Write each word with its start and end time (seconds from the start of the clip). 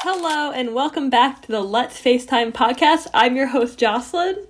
Hello, 0.00 0.50
and 0.50 0.74
welcome 0.74 1.08
back 1.08 1.42
to 1.42 1.48
the 1.48 1.60
Let's 1.60 2.00
FaceTime 2.00 2.50
podcast. 2.52 3.06
I'm 3.14 3.36
your 3.36 3.46
host, 3.46 3.78
Jocelyn. 3.78 4.43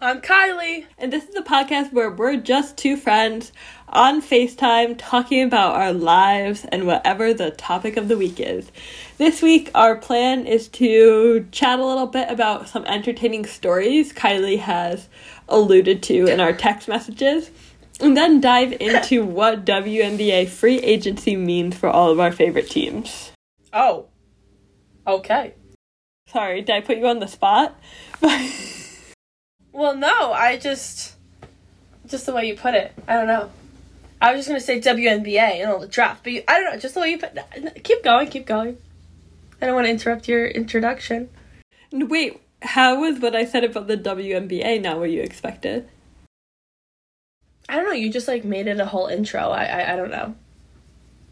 I'm 0.00 0.20
Kylie. 0.20 0.86
And 0.96 1.12
this 1.12 1.28
is 1.28 1.34
a 1.34 1.42
podcast 1.42 1.92
where 1.92 2.08
we're 2.08 2.36
just 2.36 2.76
two 2.76 2.96
friends 2.96 3.50
on 3.88 4.22
FaceTime 4.22 4.94
talking 4.96 5.42
about 5.42 5.74
our 5.74 5.92
lives 5.92 6.64
and 6.70 6.86
whatever 6.86 7.34
the 7.34 7.50
topic 7.50 7.96
of 7.96 8.06
the 8.06 8.16
week 8.16 8.38
is. 8.38 8.70
This 9.16 9.42
week, 9.42 9.72
our 9.74 9.96
plan 9.96 10.46
is 10.46 10.68
to 10.68 11.48
chat 11.50 11.80
a 11.80 11.84
little 11.84 12.06
bit 12.06 12.30
about 12.30 12.68
some 12.68 12.84
entertaining 12.84 13.44
stories 13.44 14.12
Kylie 14.12 14.60
has 14.60 15.08
alluded 15.48 16.00
to 16.04 16.26
in 16.26 16.38
our 16.38 16.52
text 16.52 16.86
messages, 16.86 17.50
and 17.98 18.16
then 18.16 18.40
dive 18.40 18.74
into 18.80 19.24
what 19.24 19.66
WNBA 19.66 20.46
free 20.46 20.78
agency 20.78 21.34
means 21.34 21.76
for 21.76 21.88
all 21.88 22.12
of 22.12 22.20
our 22.20 22.30
favorite 22.30 22.70
teams. 22.70 23.32
Oh. 23.72 24.06
Okay. 25.08 25.54
Sorry, 26.28 26.60
did 26.60 26.76
I 26.76 26.82
put 26.82 26.98
you 26.98 27.08
on 27.08 27.18
the 27.18 27.26
spot? 27.26 27.76
Well, 29.78 29.96
no, 29.96 30.32
I 30.32 30.56
just. 30.56 31.14
Just 32.04 32.26
the 32.26 32.34
way 32.34 32.46
you 32.46 32.56
put 32.56 32.74
it. 32.74 32.92
I 33.06 33.14
don't 33.14 33.28
know. 33.28 33.48
I 34.20 34.32
was 34.32 34.44
just 34.44 34.48
going 34.48 34.60
to 34.60 34.66
say 34.66 34.80
WNBA 34.80 35.38
and 35.38 35.70
all 35.70 35.78
the 35.78 35.86
draft, 35.86 36.24
but 36.24 36.32
you, 36.32 36.42
I 36.48 36.58
don't 36.58 36.72
know, 36.72 36.80
just 36.80 36.94
the 36.94 37.00
way 37.00 37.10
you 37.10 37.18
put 37.18 37.38
Keep 37.84 38.02
going, 38.02 38.26
keep 38.26 38.44
going. 38.44 38.76
I 39.62 39.66
don't 39.66 39.76
want 39.76 39.86
to 39.86 39.92
interrupt 39.92 40.26
your 40.26 40.48
introduction. 40.48 41.28
Wait, 41.92 42.40
how 42.60 43.00
was 43.00 43.20
what 43.20 43.36
I 43.36 43.44
said 43.44 43.62
about 43.62 43.86
the 43.86 43.96
WNBA 43.96 44.82
not 44.82 44.98
what 44.98 45.12
you 45.12 45.22
expected? 45.22 45.88
I 47.68 47.76
don't 47.76 47.84
know, 47.84 47.92
you 47.92 48.10
just 48.10 48.26
like 48.26 48.44
made 48.44 48.66
it 48.66 48.80
a 48.80 48.86
whole 48.86 49.06
intro. 49.06 49.50
I, 49.50 49.64
I, 49.64 49.92
I 49.92 49.96
don't 49.96 50.10
know. 50.10 50.34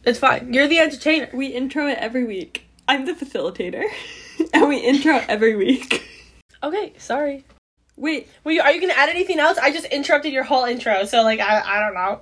It's 0.04 0.20
fine. 0.20 0.54
You're 0.54 0.68
the 0.68 0.78
entertainer. 0.78 1.30
We 1.34 1.48
intro 1.48 1.88
it 1.88 1.98
every 1.98 2.24
week. 2.24 2.66
I'm 2.86 3.06
the 3.06 3.12
facilitator, 3.12 3.86
and 4.54 4.68
we 4.68 4.76
intro 4.76 5.20
every 5.26 5.56
week. 5.56 6.08
Okay, 6.62 6.92
sorry. 6.96 7.44
Wait, 7.96 8.28
you, 8.44 8.60
are 8.60 8.72
you 8.72 8.80
going 8.80 8.92
to 8.92 8.98
add 8.98 9.08
anything 9.08 9.38
else? 9.38 9.58
I 9.58 9.72
just 9.72 9.86
interrupted 9.86 10.32
your 10.32 10.44
whole 10.44 10.64
intro, 10.64 11.04
so 11.04 11.22
like, 11.22 11.40
I, 11.40 11.62
I 11.64 11.80
don't 11.80 11.94
know. 11.94 12.20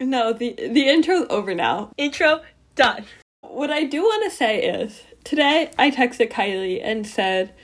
no, 0.00 0.32
the 0.32 0.54
the 0.54 0.88
intro's 0.88 1.26
over 1.30 1.54
now. 1.54 1.90
Intro, 1.96 2.42
done. 2.76 3.04
What 3.40 3.70
I 3.70 3.84
do 3.84 4.02
want 4.02 4.30
to 4.30 4.36
say 4.36 4.62
is 4.62 5.02
today 5.24 5.70
I 5.78 5.90
texted 5.90 6.30
Kylie 6.30 6.80
and 6.82 7.06
said, 7.06 7.54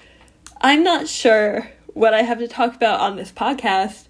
I'm 0.61 0.83
not 0.83 1.09
sure 1.09 1.71
what 1.93 2.15
I 2.15 2.23
have 2.23 2.39
to 2.39 2.49
talk 2.49 2.75
about 2.75 3.01
on 3.01 3.17
this 3.17 3.31
podcast. 3.31 4.07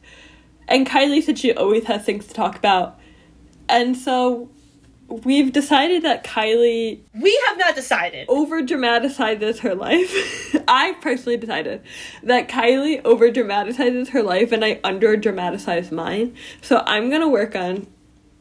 And 0.67 0.87
Kylie 0.87 1.23
said 1.23 1.39
she 1.39 1.53
always 1.53 1.85
has 1.85 2.05
things 2.05 2.27
to 2.29 2.35
talk 2.35 2.57
about. 2.57 2.99
And 3.69 3.97
so 3.97 4.49
we've 5.09 5.53
decided 5.53 6.03
that 6.03 6.25
Kylie 6.25 7.01
We 7.15 7.43
have 7.49 7.59
not 7.59 7.75
decided. 7.75 8.27
over 8.29 8.63
dramatizes 8.63 9.61
her 9.61 9.75
life. 9.75 10.57
I 10.69 10.93
personally 11.01 11.37
decided 11.37 11.83
that 12.23 12.49
Kylie 12.49 13.05
over 13.05 13.31
dramatizes 13.31 14.11
her 14.11 14.23
life 14.23 14.53
and 14.53 14.65
I 14.65 14.81
under 14.85 15.17
dramatize 15.17 15.93
mine. 15.93 16.35
So 16.63 16.83
I'm 16.87 17.11
gonna 17.11 17.29
work 17.29 17.55
on 17.55 17.87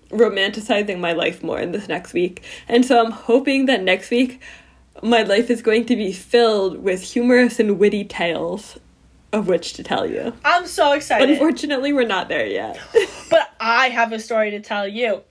romanticizing 0.09 0.99
my 0.99 1.13
life 1.13 1.43
more 1.43 1.59
in 1.59 1.71
this 1.71 1.87
next 1.87 2.13
week. 2.13 2.43
And 2.67 2.85
so 2.85 3.03
I'm 3.03 3.11
hoping 3.11 3.65
that 3.65 3.81
next 3.81 4.11
week 4.11 4.41
my 5.01 5.23
life 5.23 5.49
is 5.49 5.61
going 5.61 5.85
to 5.87 5.95
be 5.95 6.13
filled 6.13 6.83
with 6.83 7.01
humorous 7.01 7.59
and 7.59 7.79
witty 7.79 8.05
tales 8.05 8.77
of 9.33 9.47
which 9.47 9.73
to 9.73 9.83
tell 9.83 10.05
you. 10.05 10.31
I'm 10.45 10.67
so 10.67 10.93
excited. 10.93 11.31
Unfortunately, 11.31 11.91
we're 11.91 12.05
not 12.05 12.29
there 12.29 12.45
yet. 12.45 12.79
But 13.31 13.51
I 13.59 13.89
have 13.89 14.11
a 14.11 14.19
story 14.19 14.51
to 14.51 14.59
tell 14.59 14.87
you. 14.87 15.23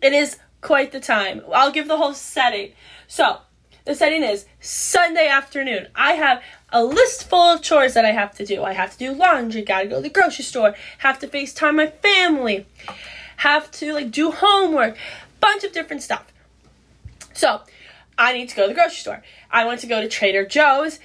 It 0.00 0.12
is 0.12 0.38
quite 0.60 0.92
the 0.92 1.00
time. 1.00 1.42
I'll 1.52 1.72
give 1.72 1.88
the 1.88 1.96
whole 1.96 2.14
setting. 2.14 2.72
So, 3.06 3.38
the 3.84 3.94
setting 3.94 4.22
is 4.22 4.46
Sunday 4.60 5.28
afternoon. 5.28 5.88
I 5.94 6.12
have 6.12 6.42
a 6.70 6.84
list 6.84 7.28
full 7.28 7.54
of 7.54 7.62
chores 7.62 7.94
that 7.94 8.04
I 8.04 8.10
have 8.10 8.34
to 8.36 8.46
do. 8.46 8.62
I 8.62 8.72
have 8.72 8.92
to 8.92 8.98
do 8.98 9.12
laundry, 9.12 9.62
gotta 9.62 9.88
go 9.88 9.96
to 9.96 10.02
the 10.02 10.10
grocery 10.10 10.44
store, 10.44 10.74
have 10.98 11.18
to 11.20 11.26
FaceTime 11.26 11.76
my 11.76 11.86
family, 11.86 12.66
have 13.38 13.70
to 13.72 13.92
like 13.92 14.10
do 14.10 14.30
homework, 14.30 14.96
bunch 15.40 15.64
of 15.64 15.72
different 15.72 16.02
stuff. 16.02 16.32
So, 17.32 17.62
I 18.16 18.32
need 18.32 18.48
to 18.50 18.56
go 18.56 18.62
to 18.62 18.68
the 18.68 18.74
grocery 18.74 18.96
store. 18.96 19.22
I 19.50 19.64
want 19.64 19.80
to 19.80 19.86
go 19.86 20.00
to 20.00 20.08
Trader 20.08 20.44
Joe's 20.44 20.98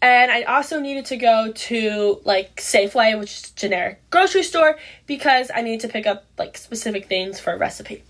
and 0.00 0.30
I 0.30 0.42
also 0.42 0.78
needed 0.78 1.06
to 1.06 1.16
go 1.16 1.50
to 1.52 2.20
like 2.24 2.56
Safeway, 2.56 3.18
which 3.18 3.32
is 3.32 3.50
generic 3.50 4.00
grocery 4.10 4.44
store, 4.44 4.78
because 5.06 5.50
I 5.52 5.62
needed 5.62 5.80
to 5.80 5.88
pick 5.88 6.06
up 6.06 6.24
like 6.38 6.56
specific 6.56 7.06
things 7.06 7.40
for 7.40 7.52
a 7.52 7.58
recipe. 7.58 8.04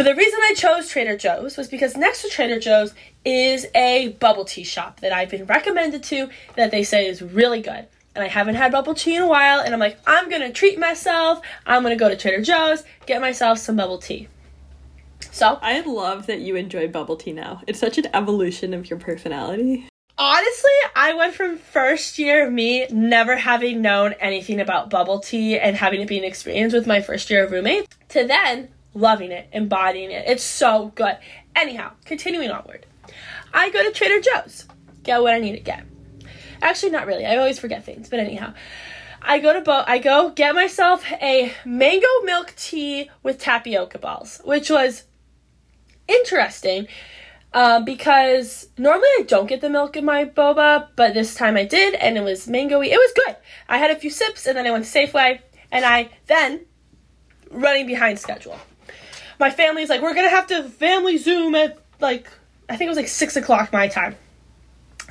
But 0.00 0.06
the 0.06 0.14
reason 0.14 0.40
I 0.42 0.54
chose 0.54 0.88
Trader 0.88 1.14
Joe's 1.14 1.58
was 1.58 1.68
because 1.68 1.94
next 1.94 2.22
to 2.22 2.30
Trader 2.30 2.58
Joe's 2.58 2.94
is 3.22 3.66
a 3.74 4.16
bubble 4.18 4.46
tea 4.46 4.64
shop 4.64 5.00
that 5.00 5.12
I've 5.12 5.28
been 5.28 5.44
recommended 5.44 6.02
to 6.04 6.30
that 6.56 6.70
they 6.70 6.84
say 6.84 7.06
is 7.06 7.20
really 7.20 7.60
good. 7.60 7.86
And 8.14 8.24
I 8.24 8.28
haven't 8.28 8.54
had 8.54 8.72
bubble 8.72 8.94
tea 8.94 9.16
in 9.16 9.20
a 9.20 9.26
while, 9.26 9.60
and 9.60 9.74
I'm 9.74 9.78
like, 9.78 9.98
I'm 10.06 10.30
gonna 10.30 10.50
treat 10.50 10.78
myself. 10.78 11.42
I'm 11.66 11.82
gonna 11.82 11.96
go 11.96 12.08
to 12.08 12.16
Trader 12.16 12.40
Joe's, 12.40 12.82
get 13.04 13.20
myself 13.20 13.58
some 13.58 13.76
bubble 13.76 13.98
tea. 13.98 14.28
So, 15.32 15.58
I 15.60 15.80
love 15.80 16.28
that 16.28 16.40
you 16.40 16.56
enjoy 16.56 16.88
bubble 16.88 17.16
tea 17.16 17.34
now. 17.34 17.60
It's 17.66 17.78
such 17.78 17.98
an 17.98 18.06
evolution 18.14 18.72
of 18.72 18.88
your 18.88 18.98
personality. 18.98 19.86
honestly, 20.16 20.70
I 20.96 21.12
went 21.12 21.34
from 21.34 21.58
first 21.58 22.18
year 22.18 22.46
of 22.46 22.52
me 22.54 22.86
never 22.90 23.36
having 23.36 23.82
known 23.82 24.14
anything 24.14 24.60
about 24.60 24.88
bubble 24.88 25.20
tea 25.20 25.58
and 25.58 25.76
having 25.76 26.00
it 26.00 26.08
be 26.08 26.16
an 26.16 26.24
experience 26.24 26.72
with 26.72 26.86
my 26.86 27.02
first 27.02 27.28
year 27.28 27.44
of 27.44 27.52
roommate 27.52 27.86
to 28.08 28.26
then 28.26 28.70
loving 28.94 29.30
it, 29.30 29.48
embodying 29.52 30.10
it. 30.10 30.24
It's 30.26 30.42
so 30.42 30.92
good. 30.94 31.18
Anyhow, 31.54 31.92
continuing 32.04 32.50
onward. 32.50 32.86
I 33.52 33.70
go 33.70 33.82
to 33.82 33.90
Trader 33.90 34.20
Joe's, 34.20 34.66
get 35.02 35.22
what 35.22 35.34
I 35.34 35.38
need 35.38 35.52
to 35.52 35.60
get. 35.60 35.84
Actually, 36.62 36.92
not 36.92 37.06
really. 37.06 37.26
I 37.26 37.36
always 37.36 37.58
forget 37.58 37.84
things, 37.84 38.08
but 38.08 38.20
anyhow. 38.20 38.54
I 39.22 39.38
go 39.38 39.52
to 39.52 39.60
Bo- 39.60 39.84
I 39.86 39.98
go 39.98 40.30
get 40.30 40.54
myself 40.54 41.04
a 41.12 41.52
mango 41.64 42.06
milk 42.24 42.54
tea 42.56 43.10
with 43.22 43.38
tapioca 43.38 43.98
balls, 43.98 44.40
which 44.44 44.70
was 44.70 45.04
interesting 46.08 46.88
um, 47.52 47.84
because 47.84 48.68
normally 48.78 49.08
I 49.18 49.24
don't 49.26 49.46
get 49.46 49.60
the 49.60 49.70
milk 49.70 49.96
in 49.96 50.04
my 50.04 50.24
boba, 50.24 50.88
but 50.96 51.14
this 51.14 51.34
time 51.34 51.56
I 51.56 51.64
did, 51.64 51.94
and 51.94 52.16
it 52.16 52.22
was 52.22 52.46
mangoey. 52.46 52.90
It 52.90 52.96
was 52.96 53.12
good. 53.26 53.36
I 53.68 53.78
had 53.78 53.90
a 53.90 53.96
few 53.96 54.10
sips, 54.10 54.46
and 54.46 54.56
then 54.56 54.66
I 54.66 54.70
went 54.70 54.84
to 54.84 54.90
Safeway, 54.90 55.40
and 55.72 55.84
I 55.84 56.10
then 56.26 56.66
running 57.50 57.86
behind 57.86 58.18
schedule. 58.18 58.58
My 59.40 59.50
family's 59.50 59.88
like, 59.88 60.02
we're 60.02 60.14
gonna 60.14 60.28
have 60.28 60.46
to 60.48 60.62
family 60.68 61.18
Zoom 61.18 61.56
at 61.56 61.78
like 61.98 62.28
I 62.68 62.76
think 62.76 62.86
it 62.86 62.90
was 62.90 62.96
like 62.96 63.08
six 63.08 63.34
o'clock 63.34 63.72
my 63.72 63.88
time. 63.88 64.14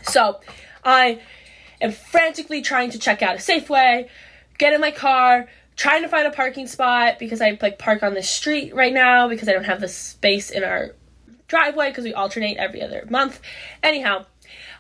So 0.03 0.40
I 0.85 1.19
am 1.81 1.91
frantically 1.91 2.62
trying 2.62 2.91
to 2.91 3.00
check 3.00 3.22
out 3.22 3.35
a 3.35 3.39
Safeway, 3.39 4.07
get 4.57 4.72
in 4.72 4.79
my 4.79 4.91
car, 4.91 5.50
trying 5.75 6.03
to 6.03 6.07
find 6.07 6.25
a 6.25 6.31
parking 6.31 6.68
spot 6.68 7.19
because 7.19 7.41
I 7.41 7.57
like 7.62 7.79
park 7.79 8.01
on 8.03 8.13
the 8.13 8.23
street 8.23 8.73
right 8.73 8.94
now 8.94 9.28
because 9.28 9.50
I 9.50 9.53
don't 9.53 9.66
have 9.66 9.81
the 9.81 9.88
space 9.89 10.51
in 10.51 10.63
our 10.63 10.95
driveway 11.47 11.89
because 11.89 12.06
we 12.06 12.13
alternate 12.13 12.57
every 12.57 12.81
other 12.81 13.06
month. 13.09 13.41
Anyhow, 13.84 14.25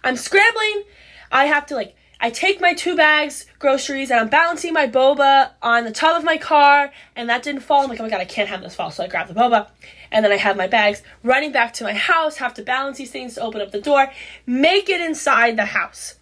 I'm 0.03 0.15
scrambling. 0.15 0.83
I 1.31 1.45
have 1.45 1.65
to 1.67 1.75
like 1.75 1.95
I 2.21 2.29
take 2.29 2.59
my 2.59 2.73
two 2.73 2.97
bags 2.97 3.45
groceries 3.59 4.11
and 4.11 4.19
I'm 4.19 4.27
balancing 4.27 4.73
my 4.73 4.87
boba 4.87 5.51
on 5.61 5.85
the 5.85 5.91
top 5.91 6.17
of 6.17 6.25
my 6.25 6.37
car 6.37 6.91
and 7.15 7.29
that 7.29 7.43
didn't 7.43 7.61
fall. 7.61 7.83
I'm 7.83 7.89
like, 7.89 7.99
oh 7.99 8.03
my 8.03 8.09
god, 8.09 8.19
I 8.19 8.25
can't 8.25 8.49
have 8.49 8.61
this 8.61 8.75
fall. 8.75 8.91
So 8.91 9.03
I 9.03 9.07
grab 9.07 9.27
the 9.27 9.33
boba 9.33 9.67
and 10.11 10.25
then 10.25 10.31
I 10.31 10.37
have 10.37 10.57
my 10.57 10.67
bags 10.67 11.01
running 11.23 11.51
back 11.51 11.73
to 11.75 11.85
my 11.85 11.93
house, 11.93 12.37
have 12.37 12.53
to 12.55 12.61
balance 12.61 12.97
these 12.97 13.11
things 13.11 13.35
to 13.35 13.41
open 13.41 13.61
up 13.61 13.71
the 13.71 13.79
door, 13.81 14.11
make 14.45 14.89
it 14.89 14.99
inside 14.99 15.55
the 15.55 15.65
house. 15.65 16.15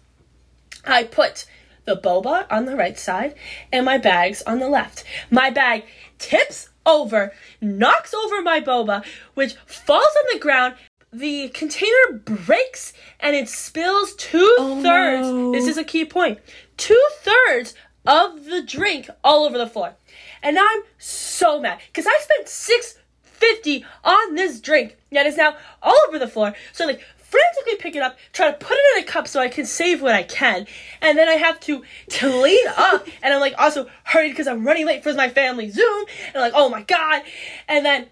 I 0.84 1.02
put 1.02 1.46
the 1.84 1.96
boba 1.96 2.46
on 2.50 2.66
the 2.66 2.76
right 2.76 2.98
side 2.98 3.34
and 3.72 3.84
my 3.84 3.98
bags 3.98 4.42
on 4.42 4.60
the 4.60 4.68
left. 4.68 5.02
My 5.30 5.50
bag 5.50 5.84
tips 6.18 6.68
over, 6.86 7.32
knocks 7.60 8.14
over 8.14 8.40
my 8.40 8.60
boba, 8.60 9.04
which 9.34 9.54
falls 9.66 10.14
on 10.18 10.24
the 10.32 10.38
ground. 10.38 10.74
The 11.12 11.48
container 11.48 12.18
breaks 12.24 12.92
and 13.18 13.34
it 13.34 13.48
spills 13.48 14.14
two 14.14 14.54
thirds. 14.58 15.26
Oh, 15.26 15.50
no. 15.50 15.52
This 15.52 15.66
is 15.66 15.78
a 15.78 15.84
key 15.84 16.04
point. 16.04 16.38
Two 16.76 17.02
thirds 17.20 17.74
of 18.06 18.44
the 18.44 18.62
drink 18.62 19.08
all 19.24 19.44
over 19.44 19.58
the 19.58 19.66
floor. 19.66 19.94
And 20.42 20.58
I'm 20.58 20.82
so 20.98 21.60
mad 21.60 21.80
because 21.86 22.06
I 22.06 22.18
spent 22.20 22.48
six 22.48 22.98
fifty 23.22 23.84
on 24.04 24.34
this 24.34 24.60
drink 24.60 24.96
that 25.12 25.26
is 25.26 25.36
now 25.36 25.56
all 25.82 25.98
over 26.08 26.18
the 26.18 26.28
floor. 26.28 26.54
So 26.72 26.86
like 26.86 27.00
frantically 27.16 27.76
pick 27.76 27.94
it 27.94 28.02
up, 28.02 28.16
try 28.32 28.50
to 28.50 28.56
put 28.56 28.76
it 28.76 28.96
in 28.96 29.04
a 29.04 29.06
cup 29.06 29.28
so 29.28 29.40
I 29.40 29.48
can 29.48 29.66
save 29.66 30.00
what 30.00 30.14
I 30.14 30.22
can, 30.22 30.66
and 31.02 31.18
then 31.18 31.28
I 31.28 31.34
have 31.34 31.60
to 31.60 31.82
clean 32.10 32.66
up, 32.76 33.06
and 33.22 33.34
I'm 33.34 33.40
like 33.40 33.54
also 33.58 33.86
hurried 34.04 34.30
because 34.30 34.46
I'm 34.46 34.66
running 34.66 34.86
late 34.86 35.02
for 35.02 35.12
my 35.14 35.28
family 35.28 35.70
Zoom, 35.70 36.06
and 36.28 36.36
I'm 36.36 36.40
like 36.40 36.52
oh 36.54 36.68
my 36.68 36.82
god, 36.82 37.22
and 37.68 37.84
then 37.84 38.06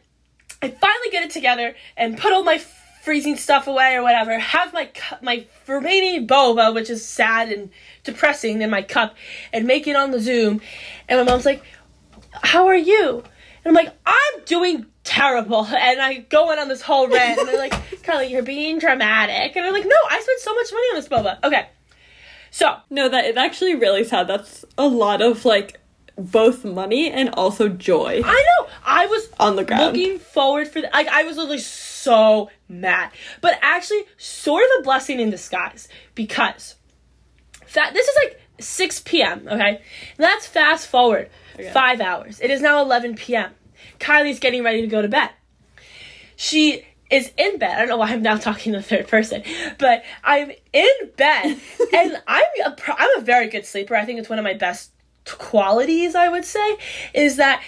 I 0.63 0.69
finally 0.69 1.11
get 1.11 1.25
it 1.25 1.31
together 1.31 1.75
and 1.97 2.19
put 2.19 2.33
all 2.33 2.45
my 2.45 2.59
freezing 3.07 3.37
stuff 3.37 3.69
away 3.69 3.95
or 3.95 4.03
whatever. 4.03 4.37
Have 4.39 4.73
my 4.75 4.87
cu- 4.87 5.17
my 5.23 5.47
remaining 5.69 6.27
boba, 6.27 6.75
which 6.75 6.91
is 6.91 7.07
sad 7.07 7.51
and 7.53 7.71
depressing, 8.03 8.61
in 8.61 8.69
my 8.69 8.83
cup, 8.83 9.15
and 9.53 9.65
make 9.65 9.87
it 9.87 9.95
on 9.97 10.11
the 10.11 10.21
Zoom. 10.21 10.61
And 11.09 11.19
my 11.21 11.25
mom's 11.25 11.47
like, 11.47 11.63
"How 12.33 12.67
are 12.67 12.77
you?" 12.77 13.23
And 13.65 13.67
I'm 13.67 13.75
like, 13.75 13.95
"I'm 14.05 14.45
doing." 14.45 14.87
Terrible, 15.05 15.65
and 15.89 16.01
I 16.03 16.15
go 16.15 16.51
in 16.51 16.59
on 16.59 16.67
this 16.67 16.83
whole 16.83 17.07
rant, 17.07 17.39
and 17.39 17.47
they're 17.47 17.59
like, 17.59 17.73
"Carly, 18.03 18.27
you're 18.27 18.43
being 18.43 18.81
dramatic," 18.81 19.55
and 19.55 19.65
I'm 19.65 19.73
like, 19.73 19.85
"No, 19.85 19.95
I 20.11 20.21
spent 20.21 20.41
so 20.41 20.53
much 20.53 20.73
money 20.73 20.87
on 20.89 20.97
this 20.97 21.09
boba." 21.09 21.45
Okay, 21.45 21.69
so 22.51 22.77
No, 22.91 23.09
that 23.09 23.25
it's 23.27 23.39
actually 23.39 23.77
really 23.77 24.03
sad. 24.03 24.27
That's 24.27 24.65
a 24.77 24.89
lot 24.89 25.23
of 25.23 25.45
like 25.45 25.79
both 26.19 26.65
money 26.65 27.09
and 27.11 27.29
also 27.35 27.69
joy 27.69 28.23
I 28.25 28.45
know 28.49 28.69
I 28.85 29.07
was 29.07 29.29
on 29.39 29.55
the 29.55 29.65
ground. 29.65 29.97
looking 29.97 30.19
forward 30.19 30.67
for 30.67 30.81
the, 30.81 30.89
like 30.93 31.07
I 31.09 31.23
was 31.25 31.37
literally 31.37 31.59
so 31.59 31.86
mad, 32.69 33.11
but 33.41 33.59
actually 33.63 34.05
sort 34.17 34.63
of 34.65 34.81
a 34.81 34.83
blessing 34.83 35.21
in 35.21 35.31
disguise 35.31 35.89
because 36.15 36.75
that 37.75 37.93
this 37.95 38.07
is 38.07 38.17
like 38.17 38.41
6 38.61 39.01
p.m. 39.01 39.47
Okay, 39.51 39.83
let's 40.19 40.47
fast 40.47 40.87
forward 40.89 41.31
Okay. 41.59 41.71
five 41.71 42.01
hours. 42.03 42.41
It 42.41 42.51
is 42.51 42.61
now 42.61 42.83
11 42.83 43.17
p.m. 43.17 43.51
Kylie's 43.99 44.39
getting 44.41 44.63
ready 44.63 44.83
to 44.83 44.87
go 44.87 45.01
to 45.01 45.09
bed. 45.09 45.31
She 46.37 46.85
is 47.11 47.33
in 47.39 47.59
bed. 47.59 47.77
I 47.77 47.79
don't 47.79 47.89
know 47.89 47.97
why 47.97 48.11
I'm 48.11 48.21
now 48.23 48.37
talking 48.37 48.73
to 48.73 48.79
the 48.81 48.85
third 48.85 49.09
person, 49.09 49.43
but 49.79 50.03
I'm 50.23 50.51
in 50.73 50.91
bed 51.17 51.59
and 51.95 52.23
I'm 52.27 52.45
a, 52.67 52.71
pro- 52.73 52.95
I'm 52.99 53.19
a 53.19 53.23
very 53.23 53.49
good 53.49 53.65
sleeper. 53.65 53.95
I 53.97 54.05
think 54.05 54.19
it's 54.19 54.29
one 54.29 54.39
of 54.39 54.45
my 54.45 54.55
best 54.55 54.91
qualities. 55.25 56.15
I 56.15 56.29
would 56.29 56.45
say 56.45 56.77
is 57.15 57.37
that 57.37 57.63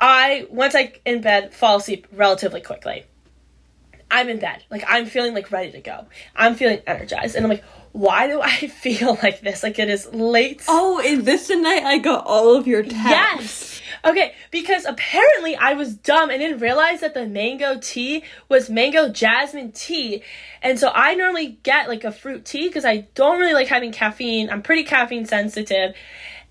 I 0.00 0.46
once 0.50 0.74
I 0.74 0.94
in 1.04 1.20
bed 1.20 1.52
fall 1.54 1.76
asleep 1.76 2.06
relatively 2.12 2.60
quickly. 2.60 3.04
I'm 4.10 4.28
in 4.28 4.38
bed, 4.38 4.64
like 4.70 4.84
I'm 4.86 5.06
feeling 5.06 5.34
like 5.34 5.50
ready 5.50 5.72
to 5.72 5.80
go. 5.80 6.06
I'm 6.34 6.54
feeling 6.54 6.80
energized, 6.86 7.34
and 7.34 7.44
I'm 7.44 7.50
like, 7.50 7.64
why 7.92 8.26
do 8.26 8.40
I 8.40 8.50
feel 8.68 9.18
like 9.22 9.40
this? 9.40 9.62
Like 9.62 9.78
it 9.78 9.88
is 9.88 10.06
late. 10.12 10.64
Oh, 10.68 11.00
is 11.00 11.24
this 11.24 11.48
the 11.48 11.56
night 11.56 11.82
I 11.82 11.98
got 11.98 12.26
all 12.26 12.56
of 12.56 12.66
your 12.66 12.82
texts? 12.82 13.04
Yes. 13.04 13.82
Okay, 14.04 14.34
because 14.50 14.84
apparently 14.84 15.56
I 15.56 15.72
was 15.72 15.94
dumb 15.94 16.30
and 16.30 16.38
didn't 16.38 16.60
realize 16.60 17.00
that 17.00 17.14
the 17.14 17.26
mango 17.26 17.78
tea 17.80 18.22
was 18.48 18.70
mango 18.70 19.08
jasmine 19.08 19.72
tea. 19.72 20.22
And 20.62 20.78
so 20.78 20.90
I 20.94 21.14
normally 21.14 21.58
get 21.62 21.88
like 21.88 22.04
a 22.04 22.12
fruit 22.12 22.44
tea 22.44 22.68
because 22.68 22.84
I 22.84 23.08
don't 23.14 23.40
really 23.40 23.54
like 23.54 23.68
having 23.68 23.90
caffeine. 23.90 24.50
I'm 24.50 24.62
pretty 24.62 24.84
caffeine 24.84 25.26
sensitive. 25.26 25.94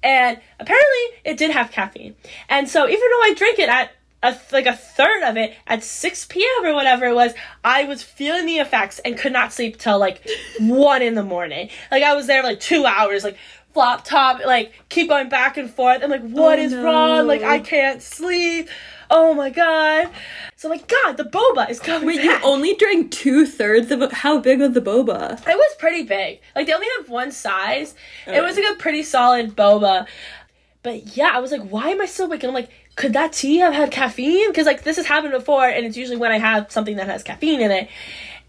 And 0.04 0.40
apparently 0.60 1.20
it 1.24 1.38
did 1.38 1.52
have 1.52 1.72
caffeine. 1.72 2.16
And 2.50 2.70
so 2.70 2.88
even 2.88 3.00
though 3.00 3.22
I 3.24 3.34
drink 3.36 3.60
it 3.60 3.70
at 3.70 3.92
a, 4.24 4.36
like 4.52 4.66
a 4.66 4.74
third 4.76 5.24
of 5.24 5.38
it 5.38 5.56
at 5.68 5.84
6 5.84 6.26
p.m. 6.26 6.66
or 6.66 6.74
whatever 6.74 7.06
it 7.06 7.14
was, 7.16 7.34
I 7.64 7.84
was 7.86 8.02
feeling 8.04 8.46
the 8.46 8.58
effects 8.58 9.00
and 9.00 9.18
could 9.18 9.34
not 9.34 9.54
sleep 9.54 9.78
till 9.78 10.00
like 10.00 10.28
1 10.60 11.02
in 11.02 11.16
the 11.16 11.24
morning. 11.24 11.70
Like 11.92 12.04
I 12.04 12.16
was 12.16 12.28
there 12.28 12.42
for 12.42 12.48
like 12.50 12.60
two 12.60 12.86
hours, 12.86 13.24
like 13.24 13.38
flop 13.74 14.04
top, 14.06 14.44
like 14.46 14.74
keep 14.90 15.10
going 15.10 15.30
back 15.30 15.58
and 15.58 15.70
forth. 15.70 16.02
I'm 16.04 16.10
like, 16.10 16.22
oh, 16.24 16.28
what 16.30 16.58
Oh, 16.60 16.62
is 16.62 16.72
no. 16.74 16.84
wrong? 16.84 17.28
Like 17.28 17.44
I 17.44 17.60
can't 17.60 18.02
sleep. 18.02 18.70
Oh 19.10 19.34
my 19.36 19.50
god. 19.52 20.10
So 20.58 20.68
I'm 20.68 20.78
like, 20.78 20.88
God, 20.88 21.16
the 21.16 21.24
boba 21.24 21.70
is 21.70 21.80
coming 21.80 22.08
Wait, 22.08 22.24
you 22.24 22.38
only 22.44 22.74
drank 22.76 23.12
two 23.12 23.46
thirds 23.46 23.90
of 23.92 24.02
it. 24.02 24.12
How 24.12 24.40
big 24.40 24.60
was 24.60 24.72
the 24.74 24.82
boba? 24.82 25.34
It 25.48 25.56
was 25.56 25.76
pretty 25.80 26.04
big. 26.04 26.42
Like 26.56 26.66
they 26.68 26.74
only 26.74 26.88
have 26.98 27.08
one 27.08 27.32
size. 27.32 27.94
It 28.26 28.40
Oh. 28.40 28.44
was 28.44 28.58
like 28.58 28.66
a 28.74 28.76
pretty 28.76 29.04
solid 29.04 29.56
boba. 29.56 30.08
But 30.84 31.16
yeah, 31.16 31.30
I 31.34 31.40
was 31.40 31.52
like, 31.52 31.62
why 31.70 31.90
am 31.90 32.02
I 32.02 32.06
so 32.06 32.28
waking? 32.28 32.50
I'm 32.50 32.54
like, 32.56 32.70
could 32.98 33.14
that 33.14 33.32
tea 33.32 33.58
have 33.58 33.74
had 33.74 33.92
caffeine? 33.92 34.50
Because 34.50 34.66
like 34.66 34.84
this 34.84 34.98
has 34.98 35.06
happened 35.06 35.32
before, 35.32 35.66
and 35.66 35.86
it's 35.86 35.96
usually 35.96 36.18
when 36.18 36.32
I 36.32 36.40
have 36.40 36.70
something 36.72 36.98
that 36.98 37.08
has 37.08 37.24
caffeine 37.24 37.62
in 37.62 37.72
it. 37.72 37.90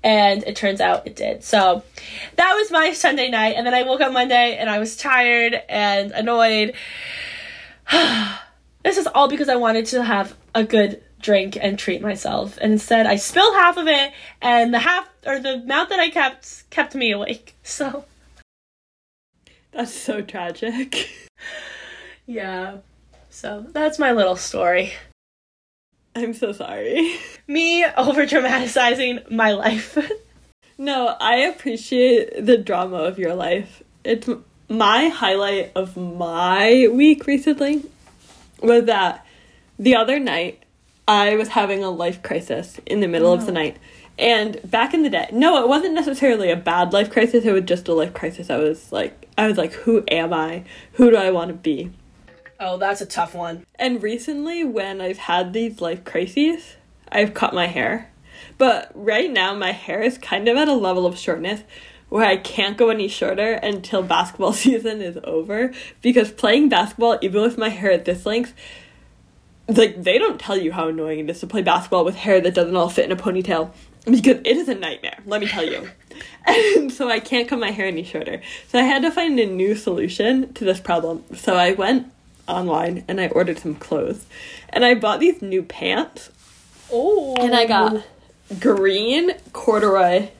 And 0.03 0.43
it 0.45 0.56
turns 0.56 0.81
out 0.81 1.06
it 1.06 1.17
did. 1.17 1.45
So 1.45 1.83
that 2.37 2.55
was 2.55 2.71
my 2.71 2.93
Sunday 2.93 3.31
night. 3.31 3.55
And 3.56 3.67
then 3.67 3.75
I 3.75 3.83
woke 3.83 4.00
up 4.00 4.12
Monday 4.12 4.56
and 4.56 4.71
I 4.71 4.79
was 4.79 4.97
tired 4.97 5.61
and 5.69 6.12
annoyed. 6.12 6.75
this 8.85 8.97
is 8.97 9.09
all 9.09 9.29
because 9.29 9.49
I 9.49 9.56
wanted 9.56 9.87
to 9.87 10.05
have 10.05 10.37
a 10.55 10.62
good 10.62 11.03
drink 11.21 11.59
and 11.61 11.77
treat 11.77 12.00
myself. 12.00 12.59
And 12.61 12.73
instead 12.73 13.06
I 13.06 13.17
spilled 13.17 13.55
half 13.55 13.77
of 13.77 13.89
it 13.89 14.12
and 14.41 14.73
the 14.73 14.79
half 14.79 15.09
or 15.27 15.41
the 15.41 15.55
amount 15.55 15.89
that 15.89 15.99
I 15.99 16.11
kept 16.11 16.71
kept 16.71 16.95
me 16.95 17.12
awake. 17.12 17.55
So 17.65 18.05
That's 19.73 19.93
so 19.93 20.23
tragic. 20.23 21.11
yeah. 22.25 22.79
So 23.38 23.64
that's 23.70 24.00
my 24.00 24.11
little 24.11 24.35
story. 24.35 24.94
I'm 26.17 26.35
so 26.35 26.50
sorry. 26.50 27.20
Me 27.46 27.85
over 27.85 28.26
dramatizing 28.26 29.20
my 29.31 29.52
life. 29.52 29.96
No, 30.76 31.17
I 31.20 31.37
appreciate 31.43 32.44
the 32.44 32.58
drama 32.58 32.96
of 32.96 33.17
your 33.17 33.35
life. 33.35 33.85
It's 34.02 34.29
my 34.69 35.06
highlight 35.06 35.70
of 35.76 35.96
my 35.96 36.88
week 36.90 37.29
recently 37.29 37.85
was 38.61 38.87
that 38.87 39.25
the 39.79 39.94
other 39.94 40.19
night 40.19 40.64
I 41.06 41.37
was 41.37 41.46
having 41.46 41.85
a 41.85 41.90
life 41.90 42.25
crisis 42.25 42.81
in 42.87 42.99
the 42.99 43.06
middle 43.06 43.32
of 43.32 43.46
the 43.46 43.52
oh. 43.52 43.55
night. 43.55 43.76
And 44.19 44.61
back 44.69 44.94
in 44.94 45.05
the 45.05 45.11
day, 45.11 45.29
no, 45.31 45.62
it 45.62 45.69
wasn't 45.69 45.94
necessarily 45.94 46.50
a 46.50 46.56
bad 46.56 46.93
life 46.93 47.08
crisis, 47.08 47.44
it 47.44 47.52
was 47.52 47.62
just 47.62 47.87
a 47.87 47.94
life 47.94 48.14
crisis. 48.14 48.50
I 48.50 48.56
was 48.56 48.90
like 48.90 49.29
I 49.38 49.46
was 49.46 49.56
like 49.56 49.75
who 49.75 50.02
am 50.08 50.32
I? 50.32 50.64
Who 50.94 51.12
do 51.12 51.17
I 51.17 51.31
want 51.31 51.50
to 51.50 51.55
be? 51.55 51.93
Oh, 52.60 52.76
that's 52.76 53.00
a 53.00 53.06
tough 53.06 53.34
one. 53.34 53.66
And 53.76 54.02
recently, 54.02 54.64
when 54.64 55.00
I've 55.00 55.19
had 55.19 55.52
these 55.52 55.81
life 55.81 56.05
crises, 56.05 56.76
I've 57.10 57.34
cut 57.34 57.55
my 57.55 57.66
hair. 57.66 58.10
But 58.56 58.90
right 58.94 59.31
now, 59.31 59.55
my 59.55 59.72
hair 59.72 60.02
is 60.02 60.19
kind 60.19 60.49
of 60.49 60.56
at 60.56 60.69
a 60.69 60.75
level 60.75 61.06
of 61.06 61.19
shortness 61.19 61.62
where 62.08 62.25
I 62.25 62.37
can't 62.37 62.78
go 62.78 62.88
any 62.88 63.08
shorter 63.08 63.52
until 63.55 64.02
basketball 64.02 64.52
season 64.55 65.02
is 65.02 65.19
over. 65.25 65.72
Because 66.02 66.31
playing 66.31 66.69
basketball, 66.69 67.19
even 67.22 67.43
with 67.43 67.58
my 67.58 67.69
hair 67.69 67.93
at 67.93 68.05
this 68.05 68.26
length, 68.26 68.55
like 69.69 70.02
they 70.02 70.19
don't 70.19 70.40
tell 70.40 70.56
you 70.56 70.72
how 70.72 70.88
annoying 70.88 71.20
it 71.20 71.31
is 71.31 71.40
to 71.40 71.46
play 71.46 71.62
basketball 71.62 72.04
with 72.04 72.16
hair 72.16 72.40
that 72.40 72.54
doesn't 72.54 72.76
all 72.76 72.88
fit 72.88 73.04
in 73.04 73.12
a 73.12 73.16
ponytail 73.16 73.70
because 74.04 74.38
it 74.44 74.56
is 74.56 74.69
a 74.69 74.75
nightmare 74.75 75.19
let 75.26 75.40
me 75.40 75.46
tell 75.46 75.64
you 75.64 75.88
and 76.46 76.90
so 76.90 77.11
i 77.11 77.20
can't 77.20 77.49
cut 77.49 77.58
my 77.58 77.70
hair 77.70 77.87
any 77.87 78.02
shorter 78.02 78.40
so 78.69 78.78
i 78.78 78.82
had 78.82 79.02
to 79.02 79.11
find 79.11 79.38
a 79.38 79.44
new 79.44 79.75
solution 79.75 80.52
to 80.54 80.64
this 80.64 80.81
problem 80.81 81.22
so 81.34 81.54
i 81.54 81.72
went 81.72 82.11
online 82.49 83.05
and 83.09 83.21
i 83.21 83.29
ordered 83.29 83.59
some 83.59 83.75
clothes. 83.75 84.27
And 84.71 84.85
i 84.85 84.95
bought 84.95 85.21
these 85.21 85.43
new 85.43 85.62
pants. 85.62 86.31
Oh. 86.91 87.37
and 87.39 87.55
i 87.55 87.67
got 87.67 88.03
green 88.59 89.33
corduroy 89.53 90.31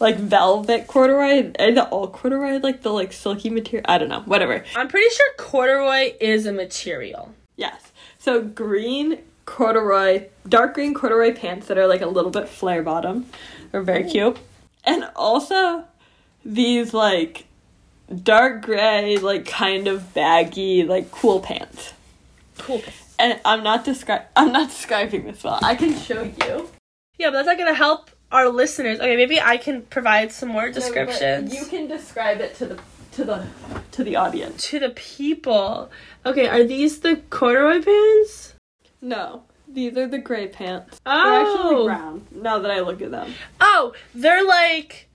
like 0.00 0.16
velvet 0.16 0.86
corduroy. 0.86 1.52
And 1.56 1.78
all 1.78 2.08
corduroy? 2.08 2.58
Like 2.58 2.82
the 2.82 2.90
like 2.90 3.12
silky 3.12 3.50
material? 3.50 3.84
I 3.88 3.98
don't 3.98 4.08
know. 4.08 4.20
Whatever. 4.20 4.64
I'm 4.74 4.88
pretty 4.88 5.14
sure 5.14 5.26
corduroy 5.36 6.14
is 6.20 6.46
a 6.46 6.52
material. 6.52 7.32
Yes. 7.56 7.92
So 8.18 8.42
green 8.42 9.18
corduroy, 9.44 10.28
dark 10.48 10.74
green 10.74 10.94
corduroy 10.94 11.34
pants 11.34 11.66
that 11.66 11.78
are 11.78 11.86
like 11.86 12.00
a 12.00 12.06
little 12.06 12.30
bit 12.30 12.48
flare 12.48 12.82
bottom. 12.82 13.26
Are 13.72 13.82
very 13.82 14.04
cute. 14.04 14.38
And 14.84 15.08
also 15.14 15.84
these 16.44 16.94
like 16.94 17.44
dark 18.14 18.62
gray, 18.62 19.18
like 19.18 19.46
kind 19.46 19.88
of 19.88 20.14
baggy, 20.14 20.84
like 20.84 21.10
cool 21.10 21.40
pants. 21.40 21.92
Cool. 22.58 22.82
And 23.18 23.40
I'm 23.44 23.62
not 23.62 23.84
descri- 23.84 24.24
I'm 24.36 24.52
not 24.52 24.68
describing 24.68 25.24
this 25.24 25.44
well. 25.44 25.58
I 25.62 25.74
can 25.74 25.94
show 25.94 26.22
you. 26.22 26.68
Yeah, 27.18 27.28
but 27.28 27.32
that's 27.32 27.46
not 27.46 27.58
gonna 27.58 27.74
help 27.74 28.10
our 28.32 28.48
listeners. 28.48 28.98
Okay, 28.98 29.16
maybe 29.16 29.40
I 29.40 29.56
can 29.56 29.82
provide 29.82 30.32
some 30.32 30.48
more 30.48 30.70
descriptions. 30.70 31.54
You 31.54 31.66
can 31.66 31.86
describe 31.86 32.40
it 32.40 32.54
to 32.56 32.66
the 32.66 32.80
to 33.12 33.24
the 33.24 33.46
to 33.92 34.04
the 34.04 34.16
audience. 34.16 34.66
to 34.68 34.78
the 34.78 34.90
people. 34.90 35.90
Okay, 36.24 36.48
are 36.48 36.64
these 36.64 37.00
the 37.00 37.16
corduroy 37.30 37.82
pants? 37.82 38.54
No. 39.02 39.42
These 39.72 39.96
are 39.96 40.08
the 40.08 40.18
gray 40.18 40.48
pants. 40.48 41.00
Oh. 41.06 41.30
They're 41.30 41.40
actually 41.42 41.84
brown, 41.84 42.26
oh. 42.34 42.40
now 42.40 42.58
that 42.58 42.70
I 42.70 42.80
look 42.80 43.00
at 43.02 43.12
them. 43.12 43.34
Oh, 43.60 43.92
they're 44.14 44.44
like 44.44 45.08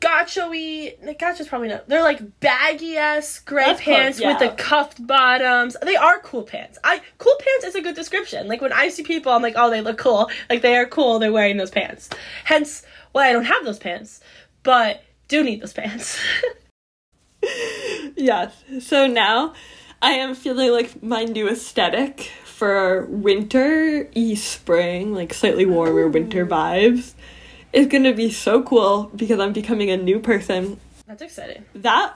gaucho-y. 0.00 0.94
no, 1.02 1.14
Gaucho's 1.14 1.48
probably 1.48 1.68
not. 1.68 1.88
They're 1.88 2.02
like 2.02 2.40
baggy 2.40 2.96
ass 2.96 3.38
gray 3.38 3.64
That's 3.66 3.80
pants 3.80 4.18
with 4.18 4.40
yeah. 4.40 4.48
the 4.48 4.54
cuffed 4.56 5.06
bottoms. 5.06 5.76
They 5.82 5.96
are 5.96 6.18
cool 6.20 6.42
pants. 6.42 6.78
I 6.82 7.00
cool 7.18 7.34
pants 7.38 7.66
is 7.66 7.74
a 7.74 7.82
good 7.82 7.94
description. 7.94 8.48
Like 8.48 8.60
when 8.60 8.72
I 8.72 8.88
see 8.88 9.02
people, 9.02 9.32
I'm 9.32 9.42
like, 9.42 9.54
oh, 9.56 9.70
they 9.70 9.80
look 9.80 9.98
cool. 9.98 10.30
Like 10.48 10.62
they 10.62 10.76
are 10.76 10.86
cool. 10.86 11.18
They're 11.18 11.32
wearing 11.32 11.56
those 11.56 11.70
pants. 11.70 12.10
Hence 12.44 12.82
why 13.12 13.28
I 13.28 13.32
don't 13.32 13.44
have 13.44 13.64
those 13.64 13.78
pants, 13.78 14.20
but 14.62 15.02
do 15.28 15.44
need 15.44 15.60
those 15.60 15.72
pants. 15.72 16.18
Yes. 18.16 18.52
So 18.80 19.06
now 19.06 19.54
I 20.02 20.12
am 20.12 20.34
feeling 20.34 20.72
like 20.72 21.02
my 21.02 21.24
new 21.24 21.48
aesthetic 21.48 22.30
for 22.44 23.06
winter 23.06 24.08
e 24.14 24.34
spring, 24.34 25.14
like 25.14 25.32
slightly 25.32 25.66
warmer 25.66 26.08
winter 26.08 26.46
vibes, 26.46 27.14
is 27.72 27.86
gonna 27.86 28.14
be 28.14 28.30
so 28.30 28.62
cool 28.62 29.10
because 29.14 29.38
I'm 29.40 29.52
becoming 29.52 29.90
a 29.90 29.96
new 29.96 30.18
person. 30.18 30.78
That's 31.06 31.22
exciting. 31.22 31.64
That 31.74 32.14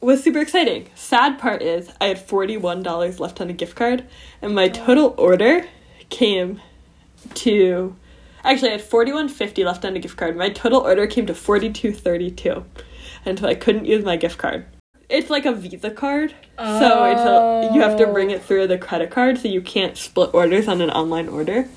was 0.00 0.22
super 0.22 0.38
exciting. 0.38 0.88
Sad 0.94 1.38
part 1.38 1.62
is 1.62 1.90
I 2.00 2.06
had 2.06 2.18
$41 2.18 3.20
left 3.20 3.40
on 3.40 3.50
a 3.50 3.52
gift 3.52 3.76
card 3.76 4.04
and 4.40 4.54
my 4.54 4.64
oh. 4.64 4.68
total 4.68 5.14
order 5.18 5.66
came 6.08 6.60
to 7.34 7.96
Actually, 8.46 8.68
I 8.68 8.72
had 8.72 8.82
forty 8.82 9.12
one 9.12 9.28
fifty 9.28 9.64
left 9.64 9.84
on 9.84 9.96
a 9.96 9.98
gift 9.98 10.16
card. 10.16 10.36
My 10.36 10.50
total 10.50 10.80
order 10.80 11.08
came 11.08 11.26
to 11.26 11.34
forty 11.34 11.68
two 11.68 11.92
thirty 11.92 12.30
two, 12.30 12.64
and 13.24 13.36
so 13.36 13.48
I 13.48 13.56
couldn't 13.56 13.86
use 13.86 14.04
my 14.04 14.16
gift 14.16 14.38
card. 14.38 14.66
It's 15.08 15.28
like 15.28 15.46
a 15.46 15.52
Visa 15.52 15.90
card, 15.90 16.32
so 16.56 17.04
it's 17.06 17.20
a, 17.20 17.74
you 17.74 17.80
have 17.80 17.96
to 17.98 18.06
oh. 18.06 18.12
bring 18.12 18.30
it 18.30 18.44
through 18.44 18.68
the 18.68 18.78
credit 18.78 19.10
card, 19.10 19.38
so 19.38 19.48
you 19.48 19.60
can't 19.60 19.96
split 19.96 20.30
orders 20.32 20.68
on 20.68 20.80
an 20.80 20.90
online 20.90 21.28
order. 21.28 21.68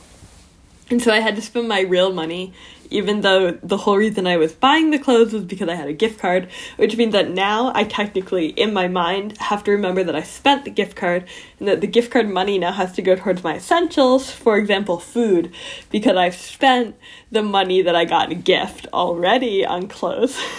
And 0.92 1.02
so 1.02 1.12
I 1.12 1.20
had 1.20 1.36
to 1.38 1.42
spend 1.42 1.68
my 1.68 1.82
real 1.82 2.14
money, 2.14 2.54
even 2.90 3.22
though 3.22 3.52
the 3.52 3.78
whole 3.78 3.98
reason 3.98 4.28
I 4.28 4.38
was 4.38 4.54
buying 4.54 4.92
the 4.92 5.00
clothes 5.00 5.34
was 5.34 5.44
because 5.44 5.70
I 5.70 5.76
had 5.76 5.88
a 5.88 5.94
gift 5.94 6.20
card, 6.20 6.50
which 6.78 6.98
means 6.98 7.14
that 7.14 7.30
now 7.30 7.72
I 7.76 7.84
technically, 7.84 8.48
in 8.48 8.74
my 8.74 8.88
mind, 8.88 9.38
have 9.38 9.64
to 9.66 9.72
remember 9.72 10.04
that 10.04 10.16
I 10.16 10.24
spent 10.24 10.66
the 10.66 10.72
gift 10.72 10.96
card 10.96 11.28
and 11.60 11.68
that 11.68 11.82
the 11.82 11.88
gift 11.88 12.12
card 12.12 12.30
money 12.30 12.58
now 12.58 12.72
has 12.72 12.92
to 12.94 13.02
go 13.02 13.16
towards 13.16 13.44
my 13.44 13.56
essentials, 13.56 14.32
for 14.32 14.58
example, 14.58 15.00
food, 15.00 15.52
because 15.92 16.16
I've 16.16 16.36
spent 16.36 16.96
the 17.32 17.44
money 17.44 17.82
that 17.82 17.96
I 17.96 18.06
got 18.06 18.32
in 18.32 18.38
a 18.38 18.42
gift 18.42 18.88
already 18.94 19.66
on 19.66 19.88
clothes. 19.88 20.40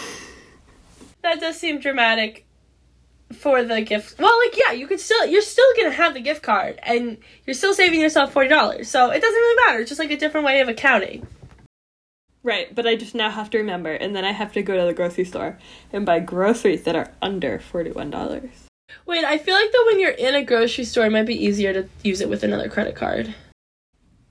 That 1.22 1.38
does 1.38 1.58
seem 1.58 1.80
dramatic 1.80 2.46
for 3.32 3.62
the 3.62 3.80
gift. 3.82 4.18
Well, 4.18 4.38
like 4.44 4.56
yeah, 4.56 4.72
you 4.72 4.86
could 4.86 5.00
still 5.00 5.26
you're 5.26 5.42
still 5.42 5.66
gonna 5.76 5.90
have 5.90 6.14
the 6.14 6.20
gift 6.20 6.42
card, 6.42 6.78
and 6.82 7.18
you're 7.46 7.54
still 7.54 7.74
saving 7.74 8.00
yourself 8.00 8.32
forty 8.32 8.48
dollars. 8.48 8.88
So 8.88 9.10
it 9.10 9.20
doesn't 9.20 9.34
really 9.34 9.66
matter. 9.66 9.80
It's 9.80 9.90
just 9.90 9.98
like 9.98 10.10
a 10.10 10.16
different 10.16 10.46
way 10.46 10.60
of 10.60 10.68
accounting. 10.68 11.26
Right, 12.42 12.74
but 12.74 12.86
I 12.86 12.96
just 12.96 13.14
now 13.14 13.30
have 13.30 13.50
to 13.50 13.58
remember, 13.58 13.92
and 13.92 14.14
then 14.14 14.24
I 14.24 14.32
have 14.32 14.52
to 14.54 14.62
go 14.62 14.76
to 14.76 14.84
the 14.84 14.94
grocery 14.94 15.24
store 15.24 15.58
and 15.92 16.06
buy 16.06 16.20
groceries 16.20 16.84
that 16.84 16.96
are 16.96 17.12
under 17.22 17.58
$41. 17.58 18.50
Wait, 19.06 19.24
I 19.24 19.38
feel 19.38 19.54
like 19.54 19.72
though 19.72 19.86
when 19.86 20.00
you're 20.00 20.10
in 20.10 20.34
a 20.34 20.44
grocery 20.44 20.84
store, 20.84 21.06
it 21.06 21.10
might 21.10 21.26
be 21.26 21.44
easier 21.44 21.72
to 21.72 21.88
use 22.02 22.20
it 22.20 22.28
with 22.28 22.42
another 22.42 22.68
credit 22.68 22.96
card. 22.96 23.34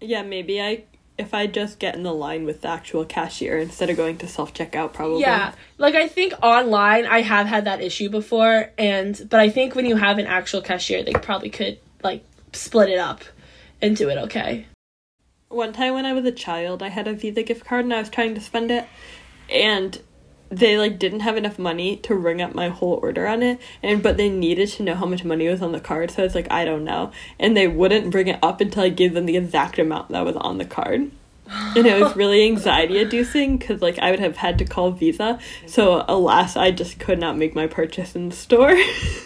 Yeah, 0.01 0.23
maybe 0.23 0.61
I 0.61 0.83
if 1.17 1.33
I 1.33 1.47
just 1.47 1.79
get 1.79 1.95
in 1.95 2.03
the 2.03 2.13
line 2.13 2.45
with 2.45 2.61
the 2.61 2.69
actual 2.69 3.03
cashier 3.03 3.57
instead 3.57 3.89
of 3.89 3.97
going 3.97 4.17
to 4.19 4.27
self 4.27 4.53
checkout, 4.53 4.93
probably. 4.93 5.21
Yeah, 5.21 5.53
like 5.77 5.95
I 5.95 6.07
think 6.07 6.33
online 6.41 7.05
I 7.05 7.21
have 7.21 7.45
had 7.45 7.65
that 7.65 7.81
issue 7.81 8.09
before, 8.09 8.71
and 8.77 9.27
but 9.29 9.39
I 9.39 9.49
think 9.49 9.75
when 9.75 9.85
you 9.85 9.97
have 9.97 10.17
an 10.17 10.25
actual 10.25 10.61
cashier, 10.61 11.03
they 11.03 11.13
probably 11.13 11.49
could 11.49 11.79
like 12.03 12.23
split 12.53 12.89
it 12.89 12.99
up 12.99 13.21
and 13.81 13.97
do 13.97 14.09
it 14.09 14.17
okay. 14.17 14.65
One 15.49 15.73
time 15.73 15.95
when 15.95 16.05
I 16.05 16.13
was 16.13 16.25
a 16.25 16.31
child, 16.31 16.83
I 16.83 16.89
had 16.89 17.07
a 17.07 17.13
Visa 17.13 17.41
gift 17.41 17.65
card 17.65 17.83
and 17.83 17.93
I 17.93 17.99
was 17.99 18.09
trying 18.09 18.35
to 18.35 18.41
spend 18.41 18.69
it, 18.69 18.85
and 19.49 19.99
they 20.49 20.77
like 20.77 20.99
didn't 20.99 21.21
have 21.21 21.37
enough 21.37 21.57
money 21.57 21.95
to 21.97 22.13
ring 22.13 22.39
up 22.39 22.53
my 22.53 22.69
whole 22.69 22.99
order 23.01 23.25
on 23.25 23.41
it, 23.41 23.59
and 23.81 24.03
but 24.03 24.15
they 24.17 24.29
needed 24.29 24.69
to 24.69 24.83
know 24.83 24.93
how 24.93 25.07
much 25.07 25.23
money 25.23 25.47
was 25.47 25.63
on 25.63 25.71
the 25.71 25.79
card, 25.79 26.11
so 26.11 26.23
it's 26.23 26.35
like, 26.35 26.51
I 26.51 26.65
don't 26.65 26.83
know, 26.83 27.11
and 27.39 27.57
they 27.57 27.67
wouldn't 27.67 28.11
bring 28.11 28.27
it 28.27 28.37
up 28.43 28.61
until 28.61 28.83
I 28.83 28.89
gave 28.89 29.15
them 29.15 29.25
the 29.25 29.37
exact 29.37 29.79
amount 29.79 30.09
that 30.09 30.23
was 30.23 30.35
on 30.35 30.59
the 30.59 30.65
card. 30.65 31.09
and 31.75 31.87
it 31.87 31.99
was 31.99 32.15
really 32.15 32.45
anxiety 32.45 32.99
inducing 32.99 33.57
because 33.57 33.81
like 33.81 33.97
i 33.97 34.11
would 34.11 34.19
have 34.19 34.37
had 34.37 34.59
to 34.59 34.63
call 34.65 34.91
visa 34.91 35.39
so 35.65 36.05
alas 36.07 36.55
i 36.55 36.69
just 36.69 36.99
could 36.99 37.17
not 37.17 37.35
make 37.35 37.55
my 37.55 37.65
purchase 37.65 38.15
in 38.15 38.29
the 38.29 38.35
store 38.35 38.75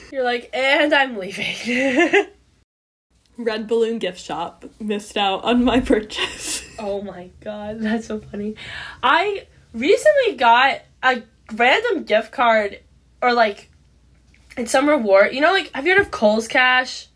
You're 0.10 0.24
like, 0.24 0.50
and 0.53 0.94
I'm 0.94 1.18
leaving. 1.18 2.25
red 3.38 3.68
balloon 3.68 4.00
gift 4.00 4.20
shop 4.20 4.66
missed 4.80 5.18
out 5.18 5.44
on 5.44 5.63
my 5.63 5.80
purchase 5.80 6.63
oh 6.80 7.02
my 7.02 7.30
god, 7.42 7.82
that's 7.82 8.08
so 8.08 8.20
funny. 8.20 8.56
I 9.02 9.48
recently 9.74 10.36
got 10.36 10.82
a 11.02 11.24
random 11.54 12.04
gift 12.04 12.32
card 12.32 12.80
or 13.22 13.34
like 13.34 13.70
it's 14.58 14.72
some 14.72 14.88
reward. 14.88 15.34
You 15.34 15.42
know, 15.42 15.52
like 15.52 15.72
have 15.74 15.86
you 15.88 15.96
heard 15.96 16.02
of 16.02 16.12
Kohl's 16.12 16.48
Cash? 16.48 17.08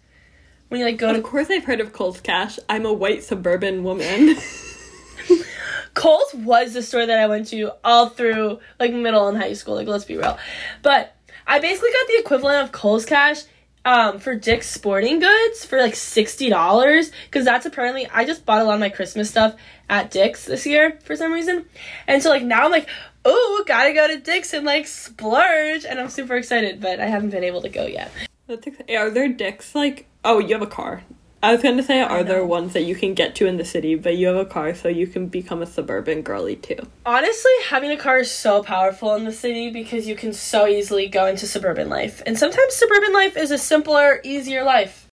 When 0.70 0.80
you 0.80 0.86
like 0.86 0.98
go 0.98 1.12
of 1.12 1.16
to 1.16 1.22
course 1.22 1.50
i've 1.50 1.64
heard 1.64 1.80
of 1.80 1.94
Kohl's 1.94 2.20
cash 2.20 2.60
i'm 2.68 2.86
a 2.86 2.92
white 2.92 3.24
suburban 3.24 3.86
woman 3.86 4.36
Kohl's 5.94 6.34
was 6.34 6.74
the 6.74 6.84
store 6.84 7.06
that 7.06 7.18
I 7.18 7.26
went 7.26 7.48
to 7.48 7.72
all 7.84 8.10
through 8.10 8.60
like 8.80 8.94
middle 8.94 9.30
and 9.30 9.38
high 9.38 9.54
school. 9.54 9.74
Like 9.74 9.88
let's 9.88 10.06
be 10.06 10.16
real, 10.16 10.38
but 10.84 11.16
I 11.48 11.58
basically 11.60 11.90
got 11.90 12.08
the 12.08 12.20
equivalent 12.20 12.64
of 12.64 12.72
Kohl's 12.72 13.04
Cash 13.04 13.44
um, 13.88 14.20
for 14.20 14.36
Dick's 14.36 14.70
Sporting 14.70 15.20
Goods 15.20 15.64
for 15.64 15.80
like 15.80 15.96
sixty 15.96 16.50
dollars 16.50 17.10
because 17.26 17.46
that's 17.46 17.66
apparently 17.66 18.06
I 18.08 18.26
just 18.26 18.46
bought 18.46 18.62
a 18.62 18.66
lot 18.66 18.74
of 18.74 18.82
my 18.82 18.90
Christmas 18.90 19.30
stuff 19.30 19.56
at 19.90 20.12
Dick's 20.12 20.44
this 20.44 20.66
year 20.66 21.00
for 21.06 21.16
some 21.16 21.32
reason, 21.32 21.66
and 22.06 22.22
so 22.22 22.30
like 22.30 22.44
now 22.44 22.66
I'm 22.66 22.72
like, 22.72 22.90
oh, 23.24 23.64
gotta 23.66 23.94
go 23.94 24.06
to 24.06 24.20
Dick's 24.20 24.54
and 24.54 24.66
like 24.66 24.88
splurge, 24.88 25.86
and 25.86 26.02
I'm 26.02 26.10
super 26.10 26.36
excited, 26.36 26.82
but 26.82 27.00
I 27.00 27.06
haven't 27.06 27.30
been 27.30 27.46
able 27.46 27.62
to 27.62 27.70
go 27.70 27.86
yet. 27.86 28.12
That's 28.48 28.68
ex- 28.68 28.82
are 28.90 29.10
there 29.10 29.30
dicks 29.30 29.74
like 29.74 30.08
oh 30.26 30.40
you 30.40 30.54
have 30.54 30.62
a 30.62 30.68
car 30.68 31.04
i 31.44 31.52
was 31.52 31.62
going 31.62 31.78
to 31.78 31.84
say 31.84 32.02
are 32.02 32.24
there 32.24 32.44
ones 32.46 32.74
that 32.74 32.84
you 32.84 32.96
can 32.96 33.14
get 33.14 33.36
to 33.36 33.46
in 33.46 33.58
the 33.58 33.66
city 33.66 33.96
but 33.96 34.18
you 34.18 34.28
have 34.28 34.36
a 34.36 34.46
car 34.46 34.74
so 34.74 34.88
you 34.88 35.08
can 35.08 35.28
become 35.28 35.62
a 35.62 35.66
suburban 35.66 36.22
girly 36.22 36.56
too 36.56 36.78
Honestly, 37.06 37.52
having 37.70 37.90
a 37.92 37.96
car 37.98 38.20
is 38.20 38.30
so 38.30 38.62
powerful 38.62 39.16
in 39.16 39.24
the 39.24 39.32
city 39.32 39.70
because 39.70 40.08
you 40.08 40.16
can 40.16 40.34
so 40.34 40.68
easily 40.68 41.08
go 41.08 41.26
into 41.26 41.48
suburban 41.48 41.88
life. 41.88 42.22
And 42.26 42.38
sometimes 42.38 42.74
suburban 42.76 43.14
life 43.14 43.38
is 43.38 43.50
a 43.50 43.58
simpler, 43.58 44.20
easier 44.26 44.64
life. 44.64 45.08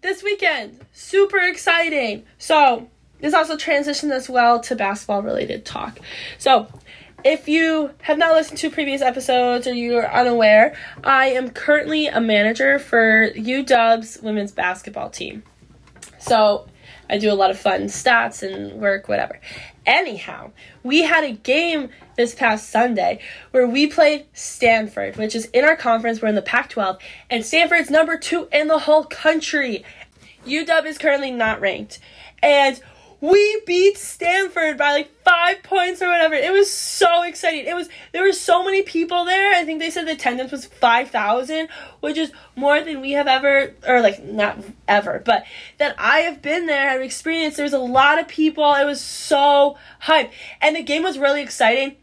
This 0.00 0.22
weekend, 0.22 0.80
super 0.92 1.38
exciting. 1.38 2.24
So, 2.38 2.88
this 3.20 3.34
also 3.34 3.56
transitions 3.56 4.12
as 4.12 4.28
well 4.28 4.60
to 4.60 4.74
basketball 4.74 5.22
related 5.22 5.66
talk. 5.66 5.98
So, 6.38 6.68
if 7.24 7.48
you 7.48 7.90
have 8.02 8.18
not 8.18 8.34
listened 8.34 8.58
to 8.58 8.70
previous 8.70 9.00
episodes 9.00 9.66
or 9.66 9.72
you're 9.72 10.10
unaware, 10.12 10.76
I 11.02 11.28
am 11.28 11.50
currently 11.50 12.06
a 12.06 12.20
manager 12.20 12.78
for 12.78 13.30
UW's 13.30 14.20
women's 14.20 14.52
basketball 14.52 15.08
team. 15.08 15.42
So 16.18 16.66
I 17.08 17.16
do 17.16 17.32
a 17.32 17.34
lot 17.34 17.50
of 17.50 17.58
fun 17.58 17.84
stats 17.84 18.42
and 18.42 18.80
work, 18.80 19.08
whatever. 19.08 19.40
Anyhow, 19.86 20.52
we 20.82 21.02
had 21.02 21.24
a 21.24 21.32
game 21.32 21.88
this 22.16 22.34
past 22.34 22.70
Sunday 22.70 23.20
where 23.50 23.66
we 23.66 23.86
played 23.86 24.26
Stanford, 24.34 25.16
which 25.16 25.34
is 25.34 25.46
in 25.46 25.64
our 25.64 25.76
conference. 25.76 26.20
We're 26.20 26.28
in 26.28 26.34
the 26.34 26.42
Pac 26.42 26.70
12, 26.70 26.98
and 27.30 27.44
Stanford's 27.44 27.90
number 27.90 28.18
two 28.18 28.48
in 28.52 28.68
the 28.68 28.80
whole 28.80 29.04
country. 29.04 29.84
UW 30.46 30.86
is 30.86 30.98
currently 30.98 31.30
not 31.30 31.60
ranked. 31.60 31.98
And 32.42 32.80
we 33.24 33.62
beat 33.66 33.96
Stanford 33.96 34.76
by 34.76 34.92
like 34.92 35.10
five 35.24 35.62
points 35.62 36.02
or 36.02 36.08
whatever. 36.08 36.34
It 36.34 36.52
was 36.52 36.70
so 36.70 37.22
exciting. 37.22 37.66
It 37.66 37.74
was 37.74 37.88
there 38.12 38.22
were 38.22 38.32
so 38.32 38.62
many 38.62 38.82
people 38.82 39.24
there. 39.24 39.54
I 39.54 39.64
think 39.64 39.80
they 39.80 39.90
said 39.90 40.06
the 40.06 40.12
attendance 40.12 40.52
was 40.52 40.66
five 40.66 41.10
thousand, 41.10 41.68
which 42.00 42.18
is 42.18 42.32
more 42.54 42.82
than 42.82 43.00
we 43.00 43.12
have 43.12 43.26
ever 43.26 43.74
or 43.86 44.02
like 44.02 44.22
not 44.22 44.58
ever, 44.86 45.22
but 45.24 45.44
that 45.78 45.94
I 45.98 46.20
have 46.20 46.42
been 46.42 46.66
there, 46.66 46.90
I've 46.90 47.00
experienced. 47.00 47.56
There 47.56 47.64
was 47.64 47.72
a 47.72 47.78
lot 47.78 48.20
of 48.20 48.28
people. 48.28 48.74
It 48.74 48.84
was 48.84 49.00
so 49.00 49.78
hype. 50.00 50.30
And 50.60 50.76
the 50.76 50.82
game 50.82 51.02
was 51.02 51.18
really 51.18 51.42
exciting 51.42 51.96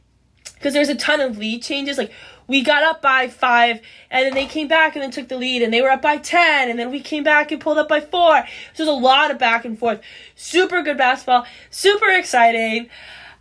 because 0.55 0.73
there's 0.73 0.89
a 0.89 0.95
ton 0.95 1.21
of 1.21 1.37
lead 1.37 1.61
changes. 1.61 1.99
Like 1.99 2.11
we 2.47 2.63
got 2.63 2.83
up 2.83 3.01
by 3.01 3.27
five, 3.27 3.81
and 4.09 4.25
then 4.25 4.33
they 4.33 4.45
came 4.45 4.67
back 4.67 4.95
and 4.95 5.03
then 5.03 5.11
took 5.11 5.27
the 5.27 5.37
lead, 5.37 5.61
and 5.61 5.73
they 5.73 5.81
were 5.81 5.89
up 5.89 6.01
by 6.01 6.17
ten, 6.17 6.69
and 6.69 6.77
then 6.77 6.91
we 6.91 7.01
came 7.01 7.23
back 7.23 7.51
and 7.51 7.61
pulled 7.61 7.77
up 7.77 7.87
by 7.87 8.01
four. 8.01 8.43
So 8.73 8.85
there's 8.85 8.89
a 8.89 8.91
lot 8.91 9.31
of 9.31 9.37
back 9.37 9.65
and 9.65 9.77
forth. 9.77 10.01
Super 10.35 10.81
good 10.81 10.97
basketball. 10.97 11.45
Super 11.69 12.09
exciting. 12.09 12.89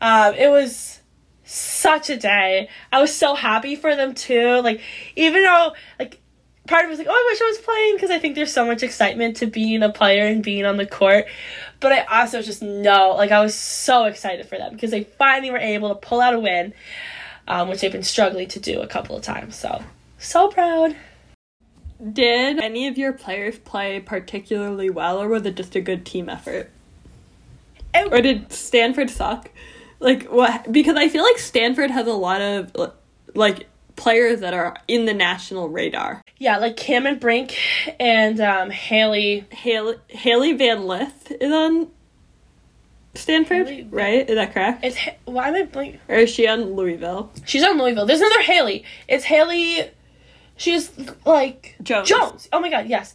Um, 0.00 0.35
it 0.35 0.49
was 0.49 1.00
such 1.45 2.11
a 2.11 2.16
day. 2.16 2.69
I 2.92 3.00
was 3.00 3.12
so 3.12 3.35
happy 3.35 3.75
for 3.75 3.97
them 3.97 4.14
too. 4.14 4.61
Like 4.61 4.80
even 5.16 5.42
though 5.42 5.73
like 5.99 6.21
part 6.71 6.85
of 6.85 6.88
me 6.88 6.92
was 6.92 6.99
like, 6.99 7.09
oh, 7.11 7.12
I 7.12 7.30
wish 7.30 7.40
I 7.40 7.45
was 7.45 7.59
playing 7.59 7.97
because 7.97 8.11
I 8.11 8.19
think 8.19 8.37
there's 8.37 8.52
so 8.52 8.64
much 8.64 8.83
excitement 8.83 9.37
to 9.38 9.47
being 9.47 9.83
a 9.83 9.90
player 9.90 10.26
and 10.26 10.42
being 10.42 10.64
on 10.64 10.76
the 10.76 10.87
court. 10.87 11.26
But 11.80 11.92
I 11.92 12.23
also 12.23 12.42
just 12.42 12.62
know, 12.62 13.14
like, 13.16 13.33
I 13.33 13.40
was 13.40 13.54
so 13.54 14.04
excited 14.04 14.47
for 14.47 14.57
them 14.57 14.73
because 14.73 14.90
they 14.90 15.04
finally 15.04 15.50
were 15.50 15.59
able 15.59 15.88
to 15.88 15.95
pull 15.95 16.21
out 16.21 16.35
a 16.35 16.38
win, 16.38 16.73
um, 17.50 17.69
which 17.69 17.80
they've 17.80 17.92
been 17.92 18.02
struggling 18.02 18.49
to 18.49 18.61
do 18.61 18.80
a 18.80 18.87
couple 18.87 19.16
of 19.16 19.23
times. 19.23 19.57
So, 19.57 19.83
so 20.19 20.49
proud. 20.49 20.97
did 22.12 22.59
any 22.61 22.87
of 22.87 22.97
your 22.97 23.12
players 23.12 23.59
play 23.59 24.00
particularly 24.00 24.88
well 24.88 25.21
or 25.21 25.28
was 25.28 25.45
it 25.45 25.54
just 25.57 25.76
a 25.76 25.80
good 25.83 26.07
team 26.07 26.28
effort 26.30 26.71
And- 27.92 28.12
or 28.12 28.21
did 28.23 28.50
stanford 28.52 29.11
suck 29.11 29.50
like 29.99 30.25
what 30.33 30.71
because 30.73 30.97
i 30.97 31.09
feel 31.11 31.23
like 31.23 31.38
stanford 31.38 31.90
has 31.90 32.07
a 32.07 32.12
lot 32.14 32.40
of 32.40 32.75
like 33.35 33.66
players 33.97 34.40
that 34.40 34.54
are 34.54 34.76
in 34.88 35.04
the 35.04 35.12
national 35.12 35.69
radar 35.69 36.23
yeah, 36.38 36.57
like 36.57 36.78
Cameron 36.78 37.19
Brink 37.19 37.54
and 38.00 38.40
um, 38.40 38.71
Haley. 38.71 39.45
haley, 39.50 39.97
haley 40.09 40.54
van 40.54 40.87
lith 40.87 41.30
is 41.38 41.52
on 41.52 41.88
stanford 43.14 43.67
Haley 43.69 43.88
right 43.90 44.29
is 44.29 44.37
that 44.37 44.52
correct 44.55 44.85
It's 44.85 44.97
Ha- 44.97 45.17
why 45.25 45.49
am 45.49 45.55
I 45.55 45.62
blank? 45.64 45.99
or 46.09 46.17
is 46.17 46.31
she 46.31 46.47
on 46.47 46.75
louisville 46.75 47.33
She's 47.45 47.64
on 47.64 47.79
Louisville. 47.79 48.07
There's 48.07 48.21
another 48.21 48.43
Haley. 48.43 48.85
It's 49.09 49.25
Haley. 49.25 49.90
She's 50.57 50.90
like 51.25 51.75
Jones. 51.83 52.09
Jones. 52.09 52.49
Oh 52.52 52.61
my 52.61 52.71
God, 52.71 52.87
yes. 52.87 53.14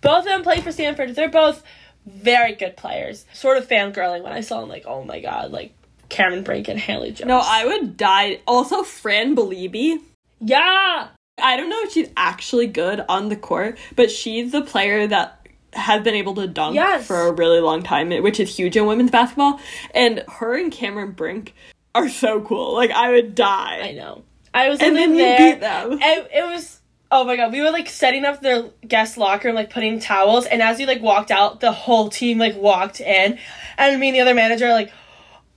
Both 0.00 0.20
of 0.20 0.24
them 0.24 0.42
play 0.42 0.60
for 0.60 0.72
Stanford. 0.72 1.14
They're 1.14 1.30
both 1.30 1.62
very 2.06 2.54
good 2.54 2.76
players. 2.76 3.24
Sort 3.32 3.56
of 3.56 3.68
fangirling 3.68 4.22
when 4.22 4.32
I 4.32 4.40
saw 4.40 4.60
them. 4.60 4.68
Like, 4.68 4.84
oh 4.86 5.04
my 5.04 5.20
God, 5.20 5.52
like 5.52 5.72
Cameron 6.08 6.42
Brink 6.42 6.68
and 6.68 6.78
Haley 6.78 7.12
Jones. 7.12 7.28
no 7.28 7.40
i 7.42 7.64
would 7.64 7.96
die 7.96 8.40
also 8.46 8.82
fran 8.82 9.34
Belibi 9.34 9.98
yeah. 10.40 11.08
I 11.42 11.56
don't 11.56 11.70
know 11.70 11.80
if 11.82 11.92
she's 11.92 12.10
actually 12.16 12.66
good 12.66 13.02
on 13.08 13.28
the 13.28 13.36
court, 13.36 13.78
but 13.96 14.10
she's 14.10 14.52
the 14.52 14.60
player 14.60 15.06
that 15.06 15.41
has 15.72 16.02
been 16.02 16.14
able 16.14 16.34
to 16.34 16.46
dunk 16.46 16.74
Yes. 16.74 17.06
for 17.06 17.28
a 17.28 17.32
really 17.32 17.60
long 17.60 17.82
time, 17.82 18.10
which 18.22 18.38
is 18.40 18.54
huge 18.56 18.76
in 18.76 18.86
women's 18.86 19.10
basketball. 19.10 19.58
And 19.94 20.22
her 20.28 20.54
and 20.54 20.70
Cameron 20.70 21.12
Brink 21.12 21.54
are 21.94 22.08
so 22.08 22.40
cool. 22.42 22.74
Like 22.74 22.90
I 22.90 23.10
would 23.10 23.34
die. 23.34 23.80
I 23.82 23.92
know. 23.92 24.22
I 24.54 24.68
was 24.68 24.80
And 24.80 24.90
in 24.90 24.94
then 24.96 25.10
you 25.12 25.16
there. 25.18 25.38
beat 25.54 25.60
them. 25.60 25.92
And 25.92 26.02
it 26.34 26.44
was 26.52 26.80
oh 27.10 27.24
my 27.24 27.36
god. 27.36 27.52
We 27.52 27.60
were 27.62 27.70
like 27.70 27.88
setting 27.88 28.24
up 28.24 28.40
their 28.42 28.64
guest 28.86 29.16
locker 29.18 29.48
and 29.48 29.54
like 29.56 29.70
putting 29.70 29.98
towels. 30.00 30.46
And 30.46 30.60
as 30.62 30.78
we 30.78 30.86
like 30.86 31.00
walked 31.02 31.30
out, 31.30 31.60
the 31.60 31.72
whole 31.72 32.08
team 32.10 32.38
like 32.38 32.56
walked 32.56 33.00
in, 33.00 33.38
and 33.78 34.00
me 34.00 34.08
and 34.08 34.16
the 34.16 34.20
other 34.20 34.34
manager 34.34 34.66
are 34.66 34.72
like. 34.72 34.92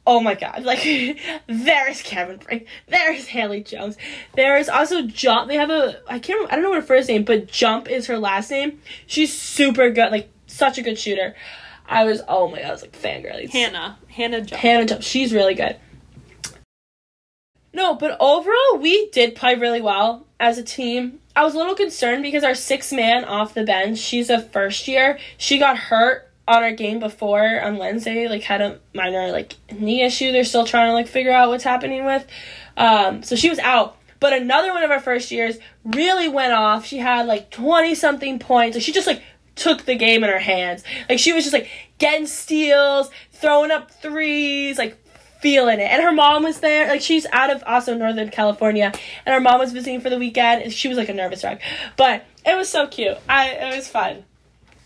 Oh 0.07 0.19
my 0.19 0.35
god, 0.35 0.63
like 0.63 0.83
there's 1.47 2.01
Cameron 2.01 2.37
Brink, 2.37 2.67
there's 2.87 3.27
Haley 3.27 3.63
Jones. 3.63 3.97
There's 4.35 4.69
also 4.69 5.03
Jump. 5.03 5.47
They 5.47 5.55
have 5.55 5.69
a 5.69 5.99
I 6.07 6.19
can't 6.19 6.37
remember, 6.37 6.51
I 6.51 6.55
don't 6.55 6.63
know 6.63 6.73
her 6.73 6.81
first 6.81 7.09
name, 7.09 7.23
but 7.23 7.47
Jump 7.47 7.89
is 7.89 8.07
her 8.07 8.19
last 8.19 8.51
name. 8.51 8.81
She's 9.07 9.35
super 9.35 9.89
good, 9.89 10.11
like 10.11 10.29
such 10.47 10.77
a 10.77 10.81
good 10.81 10.99
shooter. 10.99 11.35
I 11.87 12.05
was 12.05 12.21
oh 12.27 12.49
my 12.49 12.59
god, 12.59 12.67
I 12.67 12.71
was 12.71 12.81
like 12.81 12.99
fangirling. 12.99 13.49
Hannah. 13.49 13.97
Hannah 14.07 14.41
Jump, 14.41 14.61
Hannah 14.61 14.85
Jump. 14.85 15.01
She's 15.03 15.33
really 15.33 15.55
good. 15.55 15.77
No, 17.73 17.93
but 17.93 18.15
overall, 18.21 18.77
we 18.79 19.09
did 19.09 19.35
play 19.35 19.55
really 19.55 19.81
well 19.81 20.25
as 20.39 20.57
a 20.57 20.63
team. 20.63 21.19
I 21.35 21.43
was 21.43 21.53
a 21.53 21.57
little 21.57 21.75
concerned 21.75 22.23
because 22.23 22.45
our 22.45 22.55
six 22.55 22.93
man 22.93 23.25
off 23.25 23.53
the 23.53 23.65
bench, 23.65 23.97
she's 23.97 24.29
a 24.29 24.39
first 24.39 24.87
year. 24.87 25.19
She 25.37 25.57
got 25.57 25.77
hurt 25.77 26.24
on 26.47 26.63
our 26.63 26.71
game 26.71 26.99
before 26.99 27.61
on 27.61 27.77
Wednesday, 27.77 28.27
like 28.27 28.43
had 28.43 28.61
a 28.61 28.79
minor 28.93 29.31
like 29.31 29.55
knee 29.71 30.03
issue. 30.03 30.31
They're 30.31 30.43
still 30.43 30.65
trying 30.65 30.89
to 30.89 30.93
like 30.93 31.07
figure 31.07 31.31
out 31.31 31.49
what's 31.49 31.63
happening 31.63 32.05
with. 32.05 32.25
Um, 32.77 33.23
so 33.23 33.35
she 33.35 33.49
was 33.49 33.59
out. 33.59 33.97
But 34.19 34.33
another 34.33 34.71
one 34.71 34.83
of 34.83 34.91
our 34.91 34.99
first 34.99 35.31
years 35.31 35.57
really 35.83 36.29
went 36.29 36.53
off. 36.53 36.85
She 36.85 36.97
had 36.97 37.25
like 37.25 37.51
twenty 37.51 37.95
something 37.95 38.39
points. 38.39 38.75
Like 38.75 38.83
she 38.83 38.91
just 38.91 39.07
like 39.07 39.21
took 39.55 39.85
the 39.85 39.95
game 39.95 40.23
in 40.23 40.29
her 40.29 40.39
hands. 40.39 40.83
Like 41.09 41.19
she 41.19 41.33
was 41.33 41.43
just 41.43 41.53
like 41.53 41.69
getting 41.97 42.27
steals, 42.27 43.09
throwing 43.31 43.71
up 43.71 43.91
threes, 43.91 44.77
like 44.77 44.97
feeling 45.41 45.79
it. 45.79 45.91
And 45.91 46.01
her 46.01 46.11
mom 46.11 46.43
was 46.43 46.59
there. 46.59 46.87
Like 46.87 47.01
she's 47.01 47.25
out 47.31 47.49
of 47.49 47.63
also 47.65 47.95
Northern 47.95 48.29
California, 48.29 48.91
and 49.25 49.33
her 49.33 49.41
mom 49.41 49.59
was 49.59 49.73
visiting 49.73 50.01
for 50.01 50.09
the 50.09 50.17
weekend. 50.19 50.63
And 50.63 50.73
she 50.73 50.87
was 50.87 50.97
like 50.97 51.09
a 51.09 51.13
nervous 51.13 51.43
wreck, 51.43 51.61
but 51.97 52.25
it 52.45 52.55
was 52.55 52.69
so 52.69 52.87
cute. 52.87 53.17
I 53.27 53.49
it 53.49 53.75
was 53.75 53.87
fun. 53.87 54.23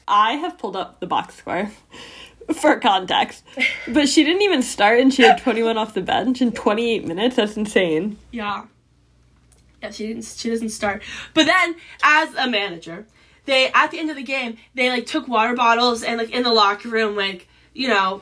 I 0.09 0.33
have 0.33 0.57
pulled 0.57 0.75
up 0.75 0.99
the 0.99 1.07
box 1.07 1.35
score 1.35 1.71
for 2.53 2.79
context. 2.79 3.43
But 3.87 4.09
she 4.09 4.23
didn't 4.23 4.41
even 4.41 4.61
start 4.61 4.99
and 4.99 5.13
she 5.13 5.21
had 5.21 5.37
21 5.41 5.77
off 5.77 5.93
the 5.93 6.01
bench 6.01 6.41
in 6.41 6.51
28 6.51 7.05
minutes. 7.05 7.35
That's 7.35 7.55
insane. 7.55 8.17
Yeah. 8.31 8.65
Yeah, 9.81 9.91
she 9.91 10.07
didn't 10.07 10.25
she 10.25 10.49
doesn't 10.49 10.69
start. 10.69 11.03
But 11.33 11.45
then 11.45 11.75
as 12.03 12.33
a 12.35 12.49
manager, 12.49 13.05
they 13.45 13.71
at 13.71 13.91
the 13.91 13.99
end 13.99 14.09
of 14.09 14.17
the 14.17 14.23
game, 14.23 14.57
they 14.75 14.89
like 14.89 15.05
took 15.05 15.27
water 15.27 15.55
bottles 15.55 16.03
and 16.03 16.17
like 16.17 16.31
in 16.31 16.43
the 16.43 16.51
locker 16.51 16.89
room 16.89 17.15
like, 17.15 17.47
you 17.73 17.87
know, 17.87 18.21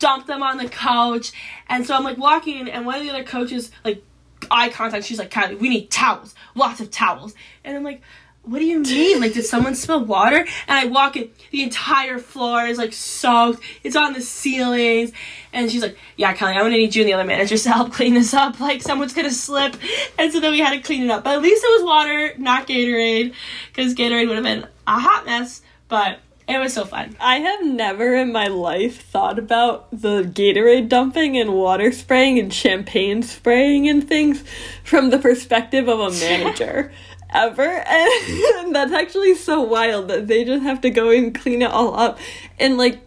dumped 0.00 0.26
them 0.26 0.42
on 0.42 0.56
the 0.56 0.68
couch. 0.68 1.32
And 1.68 1.86
so 1.86 1.94
I'm 1.94 2.02
like 2.02 2.18
walking 2.18 2.68
and 2.68 2.84
one 2.86 2.96
of 2.96 3.02
the 3.02 3.10
other 3.10 3.22
coaches 3.22 3.70
like 3.84 4.02
eye 4.50 4.68
contact, 4.68 5.04
she's 5.04 5.18
like, 5.18 5.30
Kylie, 5.30 5.58
we 5.58 5.68
need 5.68 5.90
towels. 5.90 6.34
Lots 6.54 6.80
of 6.80 6.90
towels. 6.90 7.34
And 7.64 7.76
I'm 7.76 7.84
like, 7.84 8.02
what 8.46 8.60
do 8.60 8.64
you 8.64 8.78
mean? 8.80 9.20
Like, 9.20 9.34
did 9.34 9.44
someone 9.44 9.74
spill 9.74 10.04
water? 10.04 10.38
And 10.38 10.78
I 10.78 10.84
walk 10.86 11.16
in, 11.16 11.30
the 11.50 11.62
entire 11.64 12.18
floor 12.18 12.64
is 12.64 12.78
like 12.78 12.92
soaked. 12.92 13.60
It's 13.82 13.96
on 13.96 14.12
the 14.12 14.20
ceilings. 14.20 15.12
And 15.52 15.70
she's 15.70 15.82
like, 15.82 15.98
Yeah, 16.16 16.32
Kelly, 16.32 16.52
I'm 16.52 16.60
gonna 16.60 16.76
need 16.76 16.94
you 16.94 17.02
and 17.02 17.08
the 17.08 17.14
other 17.14 17.24
managers 17.24 17.64
to 17.64 17.72
help 17.72 17.92
clean 17.92 18.14
this 18.14 18.32
up. 18.32 18.60
Like, 18.60 18.82
someone's 18.82 19.14
gonna 19.14 19.32
slip. 19.32 19.76
And 20.18 20.32
so 20.32 20.40
then 20.40 20.52
we 20.52 20.60
had 20.60 20.74
to 20.74 20.80
clean 20.80 21.02
it 21.02 21.10
up. 21.10 21.24
But 21.24 21.34
at 21.34 21.42
least 21.42 21.64
it 21.64 21.80
was 21.80 21.84
water, 21.84 22.34
not 22.38 22.68
Gatorade, 22.68 23.34
because 23.68 23.94
Gatorade 23.94 24.28
would 24.28 24.36
have 24.36 24.44
been 24.44 24.66
a 24.86 24.98
hot 24.98 25.26
mess. 25.26 25.62
But 25.88 26.20
it 26.48 26.58
was 26.58 26.72
so 26.72 26.84
fun. 26.84 27.16
I 27.18 27.40
have 27.40 27.64
never 27.64 28.14
in 28.14 28.30
my 28.30 28.46
life 28.46 29.02
thought 29.02 29.36
about 29.36 29.90
the 29.90 30.22
Gatorade 30.22 30.88
dumping 30.88 31.36
and 31.36 31.52
water 31.52 31.90
spraying 31.90 32.38
and 32.38 32.54
champagne 32.54 33.24
spraying 33.24 33.88
and 33.88 34.06
things 34.06 34.44
from 34.84 35.10
the 35.10 35.18
perspective 35.18 35.88
of 35.88 35.98
a 35.98 36.10
manager. 36.20 36.92
Ever 37.30 37.62
and 37.86 38.74
that's 38.74 38.92
actually 38.92 39.34
so 39.34 39.60
wild 39.60 40.08
that 40.08 40.26
they 40.26 40.44
just 40.44 40.62
have 40.62 40.80
to 40.82 40.90
go 40.90 41.10
and 41.10 41.34
clean 41.34 41.60
it 41.62 41.70
all 41.70 41.98
up 41.98 42.18
and 42.58 42.76
like 42.78 43.00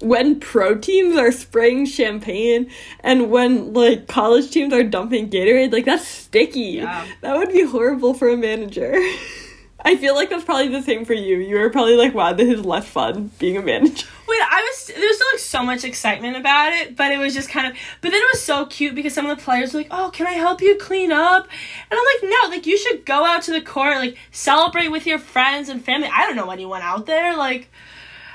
when 0.00 0.38
pro 0.40 0.74
teams 0.74 1.16
are 1.16 1.32
spraying 1.32 1.86
champagne 1.86 2.70
and 3.00 3.30
when 3.30 3.72
like 3.72 4.06
college 4.06 4.50
teams 4.50 4.72
are 4.72 4.82
dumping 4.82 5.30
Gatorade, 5.30 5.72
like 5.72 5.84
that's 5.84 6.06
sticky. 6.06 6.60
Yeah. 6.60 7.06
That 7.22 7.36
would 7.36 7.52
be 7.52 7.64
horrible 7.64 8.14
for 8.14 8.28
a 8.28 8.36
manager. 8.36 8.94
I 9.86 9.96
feel 9.96 10.14
like 10.16 10.30
that's 10.30 10.42
probably 10.44 10.68
the 10.68 10.82
same 10.82 11.04
for 11.04 11.14
you. 11.14 11.38
You 11.38 11.58
were 11.60 11.70
probably 11.70 11.94
like, 11.96 12.12
wow, 12.12 12.32
this 12.32 12.48
is 12.48 12.64
less 12.64 12.86
fun 12.88 13.30
being 13.38 13.56
a 13.56 13.62
manager. 13.62 14.06
Wait, 14.28 14.40
I 14.42 14.60
was 14.60 14.86
there 14.88 14.98
was 15.06 15.16
still 15.16 15.28
like 15.32 15.38
so 15.38 15.62
much 15.62 15.84
excitement 15.84 16.36
about 16.36 16.72
it, 16.72 16.96
but 16.96 17.12
it 17.12 17.18
was 17.18 17.32
just 17.32 17.48
kind 17.48 17.68
of. 17.68 17.74
But 18.00 18.10
then 18.10 18.20
it 18.20 18.28
was 18.34 18.42
so 18.42 18.66
cute 18.66 18.96
because 18.96 19.14
some 19.14 19.26
of 19.26 19.38
the 19.38 19.42
players 19.44 19.72
were 19.72 19.80
like, 19.80 19.88
"Oh, 19.92 20.10
can 20.12 20.26
I 20.26 20.32
help 20.32 20.60
you 20.60 20.76
clean 20.76 21.12
up?" 21.12 21.46
And 21.90 21.98
I'm 22.00 22.04
like, 22.04 22.30
"No, 22.30 22.48
like 22.50 22.66
you 22.66 22.76
should 22.76 23.06
go 23.06 23.24
out 23.24 23.42
to 23.42 23.52
the 23.52 23.60
court, 23.60 23.96
like 23.98 24.16
celebrate 24.32 24.88
with 24.88 25.06
your 25.06 25.20
friends 25.20 25.68
and 25.68 25.82
family." 25.84 26.10
I 26.12 26.26
don't 26.26 26.34
know 26.34 26.50
anyone 26.50 26.82
out 26.82 27.06
there. 27.06 27.36
Like, 27.36 27.70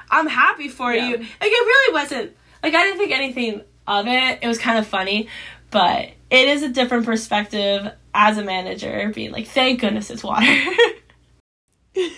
I'm 0.10 0.28
happy 0.28 0.70
for 0.70 0.94
Yeah. 0.94 1.10
you. 1.10 1.18
Like 1.18 1.28
it 1.42 1.66
really 1.66 1.94
wasn't. 1.94 2.32
Like 2.64 2.74
I 2.74 2.84
didn't 2.84 2.98
think 2.98 3.12
anything 3.12 3.62
of 3.88 4.08
it. 4.08 4.40
It 4.42 4.48
was 4.48 4.58
kind 4.58 4.80
of 4.80 4.88
funny, 4.88 5.28
but 5.70 6.12
it 6.30 6.48
is 6.48 6.64
a 6.64 6.70
different 6.70 7.06
perspective 7.06 7.92
as 8.14 8.38
a 8.38 8.44
manager, 8.44 9.12
being 9.14 9.32
like, 9.34 9.48
"Thank 9.48 9.82
goodness 9.82 10.10
it's 10.10 10.24
water." 10.24 10.46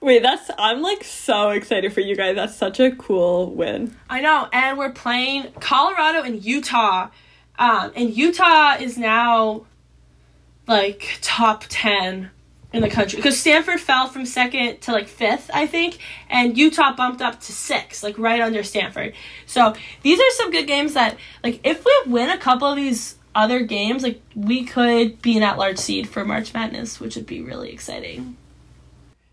Wait, 0.00 0.22
that's 0.22 0.50
I'm 0.58 0.82
like 0.82 1.04
so 1.04 1.50
excited 1.50 1.92
for 1.92 2.00
you 2.00 2.16
guys. 2.16 2.36
That's 2.36 2.56
such 2.56 2.80
a 2.80 2.90
cool 2.90 3.50
win. 3.52 3.96
I 4.10 4.20
know, 4.20 4.48
and 4.52 4.76
we're 4.76 4.90
playing 4.90 5.52
Colorado 5.60 6.22
and 6.22 6.44
Utah. 6.44 7.08
Um, 7.58 7.92
and 7.94 8.10
Utah 8.10 8.76
is 8.80 8.98
now 8.98 9.66
like 10.66 11.18
top 11.20 11.64
10 11.68 12.30
in 12.72 12.80
the 12.82 12.88
country 12.88 13.16
because 13.16 13.38
Stanford 13.38 13.80
fell 13.80 14.08
from 14.08 14.24
second 14.24 14.80
to 14.82 14.92
like 14.92 15.06
fifth, 15.06 15.50
I 15.52 15.66
think, 15.66 15.98
and 16.28 16.56
Utah 16.56 16.94
bumped 16.94 17.20
up 17.20 17.40
to 17.40 17.52
six, 17.52 18.02
like 18.02 18.18
right 18.18 18.40
under 18.40 18.62
Stanford. 18.62 19.14
So 19.46 19.74
these 20.02 20.18
are 20.18 20.30
some 20.30 20.50
good 20.50 20.66
games 20.66 20.94
that, 20.94 21.16
like, 21.44 21.60
if 21.64 21.84
we 21.84 21.92
win 22.06 22.30
a 22.30 22.38
couple 22.38 22.68
of 22.68 22.76
these 22.76 23.16
other 23.34 23.60
games, 23.60 24.02
like, 24.02 24.20
we 24.34 24.64
could 24.64 25.22
be 25.22 25.36
an 25.36 25.42
at 25.42 25.58
large 25.58 25.78
seed 25.78 26.08
for 26.08 26.24
March 26.24 26.52
Madness, 26.52 27.00
which 27.00 27.16
would 27.16 27.26
be 27.26 27.40
really 27.40 27.72
exciting. 27.72 28.36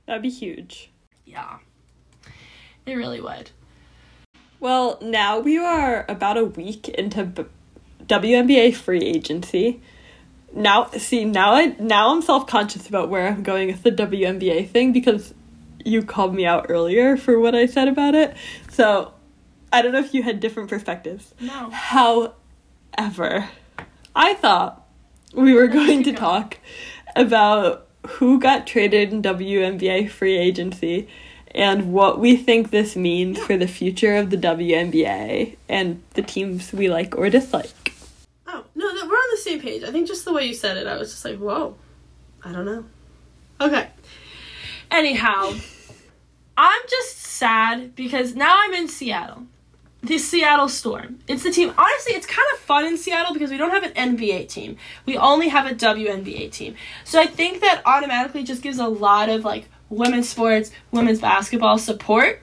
That'd 0.06 0.22
be 0.22 0.30
huge. 0.30 0.90
Yeah, 1.26 1.58
it 2.86 2.94
really 2.94 3.22
would. 3.22 3.52
Well, 4.60 4.98
now 5.02 5.40
we 5.40 5.58
are 5.58 6.06
about 6.10 6.38
a 6.38 6.44
week 6.44 6.90
into 6.90 7.24
B- 7.24 7.46
WNBA 8.06 8.76
free 8.76 9.02
agency. 9.02 9.82
Now, 10.54 10.90
see, 10.92 11.26
now 11.26 11.54
I 11.54 11.76
now 11.80 12.14
I'm 12.14 12.22
self 12.22 12.48
conscious 12.48 12.90
about 12.90 13.10
where 13.10 13.28
I'm 13.28 13.44
going 13.44 13.68
with 13.68 13.84
the 13.84 13.92
WNBA 13.92 14.70
thing 14.70 14.92
because 14.92 15.34
you 15.86 16.02
called 16.02 16.34
me 16.34 16.46
out 16.46 16.66
earlier 16.70 17.16
for 17.16 17.40
what 17.40 17.56
I 17.56 17.68
said 17.68 17.88
about 17.88 18.16
it. 18.16 18.36
So 18.72 19.14
I 19.72 19.82
don't 19.82 19.92
know 19.92 20.00
if 20.00 20.14
you 20.14 20.24
had 20.24 20.40
different 20.40 20.70
perspectives. 20.70 21.34
No. 21.40 21.70
However, 21.70 23.50
I 24.16 24.34
thought 24.34 24.86
we 25.34 25.54
were 25.54 25.68
going 25.68 26.04
to 26.04 26.14
talk 26.14 26.58
about 27.16 27.88
who 28.08 28.40
got 28.40 28.66
traded 28.66 29.12
in 29.12 29.22
WNBA 29.22 30.10
free 30.10 30.38
agency 30.38 31.08
and 31.54 31.92
what 31.92 32.20
we 32.20 32.38
think 32.38 32.70
this 32.70 32.96
means 32.96 33.40
for 33.40 33.58
the 33.58 33.68
future 33.68 34.16
of 34.16 34.30
the 34.30 34.38
WNBA 34.38 35.58
and 35.68 36.02
the 36.14 36.22
teams 36.22 36.72
we 36.72 36.90
like 36.90 37.18
or 37.18 37.30
dislike. 37.30 37.94
Oh, 38.48 38.64
no, 38.76 38.86
we're 38.86 38.92
on 38.92 39.32
the 39.32 39.42
same 39.42 39.60
page. 39.60 39.84
I 39.84 39.92
think 39.92 40.08
just 40.08 40.26
the 40.26 40.34
way 40.34 40.46
you 40.46 40.54
said 40.54 40.78
it, 40.78 40.88
I 40.88 40.98
was 40.98 41.12
just 41.12 41.26
like, 41.26 41.38
whoa. 41.38 41.76
I 42.44 42.52
don't 42.52 42.66
know. 42.66 42.86
Okay. 43.60 43.90
Anyhow, 44.92 45.54
I'm 46.58 46.82
just 46.90 47.18
sad 47.18 47.96
because 47.96 48.36
now 48.36 48.56
I'm 48.58 48.74
in 48.74 48.88
Seattle. 48.88 49.44
The 50.02 50.18
Seattle 50.18 50.70
Storm. 50.70 51.20
It's 51.28 51.44
the 51.44 51.52
team. 51.52 51.74
Honestly, 51.78 52.14
it's 52.14 52.26
kind 52.26 52.48
of 52.54 52.60
fun 52.60 52.86
in 52.86 52.98
Seattle 52.98 53.34
because 53.34 53.52
we 53.52 53.58
don't 53.58 53.72
have 53.72 53.84
an 53.84 54.16
NBA 54.16 54.48
team. 54.48 54.78
We 55.06 55.18
only 55.18 55.50
have 55.50 55.70
a 55.70 55.76
WNBA 55.76 56.52
team. 56.52 56.76
So 57.04 57.20
I 57.20 57.26
think 57.26 57.60
that 57.62 57.82
automatically 57.86 58.44
just 58.44 58.62
gives 58.62 58.80
a 58.80 58.88
lot 58.88 59.28
of 59.28 59.44
like 59.44 59.68
women's 59.90 60.30
sports, 60.30 60.72
women's 60.92 61.20
basketball 61.20 61.78
support, 61.78 62.42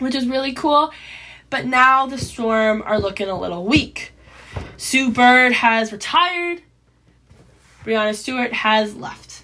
which 0.00 0.14
is 0.14 0.26
really 0.26 0.52
cool. 0.52 0.92
But 1.48 1.64
now 1.64 2.06
the 2.06 2.18
Storm 2.18 2.82
are 2.84 3.00
looking 3.00 3.28
a 3.28 3.38
little 3.38 3.64
weak. 3.64 4.12
Sue 4.76 5.10
Bird 5.10 5.52
has 5.52 5.92
retired. 5.92 6.62
Breanna 7.84 8.14
Stewart 8.14 8.52
has 8.52 8.94
left. 8.94 9.42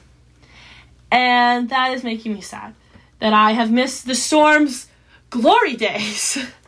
And 1.11 1.70
that 1.70 1.92
is 1.92 2.05
making 2.05 2.35
me 2.35 2.40
sad 2.42 2.74
that 3.20 3.33
I 3.33 3.52
have 3.52 3.70
missed 3.70 4.07
the 4.07 4.14
Storm's 4.14 4.88
glory 5.31 5.74
days. 5.74 6.38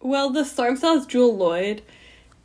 Well, 0.00 0.30
the 0.30 0.44
Storm 0.44 0.76
has 0.76 1.06
Jewell 1.06 1.36
Loyd, 1.36 1.80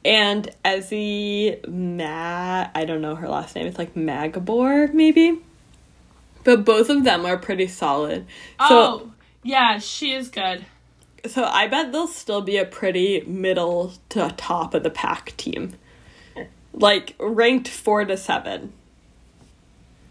and 0.04 0.50
Ezi 0.66 1.68
Ma 1.68 2.68
I 2.74 2.86
don't 2.86 3.02
know 3.02 3.16
her 3.16 3.30
last 3.30 3.56
name. 3.56 3.68
It's 3.68 3.78
like 3.78 3.96
Magabor, 3.96 4.94
maybe. 4.94 5.40
But 6.44 6.66
both 6.66 6.90
of 6.90 7.04
them 7.04 7.26
are 7.26 7.38
pretty 7.38 7.68
solid. 7.68 8.26
So 8.68 8.68
oh, 8.70 9.12
yeah, 9.44 9.80
she 9.80 10.14
is 10.14 10.30
good. 10.30 10.66
so 11.26 11.44
I 11.44 11.68
bet 11.68 11.92
they'll 11.92 12.08
still 12.08 12.42
be 12.42 12.58
a 12.58 12.66
pretty 12.66 13.22
middle 13.22 13.94
to 14.10 14.34
top 14.36 14.74
of 14.74 14.84
the 14.84 14.90
pack 14.90 15.36
team. 15.38 15.76
Like 16.74 17.16
ranked 17.20 17.68
four 17.68 18.04
to 18.04 18.18
seven. 18.18 18.74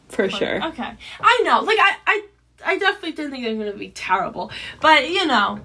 For 0.09 0.31
sure. 0.31 0.65
Okay. 0.69 0.93
I 1.21 1.43
know. 1.45 1.61
Like 1.61 1.79
I 1.79 1.97
I 2.07 2.23
I 2.65 2.79
definitely 2.79 3.13
didn't 3.13 3.33
think 3.33 3.45
they 3.45 3.55
were 3.55 3.65
gonna 3.65 3.77
be 3.77 3.89
terrible. 3.91 4.51
But 4.81 5.11
you 5.11 5.27
know, 5.27 5.61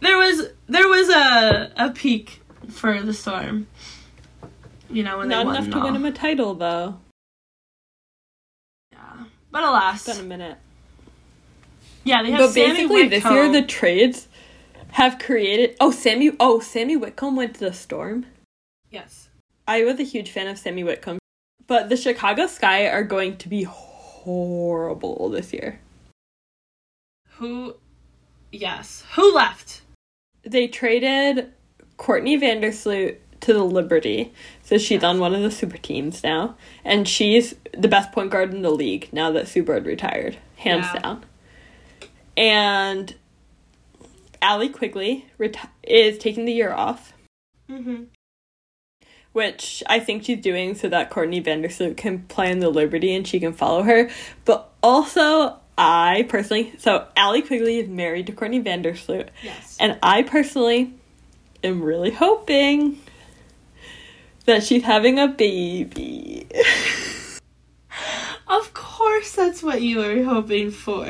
there 0.00 0.16
was 0.16 0.48
there 0.68 0.88
was 0.88 1.08
a 1.08 1.72
a 1.76 1.90
peak 1.90 2.40
for 2.68 3.00
the 3.00 3.12
storm. 3.12 3.66
You 4.90 5.02
know, 5.02 5.18
when 5.18 5.28
Not 5.28 5.44
they 5.44 5.50
enough 5.50 5.70
to 5.70 5.80
win 5.80 5.96
him 5.96 6.04
a 6.04 6.12
title 6.12 6.54
though. 6.54 6.98
Yeah. 8.92 9.24
But 9.50 9.64
alas. 9.64 10.06
It's 10.06 10.16
been 10.16 10.24
a 10.24 10.28
minute. 10.28 10.58
Yeah, 12.04 12.22
they 12.22 12.30
have 12.30 12.40
But 12.40 12.50
Sami 12.52 12.68
basically 12.68 13.08
this 13.08 13.24
year 13.24 13.52
the 13.52 13.62
trades 13.62 14.28
have 14.92 15.18
created 15.18 15.76
oh 15.80 15.90
Sami 15.90 16.32
oh 16.40 16.60
Sami 16.60 16.96
Whitcomb 16.96 17.36
went 17.36 17.54
to 17.54 17.60
the 17.60 17.72
storm. 17.72 18.26
Yes. 18.90 19.28
I 19.66 19.84
was 19.84 20.00
a 20.00 20.04
huge 20.04 20.30
fan 20.30 20.46
of 20.46 20.58
Sami 20.58 20.82
Whitcomb. 20.82 21.18
But 21.66 21.90
the 21.90 21.96
Chicago 21.96 22.46
Sky 22.46 22.86
are 22.86 23.04
going 23.04 23.36
to 23.38 23.48
be 23.48 23.64
horrible 23.64 25.28
this 25.28 25.52
year. 25.52 25.80
Who 27.36 27.74
Yes. 28.50 29.04
Who 29.14 29.34
left? 29.34 29.82
They 30.50 30.66
traded 30.68 31.52
Courtney 31.96 32.38
Vandersloot 32.38 33.16
to 33.40 33.52
the 33.52 33.64
Liberty. 33.64 34.32
So 34.62 34.78
she's 34.78 35.04
on 35.04 35.20
one 35.20 35.34
of 35.34 35.42
the 35.42 35.50
super 35.50 35.76
teams 35.78 36.22
now. 36.24 36.56
And 36.84 37.06
she's 37.06 37.54
the 37.76 37.88
best 37.88 38.12
point 38.12 38.30
guard 38.30 38.52
in 38.54 38.62
the 38.62 38.70
league 38.70 39.08
now 39.12 39.30
that 39.32 39.48
Sue 39.48 39.62
Bird 39.62 39.86
retired. 39.86 40.38
Hands 40.56 40.86
down. 41.02 41.24
And 42.36 43.14
Allie 44.40 44.68
Quigley 44.68 45.26
reti- 45.38 45.68
is 45.82 46.18
taking 46.18 46.44
the 46.44 46.52
year 46.52 46.72
off. 46.72 47.12
Mm-hmm. 47.70 48.04
which 49.32 49.82
I 49.86 50.00
think 50.00 50.24
she's 50.24 50.40
doing 50.40 50.74
so 50.74 50.88
that 50.88 51.10
Courtney 51.10 51.42
Vandersloot 51.42 51.98
can 51.98 52.20
play 52.22 52.50
in 52.50 52.60
the 52.60 52.70
Liberty 52.70 53.14
and 53.14 53.28
she 53.28 53.38
can 53.38 53.52
follow 53.52 53.82
her. 53.82 54.08
But 54.46 54.72
also, 54.82 55.58
I 55.78 56.26
personally, 56.28 56.74
so 56.78 57.06
Allie 57.16 57.42
Quigley 57.42 57.78
is 57.78 57.88
married 57.88 58.26
to 58.26 58.32
Courtney 58.32 58.60
Vandersloot, 58.60 59.28
Yes. 59.42 59.76
and 59.78 59.96
I 60.02 60.22
personally 60.22 60.92
am 61.62 61.82
really 61.82 62.10
hoping 62.10 63.00
that 64.44 64.64
she's 64.64 64.82
having 64.82 65.18
a 65.18 65.28
baby. 65.28 66.46
Of 68.48 68.72
course 68.72 69.32
that's 69.32 69.62
what 69.62 69.82
you 69.82 69.98
were 69.98 70.24
hoping 70.24 70.70
for. 70.70 71.04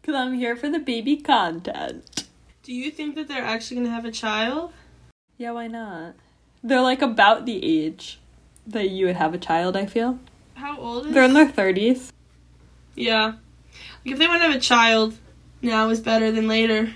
Because 0.00 0.14
I'm 0.14 0.32
here 0.34 0.56
for 0.56 0.70
the 0.70 0.78
baby 0.78 1.16
content. 1.18 2.24
Do 2.62 2.72
you 2.72 2.90
think 2.90 3.14
that 3.16 3.28
they're 3.28 3.44
actually 3.44 3.76
gonna 3.78 3.90
have 3.94 4.06
a 4.06 4.10
child? 4.10 4.72
Yeah, 5.36 5.50
why 5.50 5.66
not? 5.66 6.14
They're 6.62 6.80
like 6.80 7.02
about 7.02 7.44
the 7.44 7.62
age 7.62 8.18
that 8.66 8.88
you 8.88 9.04
would 9.06 9.16
have 9.16 9.34
a 9.34 9.38
child, 9.38 9.76
I 9.76 9.84
feel. 9.84 10.18
How 10.54 10.78
old 10.78 11.06
is 11.06 11.12
They're 11.14 11.24
in 11.24 11.34
their 11.34 11.48
30s. 11.48 12.10
Yeah. 12.94 13.34
If 14.04 14.18
they 14.18 14.26
want 14.26 14.42
to 14.42 14.48
have 14.48 14.56
a 14.56 14.60
child, 14.60 15.14
now 15.62 15.88
is 15.88 16.00
better 16.00 16.30
than 16.30 16.46
later. 16.48 16.92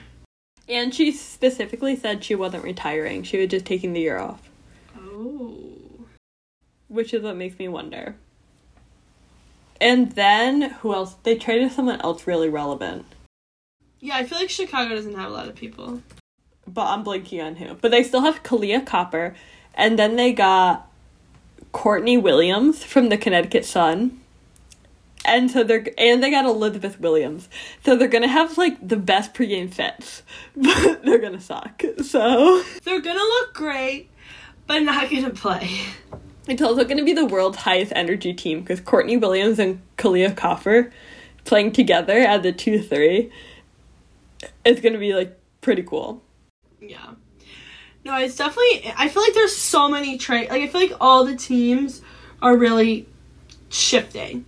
And 0.69 0.95
she 0.95 1.13
specifically 1.13 1.97
said 1.97 2.23
she 2.23 2.35
wasn't 2.35 2.65
retiring, 2.65 3.23
she 3.23 3.39
was 3.39 3.49
just 3.49 3.65
taking 3.65 3.93
the 3.95 4.01
year 4.01 4.19
off. 4.19 4.43
Oh. 4.97 5.65
which 6.89 7.15
is 7.15 7.23
what 7.23 7.37
makes 7.37 7.59
me 7.59 7.69
wonder. 7.69 8.17
And 9.81 10.13
then 10.13 10.63
who 10.81 10.93
else? 10.93 11.15
They 11.23 11.37
traded 11.37 11.73
someone 11.73 12.01
else 12.01 12.27
really 12.27 12.49
relevant, 12.49 13.07
Yeah, 14.01 14.17
I 14.17 14.25
feel 14.25 14.39
like 14.39 14.51
Chicago 14.51 14.95
doesn't 14.95 15.15
have 15.15 15.31
a 15.31 15.35
lot 15.35 15.49
of 15.49 15.55
people. 15.55 16.03
but 16.67 16.87
I'm 16.87 17.05
blanking 17.05 17.43
on 17.45 17.57
who. 17.57 17.75
But 17.75 17.91
they 17.91 18.03
still 18.03 18.21
have 18.23 18.43
Kahleah 18.43 18.85
Copper, 18.85 19.35
and 19.75 19.99
then 19.99 20.17
they 20.17 20.33
got 20.33 20.91
Courtney 21.73 22.19
Williams 22.19 22.85
from 22.85 23.09
the 23.09 23.17
Connecticut 23.17 23.65
Sun. 23.65 24.21
And 25.29 25.51
so 25.51 25.63
they're 25.63 25.87
and 25.97 26.23
they 26.23 26.31
got 26.31 26.45
Elizabeth 26.45 26.99
Williams. 27.01 27.49
So 27.85 27.97
they're 27.97 28.09
gonna 28.09 28.29
have 28.29 28.59
like 28.59 28.87
the 28.87 28.97
best 28.97 29.35
pregame 29.35 29.73
fits, 29.73 30.23
but 30.57 31.05
they're 31.05 31.19
gonna 31.19 31.41
suck. 31.41 31.83
So 32.03 32.63
They're 32.85 33.01
gonna 33.01 33.19
look 33.19 33.55
great, 33.55 34.09
but 34.67 34.81
not 34.81 35.11
gonna 35.11 35.31
play. 35.31 35.81
It's 36.49 36.63
also 36.63 36.83
to 36.83 37.05
be 37.05 37.13
the 37.13 37.27
world's 37.27 37.59
highest 37.59 37.93
energy 37.95 38.33
team 38.33 38.61
because 38.61 38.81
Courtney 38.81 39.19
Williams 39.19 39.59
and 39.59 39.83
Kahleah 39.99 40.35
Copper 40.35 40.91
playing 41.45 41.73
together 41.73 42.19
at 42.19 42.43
the 42.43 42.53
2 42.53 42.83
3 42.83 43.31
is 44.65 44.81
going 44.81 44.95
to 44.95 44.99
be 44.99 45.13
like 45.15 45.39
pretty 45.61 45.83
cool. 45.83 46.23
Yeah. 46.81 47.15
No, 48.05 48.17
it's 48.17 48.37
definitely. 48.37 48.91
I 48.97 49.09
feel 49.09 49.23
like 49.23 49.35
there's 49.35 49.57
so 49.57 49.89
many 49.89 50.17
trade. 50.17 50.49
Like 50.49 50.63
I 50.63 50.69
feel 50.69 50.81
like 50.81 50.97
all 51.01 51.25
the 51.25 51.37
teams 51.37 52.01
are 52.41 52.57
really 52.57 53.07
shifting, 53.69 54.47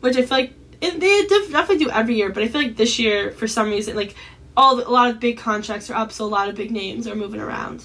which 0.00 0.16
I 0.16 0.22
feel 0.22 0.38
like 0.38 0.52
it, 0.80 0.98
they 0.98 1.26
definitely 1.52 1.84
do 1.84 1.90
every 1.90 2.16
year. 2.16 2.30
But 2.30 2.42
I 2.42 2.48
feel 2.48 2.62
like 2.62 2.76
this 2.76 2.98
year, 2.98 3.32
for 3.32 3.46
some 3.46 3.68
reason, 3.70 3.96
like 3.96 4.14
all 4.56 4.80
a 4.80 4.88
lot 4.90 5.10
of 5.10 5.20
big 5.20 5.38
contracts 5.38 5.90
are 5.90 5.94
up, 5.94 6.12
so 6.12 6.24
a 6.24 6.26
lot 6.26 6.48
of 6.48 6.54
big 6.54 6.70
names 6.70 7.06
are 7.06 7.14
moving 7.14 7.40
around. 7.40 7.84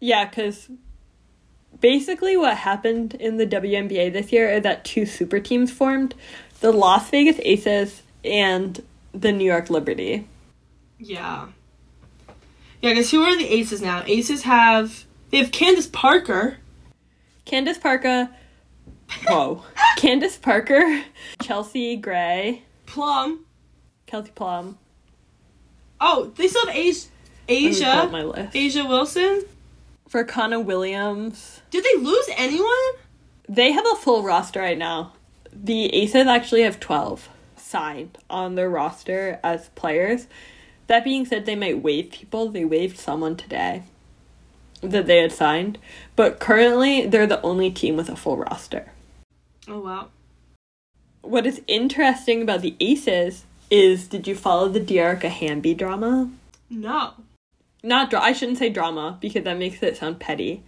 Yeah, 0.00 0.24
because 0.24 0.68
basically 1.80 2.36
what 2.36 2.56
happened 2.56 3.14
in 3.14 3.36
the 3.36 3.46
WNBA 3.46 4.12
this 4.12 4.32
year 4.32 4.50
is 4.50 4.62
that 4.62 4.84
two 4.84 5.06
super 5.06 5.38
teams 5.40 5.70
formed 5.70 6.14
the 6.60 6.72
Las 6.72 7.10
Vegas 7.10 7.38
Aces 7.42 8.02
and 8.24 8.82
the 9.12 9.32
New 9.32 9.44
York 9.44 9.70
Liberty. 9.70 10.26
Yeah. 10.98 11.48
Yeah, 12.80 12.90
because 12.90 13.10
who 13.10 13.22
are 13.22 13.36
the 13.36 13.52
Aces 13.52 13.80
now? 13.80 14.02
Aces 14.06 14.42
have 14.42 15.04
they 15.30 15.38
have 15.38 15.52
Candace 15.52 15.86
Parker. 15.86 16.58
Candace 17.44 17.78
Parker. 17.78 18.28
Whoa. 19.26 19.62
Candace 19.96 20.36
Parker, 20.36 21.02
Chelsea 21.42 21.96
Gray, 21.96 22.62
Plum. 22.86 23.44
Kelsey 24.06 24.32
Plum. 24.34 24.78
Oh, 26.00 26.32
they 26.36 26.48
still 26.48 26.66
have 26.66 26.74
A'ja. 26.74 27.08
Let 27.48 27.60
me 27.60 27.74
pull 27.74 27.84
up 27.86 28.08
A'ja. 28.08 28.12
my 28.12 28.22
list. 28.22 28.54
A'ja 28.54 28.88
Wilson. 28.88 29.44
For 30.08 30.24
Connor 30.24 30.60
Williams. 30.60 31.62
Did 31.70 31.84
they 31.84 32.02
lose 32.02 32.28
anyone? 32.36 32.72
They 33.48 33.72
have 33.72 33.86
a 33.86 33.96
full 33.96 34.22
roster 34.22 34.60
right 34.60 34.76
now. 34.76 35.12
The 35.52 35.86
Aces 35.94 36.26
actually 36.26 36.62
have 36.62 36.80
12 36.80 37.28
signed 37.56 38.18
on 38.28 38.54
their 38.54 38.68
roster 38.68 39.40
as 39.42 39.68
players. 39.70 40.26
That 40.88 41.04
being 41.04 41.24
said, 41.24 41.46
they 41.46 41.56
might 41.56 41.82
waive 41.82 42.10
people. 42.10 42.50
They 42.50 42.64
waived 42.64 42.98
someone 42.98 43.36
today 43.36 43.84
that 44.82 45.06
they 45.06 45.18
had 45.18 45.32
signed. 45.32 45.78
But 46.16 46.40
currently, 46.40 47.06
they're 47.06 47.26
the 47.26 47.40
only 47.42 47.70
team 47.70 47.96
with 47.96 48.08
a 48.10 48.16
full 48.16 48.36
roster. 48.36 48.92
Oh 49.68 49.80
wow. 49.80 50.08
What 51.22 51.46
is 51.46 51.62
interesting 51.68 52.42
about 52.42 52.62
the 52.62 52.74
Aces 52.80 53.44
is 53.70 54.08
did 54.08 54.26
you 54.26 54.34
follow 54.34 54.68
the 54.68 54.80
Dearica 54.80 55.28
Hamby 55.28 55.74
drama? 55.74 56.30
No. 56.68 57.12
not 57.82 58.10
dra- 58.10 58.20
I 58.20 58.32
shouldn't 58.32 58.58
say 58.58 58.68
drama 58.70 59.18
because 59.20 59.44
that 59.44 59.58
makes 59.58 59.82
it 59.82 59.96
sound 59.96 60.18
petty. 60.20 60.62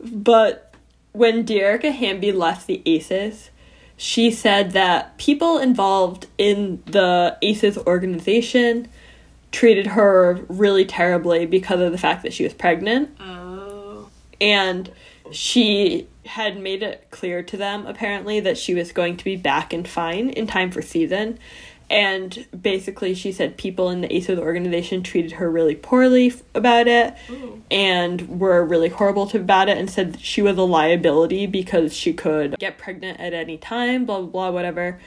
But 0.00 0.74
when 1.12 1.44
Dearica 1.44 1.92
Hamby 1.92 2.32
left 2.32 2.66
the 2.66 2.82
Aces, 2.86 3.50
she 3.96 4.30
said 4.30 4.72
that 4.72 5.16
people 5.18 5.58
involved 5.58 6.26
in 6.38 6.82
the 6.86 7.36
Aces 7.42 7.76
organization 7.78 8.88
treated 9.52 9.86
her 9.88 10.40
really 10.48 10.84
terribly 10.84 11.44
because 11.46 11.80
of 11.80 11.92
the 11.92 11.98
fact 11.98 12.22
that 12.22 12.32
she 12.32 12.44
was 12.44 12.54
pregnant 12.54 13.10
Oh. 13.20 14.08
and 14.40 14.90
she 15.30 16.08
had 16.26 16.58
made 16.60 16.82
it 16.82 17.06
clear 17.10 17.42
to 17.42 17.56
them 17.56 17.86
apparently 17.86 18.40
that 18.40 18.56
she 18.56 18.74
was 18.74 18.92
going 18.92 19.16
to 19.16 19.24
be 19.24 19.36
back 19.36 19.72
and 19.72 19.86
fine 19.88 20.30
in 20.30 20.46
time 20.46 20.70
for 20.70 20.80
season 20.82 21.38
and 21.90 22.46
basically 22.58 23.12
she 23.12 23.32
said 23.32 23.56
people 23.58 23.90
in 23.90 24.00
the 24.00 24.14
aces 24.14 24.38
organization 24.38 25.02
treated 25.02 25.32
her 25.32 25.50
really 25.50 25.74
poorly 25.74 26.28
f- 26.28 26.42
about 26.54 26.86
it 26.88 27.14
Ooh. 27.28 27.60
and 27.70 28.40
were 28.40 28.64
really 28.64 28.88
horrible 28.88 29.26
to 29.26 29.38
about 29.38 29.68
it 29.68 29.76
and 29.76 29.90
said 29.90 30.14
that 30.14 30.20
she 30.20 30.40
was 30.40 30.56
a 30.56 30.62
liability 30.62 31.44
because 31.46 31.92
she 31.92 32.12
could 32.12 32.56
get 32.58 32.78
pregnant 32.78 33.18
at 33.20 33.34
any 33.34 33.58
time 33.58 34.04
blah 34.04 34.18
blah 34.20 34.26
blah 34.28 34.50
whatever 34.50 35.00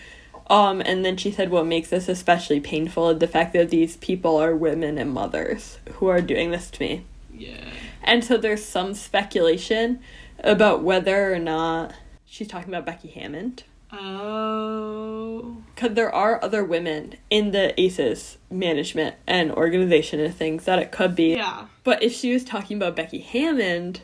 um 0.47 0.81
and 0.81 1.03
then 1.05 1.15
she 1.17 1.31
said 1.31 1.49
what 1.49 1.65
makes 1.65 1.89
this 1.89 2.09
especially 2.09 2.59
painful 2.59 3.09
is 3.09 3.19
the 3.19 3.27
fact 3.27 3.53
that 3.53 3.69
these 3.69 3.95
people 3.97 4.35
are 4.35 4.53
women 4.55 4.97
and 4.97 5.11
mothers 5.11 5.79
who 5.93 6.07
are 6.07 6.21
doing 6.21 6.51
this 6.51 6.69
to 6.69 6.81
me 6.81 7.03
Yeah. 7.33 7.63
and 8.03 8.23
so 8.23 8.37
there's 8.37 8.63
some 8.63 8.93
speculation 8.93 10.01
about 10.45 10.83
whether 10.83 11.33
or 11.33 11.39
not 11.39 11.93
she's 12.25 12.47
talking 12.47 12.69
about 12.69 12.85
Becky 12.85 13.09
Hammon, 13.09 13.57
Oh. 13.91 15.57
Because 15.73 15.93
there 15.95 16.13
are 16.13 16.43
other 16.43 16.63
women 16.63 17.15
in 17.29 17.51
the 17.51 17.79
ACES 17.79 18.37
management 18.49 19.15
and 19.27 19.51
organization 19.51 20.19
and 20.19 20.33
things 20.33 20.65
that 20.65 20.79
it 20.79 20.91
could 20.91 21.15
be. 21.15 21.35
Yeah. 21.35 21.67
But 21.83 22.03
if 22.03 22.13
she 22.13 22.33
was 22.33 22.43
talking 22.43 22.77
about 22.77 22.95
Becky 22.95 23.19
Hammon, 23.19 23.97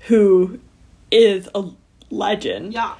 who 0.00 0.60
is 1.10 1.48
a 1.54 1.70
legend, 2.10 2.74
Yeah. 2.74 2.94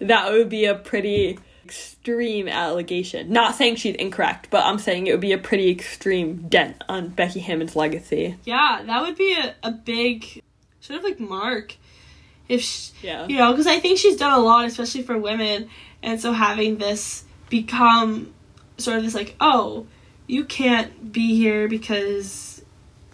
that 0.00 0.30
would 0.32 0.48
be 0.48 0.66
a 0.66 0.74
pretty 0.74 1.38
extreme 1.64 2.46
allegation. 2.46 3.32
Not 3.32 3.54
saying 3.54 3.76
she's 3.76 3.94
incorrect, 3.96 4.48
but 4.50 4.64
I'm 4.64 4.78
saying 4.78 5.06
it 5.06 5.12
would 5.12 5.20
be 5.20 5.32
a 5.32 5.38
pretty 5.38 5.70
extreme 5.70 6.46
dent 6.48 6.82
on 6.88 7.08
Becky 7.08 7.40
Hammon's 7.40 7.74
legacy. 7.74 8.36
Yeah, 8.44 8.82
that 8.86 9.02
would 9.02 9.16
be 9.16 9.32
a, 9.34 9.54
a 9.62 9.72
big 9.72 10.42
sort 10.84 10.98
of 10.98 11.04
like 11.04 11.18
mark. 11.18 11.76
If 12.46 12.60
sh 12.62 12.90
Yeah. 13.02 13.26
you 13.26 13.38
know, 13.38 13.52
because 13.52 13.66
I 13.66 13.80
think 13.80 13.98
she's 13.98 14.16
done 14.16 14.38
a 14.38 14.38
lot, 14.38 14.66
especially 14.66 15.02
for 15.02 15.16
women, 15.16 15.70
and 16.02 16.20
so 16.20 16.32
having 16.32 16.76
this 16.76 17.24
become 17.48 18.34
sort 18.76 18.98
of 18.98 19.04
this 19.04 19.14
like, 19.14 19.34
oh, 19.40 19.86
you 20.26 20.44
can't 20.44 21.10
be 21.12 21.36
here 21.36 21.68
because 21.68 22.62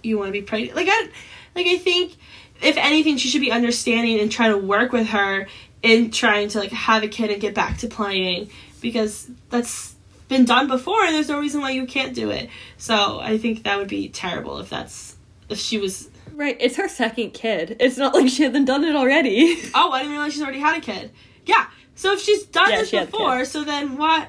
you 0.03 0.19
want 0.19 0.29
to 0.29 0.33
be 0.33 0.43
pregnant. 0.43 0.75
Like 0.75 0.89
I, 0.91 1.09
like 1.55 1.67
I 1.67 1.79
think 1.79 2.17
if 2.61 2.77
anything, 2.77 3.17
she 3.17 3.29
should 3.29 3.41
be 3.41 3.53
understanding 3.53 4.19
and 4.19 4.33
try 4.33 4.49
to 4.49 4.59
work 4.59 4.93
with 4.93 5.09
her 5.09 5.47
in 5.83 6.11
trying 6.11 6.49
to 6.49 6.59
like 6.59 6.73
have 6.73 7.05
a 7.05 7.09
kid 7.09 7.31
and 7.31 7.41
get 7.41 7.55
back 7.55 7.79
to 7.79 7.87
playing 7.89 8.51
because 8.81 9.31
that's 9.49 9.95
been 10.29 10.45
done 10.45 10.67
before 10.67 11.05
and 11.05 11.15
there's 11.15 11.29
no 11.29 11.39
reason 11.39 11.61
why 11.61 11.71
you 11.71 11.87
can't 11.87 12.15
do 12.15 12.31
it. 12.31 12.51
So 12.79 13.21
I 13.21 13.39
think 13.39 13.63
that 13.63 13.79
would 13.79 13.89
be 13.89 14.09
terrible 14.09 14.59
if 14.59 14.71
that's 14.71 15.17
if 15.49 15.59
she 15.59 15.79
was 15.79 16.09
Right, 16.33 16.57
it's 16.61 16.77
her 16.77 16.89
second 16.89 17.33
kid. 17.33 17.77
It's 17.81 17.97
not 17.97 18.15
like 18.15 18.29
she 18.29 18.43
hasn't 18.45 18.67
done 18.67 18.85
it 18.85 18.97
already. 18.97 19.57
Oh, 19.75 19.91
I 19.93 20.01
didn't 20.01 20.13
realize 20.13 20.33
she's 20.33 20.43
already 20.43 20.61
had 20.61 20.79
a 20.79 20.81
kid. 20.81 21.11
Yeah. 21.47 21.67
So 21.95 22.13
if 22.13 22.21
she's 22.21 22.45
done 22.45 22.71
Yeah, 22.71 22.79
this 22.79 22.89
she 22.91 22.99
before, 23.01 23.45
so 23.45 23.63
then 23.65 23.97
what? 23.97 24.29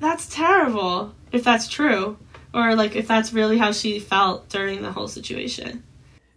That's 0.00 0.26
terrible. 0.32 1.14
If 1.32 1.44
that's 1.44 1.68
true, 1.68 2.16
or 2.54 2.74
like 2.74 2.96
if 2.96 3.06
that's 3.06 3.32
really 3.32 3.58
how 3.58 3.72
she 3.72 4.00
felt 4.00 4.48
during 4.48 4.82
the 4.82 4.92
whole 4.92 5.08
situation. 5.08 5.82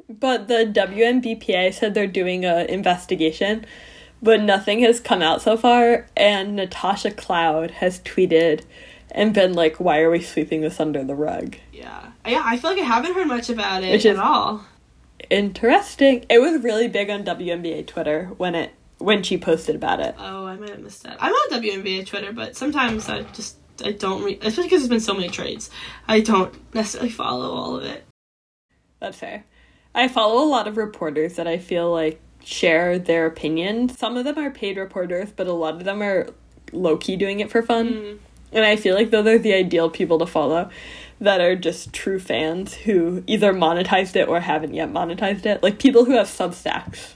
But 0.09 0.47
the 0.47 0.65
WNBPA 0.65 1.73
said 1.73 1.93
they're 1.93 2.05
doing 2.07 2.43
a 2.45 2.65
investigation, 2.65 3.65
but 4.21 4.41
nothing 4.41 4.81
has 4.81 4.99
come 4.99 5.21
out 5.21 5.41
so 5.41 5.55
far. 5.57 6.07
And 6.17 6.55
Natasha 6.57 7.11
Cloud 7.11 7.71
has 7.71 7.99
tweeted 8.01 8.63
and 9.11 9.33
been 9.33 9.53
like, 9.53 9.79
"Why 9.79 10.01
are 10.01 10.11
we 10.11 10.21
sweeping 10.21 10.61
this 10.61 10.79
under 10.79 11.03
the 11.03 11.15
rug?" 11.15 11.55
Yeah. 11.71 12.11
Yeah. 12.25 12.41
I 12.45 12.57
feel 12.57 12.71
like 12.71 12.79
I 12.81 12.85
haven't 12.85 13.13
heard 13.13 13.27
much 13.27 13.49
about 13.49 13.83
it 13.83 13.91
Which 13.91 14.05
at 14.05 14.13
is- 14.15 14.19
all. 14.19 14.65
Interesting. 15.29 16.25
It 16.29 16.39
was 16.39 16.63
really 16.63 16.87
big 16.87 17.09
on 17.09 17.23
WNBA 17.23 17.87
Twitter 17.87 18.31
when 18.37 18.55
it 18.55 18.73
when 18.97 19.23
she 19.23 19.37
posted 19.37 19.75
about 19.75 19.99
it. 19.99 20.15
Oh, 20.17 20.45
I 20.45 20.55
might 20.55 20.69
have 20.69 20.79
missed 20.79 21.03
that. 21.03 21.17
I'm 21.19 21.33
on 21.33 21.61
WNBA 21.61 22.05
Twitter, 22.05 22.31
but 22.31 22.55
sometimes 22.55 23.09
I 23.09 23.23
just 23.23 23.57
I 23.83 23.91
don't 23.91 24.23
read, 24.23 24.39
especially 24.43 24.63
because 24.65 24.81
there's 24.81 24.89
been 24.89 24.99
so 24.99 25.13
many 25.13 25.29
trades. 25.29 25.69
I 26.07 26.19
don't 26.19 26.53
necessarily 26.73 27.09
follow 27.09 27.51
all 27.51 27.75
of 27.77 27.83
it. 27.83 28.05
That's 28.99 29.17
fair. 29.17 29.45
I 29.93 30.07
follow 30.07 30.43
a 30.43 30.47
lot 30.47 30.67
of 30.67 30.77
reporters 30.77 31.35
that 31.35 31.47
I 31.47 31.57
feel 31.57 31.91
like 31.91 32.21
share 32.43 32.97
their 32.99 33.25
opinion. 33.25 33.89
Some 33.89 34.17
of 34.17 34.25
them 34.25 34.37
are 34.37 34.51
paid 34.51 34.77
reporters, 34.77 35.31
but 35.35 35.47
a 35.47 35.53
lot 35.53 35.75
of 35.75 35.83
them 35.83 36.01
are 36.01 36.29
low 36.71 36.97
key 36.97 37.15
doing 37.15 37.39
it 37.39 37.51
for 37.51 37.61
fun. 37.61 37.93
Mm. 37.93 38.19
And 38.53 38.65
I 38.65 38.75
feel 38.75 38.95
like 38.95 39.11
those 39.11 39.27
are 39.27 39.37
the 39.37 39.53
ideal 39.53 39.89
people 39.89 40.19
to 40.19 40.25
follow 40.25 40.69
that 41.21 41.39
are 41.39 41.55
just 41.55 41.93
true 41.93 42.19
fans 42.19 42.73
who 42.73 43.23
either 43.27 43.53
monetized 43.53 44.15
it 44.15 44.27
or 44.27 44.39
haven't 44.41 44.73
yet 44.73 44.91
monetized 44.91 45.45
it. 45.45 45.61
Like 45.63 45.79
people 45.79 46.03
who 46.05 46.13
have 46.13 46.27
Substacks 46.27 47.13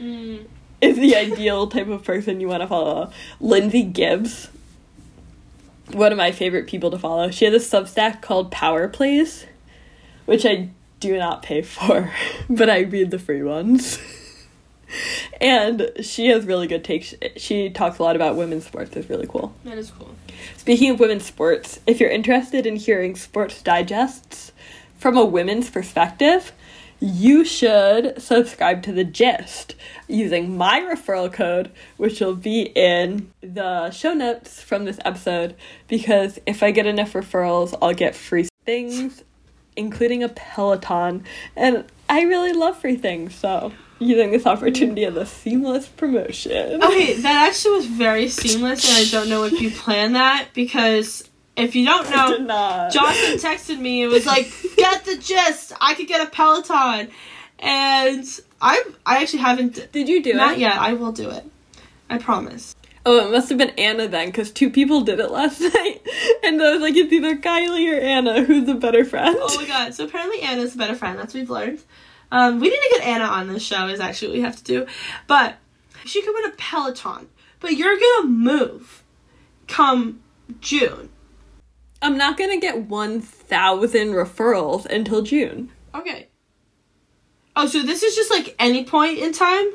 Mm. 0.00 0.44
is 0.80 0.96
the 0.96 1.16
ideal 1.16 1.66
type 1.66 1.88
of 1.88 2.04
person 2.04 2.40
you 2.40 2.46
want 2.46 2.62
to 2.62 2.68
follow. 2.68 3.10
Lindsay 3.40 3.82
Gibbs, 3.82 4.48
one 5.90 6.12
of 6.12 6.18
my 6.18 6.30
favorite 6.30 6.68
people 6.68 6.92
to 6.92 6.98
follow. 6.98 7.30
She 7.32 7.46
has 7.46 7.54
a 7.54 7.58
Substack 7.76 8.22
called 8.22 8.52
Power 8.52 8.86
Plays, 8.86 9.46
which 10.26 10.46
I 10.46 10.68
do 11.00 11.18
not 11.18 11.42
pay 11.42 11.62
for, 11.62 12.12
but 12.50 12.70
I 12.70 12.80
read 12.82 13.10
the 13.10 13.18
free 13.18 13.42
ones. 13.42 13.98
and 15.40 15.90
she 16.02 16.28
has 16.28 16.44
really 16.46 16.66
good 16.68 16.84
takes. 16.84 17.14
She 17.36 17.70
talks 17.70 17.98
a 17.98 18.02
lot 18.04 18.14
about 18.14 18.36
women's 18.36 18.66
sports. 18.66 18.94
It's 18.96 19.10
really 19.10 19.26
cool. 19.26 19.52
That 19.64 19.78
is 19.78 19.90
cool. 19.90 20.14
Speaking 20.56 20.90
of 20.90 21.00
women's 21.00 21.24
sports, 21.24 21.80
if 21.86 22.00
you're 22.00 22.10
interested 22.10 22.66
in 22.66 22.76
hearing 22.76 23.16
sports 23.16 23.62
digests 23.62 24.52
from 24.96 25.16
a 25.16 25.24
women's 25.24 25.70
perspective, 25.70 26.52
you 27.00 27.44
should 27.44 28.20
subscribe 28.20 28.82
to 28.82 28.92
The 28.92 29.04
Gist 29.04 29.76
using 30.08 30.56
my 30.56 30.80
referral 30.80 31.32
code, 31.32 31.70
which 31.96 32.20
will 32.20 32.34
be 32.34 32.62
in 32.74 33.30
the 33.40 33.90
show 33.90 34.14
notes 34.14 34.60
from 34.60 34.84
this 34.84 34.98
episode. 35.04 35.54
Because 35.86 36.40
if 36.46 36.62
I 36.62 36.72
get 36.72 36.86
enough 36.86 37.12
referrals, 37.12 37.76
I'll 37.80 37.94
get 37.94 38.16
free 38.16 38.48
things, 38.64 39.22
including 39.76 40.24
a 40.24 40.28
Peloton. 40.28 41.24
And 41.54 41.84
I 42.08 42.22
really 42.22 42.52
love 42.52 42.78
free 42.78 42.96
things, 42.96 43.34
so 43.34 43.72
using 43.98 44.30
this 44.30 44.46
opportunity 44.46 45.04
as 45.04 45.16
a 45.16 45.26
seamless 45.26 45.88
promotion. 45.88 46.82
Okay, 46.82 47.14
that 47.14 47.48
actually 47.48 47.76
was 47.76 47.86
very 47.86 48.28
seamless, 48.28 48.88
and 48.88 49.06
I 49.06 49.10
don't 49.10 49.28
know 49.28 49.44
if 49.44 49.60
you 49.60 49.70
planned 49.70 50.14
that 50.14 50.48
because 50.54 51.28
if 51.56 51.74
you 51.74 51.84
don't 51.84 52.08
know, 52.10 52.36
not. 52.36 52.92
Jocelyn 52.92 53.38
texted 53.38 53.78
me. 53.80 54.02
It 54.02 54.08
was 54.08 54.26
like, 54.26 54.52
"Get 54.76 55.04
the 55.04 55.16
gist. 55.16 55.72
I 55.80 55.94
could 55.94 56.06
get 56.06 56.26
a 56.26 56.30
Peloton," 56.30 57.08
and 57.58 58.24
I 58.60 58.82
I 59.04 59.22
actually 59.22 59.40
haven't 59.40 59.90
Did 59.92 60.08
you 60.08 60.22
do 60.22 60.34
not 60.34 60.54
it? 60.54 60.60
yet. 60.60 60.76
I 60.78 60.92
will 60.92 61.12
do 61.12 61.30
it. 61.30 61.44
I 62.10 62.18
promise. 62.18 62.74
Oh, 63.06 63.26
it 63.26 63.30
must 63.32 63.48
have 63.48 63.56
been 63.58 63.70
Anna 63.78 64.06
then, 64.06 64.26
because 64.26 64.50
two 64.50 64.68
people 64.70 65.00
did 65.00 65.18
it 65.18 65.30
last 65.30 65.60
night. 65.74 66.02
And 66.44 66.60
I 66.62 66.72
was 66.72 66.82
like, 66.82 66.94
it's 66.94 67.12
either 67.12 67.36
Kylie 67.36 67.90
or 67.96 67.98
Anna. 68.00 68.42
Who's 68.44 68.66
the 68.66 68.74
better 68.74 69.04
friend? 69.04 69.36
Oh 69.40 69.56
my 69.60 69.66
god! 69.66 69.94
So 69.94 70.04
apparently 70.04 70.40
Anna's 70.42 70.74
a 70.74 70.78
better 70.78 70.94
friend. 70.94 71.18
That's 71.18 71.32
what 71.34 71.40
we've 71.40 71.50
learned. 71.50 71.80
Um, 72.30 72.60
we 72.60 72.68
need 72.68 72.76
to 72.76 72.94
get 72.98 73.06
Anna 73.06 73.24
on 73.24 73.48
this 73.48 73.62
show. 73.62 73.88
Is 73.88 74.00
actually 74.00 74.28
what 74.28 74.36
we 74.36 74.42
have 74.42 74.56
to 74.56 74.64
do. 74.64 74.86
But 75.26 75.56
she 76.04 76.22
could 76.22 76.34
win 76.34 76.52
a 76.52 76.56
Peloton. 76.56 77.28
But 77.60 77.76
you're 77.76 77.98
gonna 77.98 78.28
move 78.28 79.02
come 79.66 80.20
June. 80.60 81.10
I'm 82.00 82.16
not 82.16 82.38
to 82.38 82.58
get 82.58 82.82
1,000 82.82 84.08
referrals 84.10 84.86
until 84.86 85.22
June. 85.22 85.70
Okay. 85.94 86.28
Oh, 87.56 87.66
so 87.66 87.82
this 87.82 88.02
is 88.02 88.14
just 88.14 88.30
like 88.30 88.54
any 88.58 88.84
point 88.84 89.18
in 89.18 89.32
time? 89.32 89.66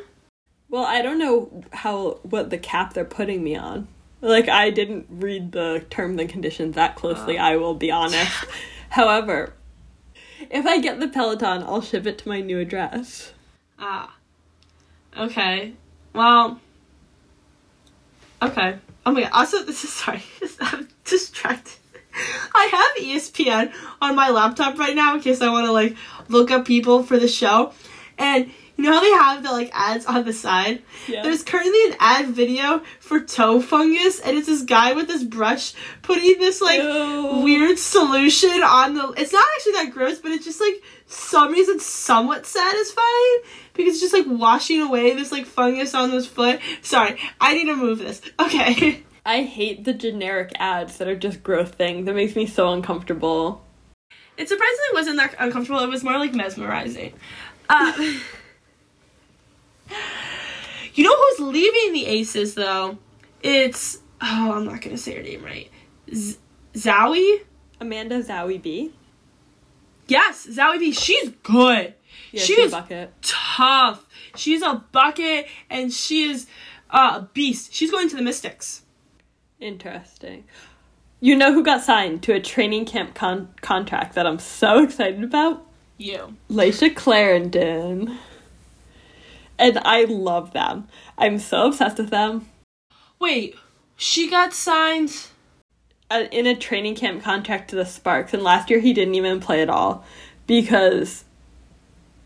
Well, 0.70 0.86
I 0.86 1.02
don't 1.02 1.20
know 1.20 1.64
how 1.74 2.20
what 2.24 2.50
the 2.50 2.58
cap 2.58 2.94
they're 2.94 3.06
putting 3.06 3.44
me 3.44 3.56
on. 3.56 3.88
Like, 4.22 4.48
I 4.48 4.70
didn't 4.70 5.08
read 5.10 5.52
the 5.52 5.86
terms 5.90 6.20
and 6.20 6.30
conditions 6.30 6.76
that 6.76 6.96
closely, 6.96 7.38
I 7.38 7.58
will 7.58 7.76
be 7.76 7.92
honest. 7.92 8.32
However, 8.90 9.54
if 10.50 10.66
I 10.66 10.80
get 10.80 11.00
the 11.00 11.08
Peloton, 11.08 11.64
I'll 11.64 11.82
ship 11.82 12.06
it 12.08 12.18
to 12.20 12.30
my 12.30 12.42
new 12.42 12.60
address. 12.60 13.34
Ah. 13.80 14.16
Okay. 15.18 15.74
Well. 16.14 16.60
Okay. 18.42 18.78
Oh 19.06 19.12
my 19.12 19.22
god. 19.22 19.32
Also, 19.34 19.64
this 19.64 19.84
is 19.84 19.94
sorry. 19.94 20.24
I'm 20.62 20.88
distracted. 21.06 21.74
I 22.54 22.68
have 22.72 23.04
ESPN 23.04 23.74
on 24.02 24.16
my 24.16 24.30
laptop 24.30 24.78
right 24.78 24.96
now 24.96 25.16
in 25.16 25.22
case 25.22 25.42
I 25.42 25.50
want 25.50 25.66
to 25.66 25.72
like 25.72 25.96
look 26.30 26.52
up 26.52 26.66
people 26.66 27.04
for 27.04 27.18
the 27.18 27.28
show. 27.28 27.74
And 28.18 28.52
you 28.78 28.84
know 28.84 28.94
how 28.94 29.02
they 29.02 29.12
have 29.12 29.44
the 29.44 29.52
like 29.52 29.70
ads 29.74 30.06
on 30.06 30.26
the 30.26 30.34
side? 30.34 30.82
Yeah. 31.08 31.24
There's 31.24 31.44
currently 31.44 31.92
an 31.92 31.96
ad 32.00 32.28
video 32.28 32.82
for 33.00 33.20
toe 33.20 33.62
fungus, 33.62 34.20
and 34.20 34.38
it's 34.38 34.48
this 34.48 34.64
guy 34.64 34.94
with 34.94 35.08
this 35.08 35.24
brush 35.24 35.74
putting 36.02 36.40
this 36.40 36.62
like 36.62 36.82
Ew. 36.82 37.42
weird 37.44 37.78
solution 37.78 38.64
on 38.64 38.96
the. 38.96 39.14
It's 39.18 39.34
not 39.34 39.46
actually 39.56 39.74
that 39.74 39.92
gross, 39.92 40.20
but 40.20 40.32
it's 40.32 40.46
just 40.46 40.60
like 40.60 40.82
some 41.06 41.52
reason 41.52 41.80
somewhat 41.80 42.46
satisfying 42.46 43.40
because 43.74 43.94
it's 43.94 44.02
just 44.02 44.14
like 44.14 44.26
washing 44.28 44.82
away 44.82 45.14
this 45.14 45.32
like 45.32 45.46
fungus 45.46 45.94
on 45.94 46.12
this 46.12 46.26
foot. 46.26 46.60
Sorry, 46.82 47.20
I 47.40 47.54
need 47.54 47.66
to 47.66 47.76
move 47.76 48.00
this. 48.00 48.22
Okay. 48.40 49.04
I 49.26 49.44
hate 49.44 49.86
the 49.86 49.94
generic 49.94 50.52
ads 50.58 50.98
that 50.98 51.08
are 51.08 51.16
just 51.16 51.44
growth 51.44 51.76
things. 51.76 52.06
That 52.08 52.16
makes 52.16 52.36
me 52.36 52.46
so 52.46 52.74
uncomfortable. 52.74 53.64
It 54.36 54.50
surprisingly 54.50 54.90
wasn't 54.94 55.18
that 55.18 55.36
uncomfortable. 55.40 55.80
It 55.80 55.90
was 55.90 56.04
more 56.04 56.18
like 56.18 56.34
mesmerizing. 56.34 57.14
Uh, 57.70 57.94
you 60.94 61.04
know 61.04 61.16
who's 61.16 61.40
leaving 61.54 61.94
the 61.94 62.06
Aces 62.06 62.56
though? 62.56 62.98
It's 63.42 64.00
oh, 64.22 64.54
I'm 64.54 64.66
not 64.66 64.82
gonna 64.82 64.98
say 64.98 65.16
her 65.16 65.24
name 65.24 65.44
right. 65.44 65.70
Z- 66.14 66.38
Zahui. 66.74 67.42
Amanda 67.80 68.22
Zahui 68.24 68.62
B. 68.62 68.92
Yes, 70.08 70.48
Zahui 70.50 70.80
B. 70.80 70.92
She's 70.92 71.30
good. 71.44 71.94
Yeah, 72.32 72.42
she 72.42 72.56
she's 72.56 72.72
bucket. 72.72 73.12
tough. 73.22 74.08
She's 74.36 74.62
a 74.62 74.84
bucket, 74.92 75.48
and 75.70 75.92
she 75.94 76.30
is 76.30 76.48
uh, 76.90 77.20
a 77.22 77.30
beast. 77.34 77.74
She's 77.74 77.92
going 77.92 78.10
to 78.10 78.16
the 78.16 78.22
Mystics. 78.22 78.84
Interesting. 79.60 80.46
You 81.20 81.36
know 81.38 81.54
who 81.54 81.64
got 81.64 81.82
signed 81.82 82.22
to 82.24 82.34
a 82.34 82.40
training 82.40 82.86
camp 82.86 83.16
con- 83.16 83.54
contract 83.62 84.16
that 84.16 84.28
I'm 84.28 84.40
so 84.40 84.84
excited 84.84 85.24
about? 85.24 85.66
You. 85.98 86.36
Layshia 86.50 86.94
Clarendon. 86.96 88.18
And 89.58 89.80
I 89.80 90.06
love 90.06 90.54
them. 90.54 90.88
I'm 91.18 91.40
so 91.40 91.68
obsessed 91.68 91.98
with 91.98 92.10
them. 92.10 92.50
Wait, 93.20 93.56
she 93.96 94.30
got 94.30 94.54
signed. 94.54 95.28
uh, 96.12 96.26
in 96.32 96.46
a 96.46 96.56
training 96.56 96.96
camp 96.96 97.24
contract 97.24 97.70
to 97.70 97.76
the 97.76 97.86
Sparks, 97.86 98.34
and 98.34 98.44
last 98.44 98.70
year 98.70 98.80
he 98.80 98.94
didn't 98.94 99.16
even 99.16 99.40
play 99.40 99.62
at 99.62 99.70
all 99.70 100.06
because 100.46 101.24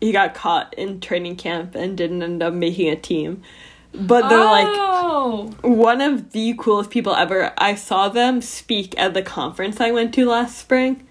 he 0.00 0.12
got 0.12 0.34
caught 0.34 0.74
in 0.74 1.00
training 1.00 1.36
camp 1.36 1.74
and 1.74 1.96
didn't 1.96 2.22
end 2.22 2.42
up 2.42 2.52
making 2.52 2.88
a 2.88 2.96
team. 2.96 3.42
But 3.94 4.28
they're 4.28 4.44
like 4.44 4.66
oh. 4.68 5.54
one 5.62 6.02
of 6.02 6.32
the 6.32 6.54
coolest 6.58 6.90
people 6.90 7.14
ever. 7.14 7.52
I 7.56 7.74
saw 7.74 8.08
them 8.08 8.42
speak 8.42 8.98
at 8.98 9.14
the 9.14 9.22
conference 9.22 9.80
I 9.80 9.90
went 9.90 10.12
to 10.14 10.26
last 10.26 10.58
spring, 10.58 11.06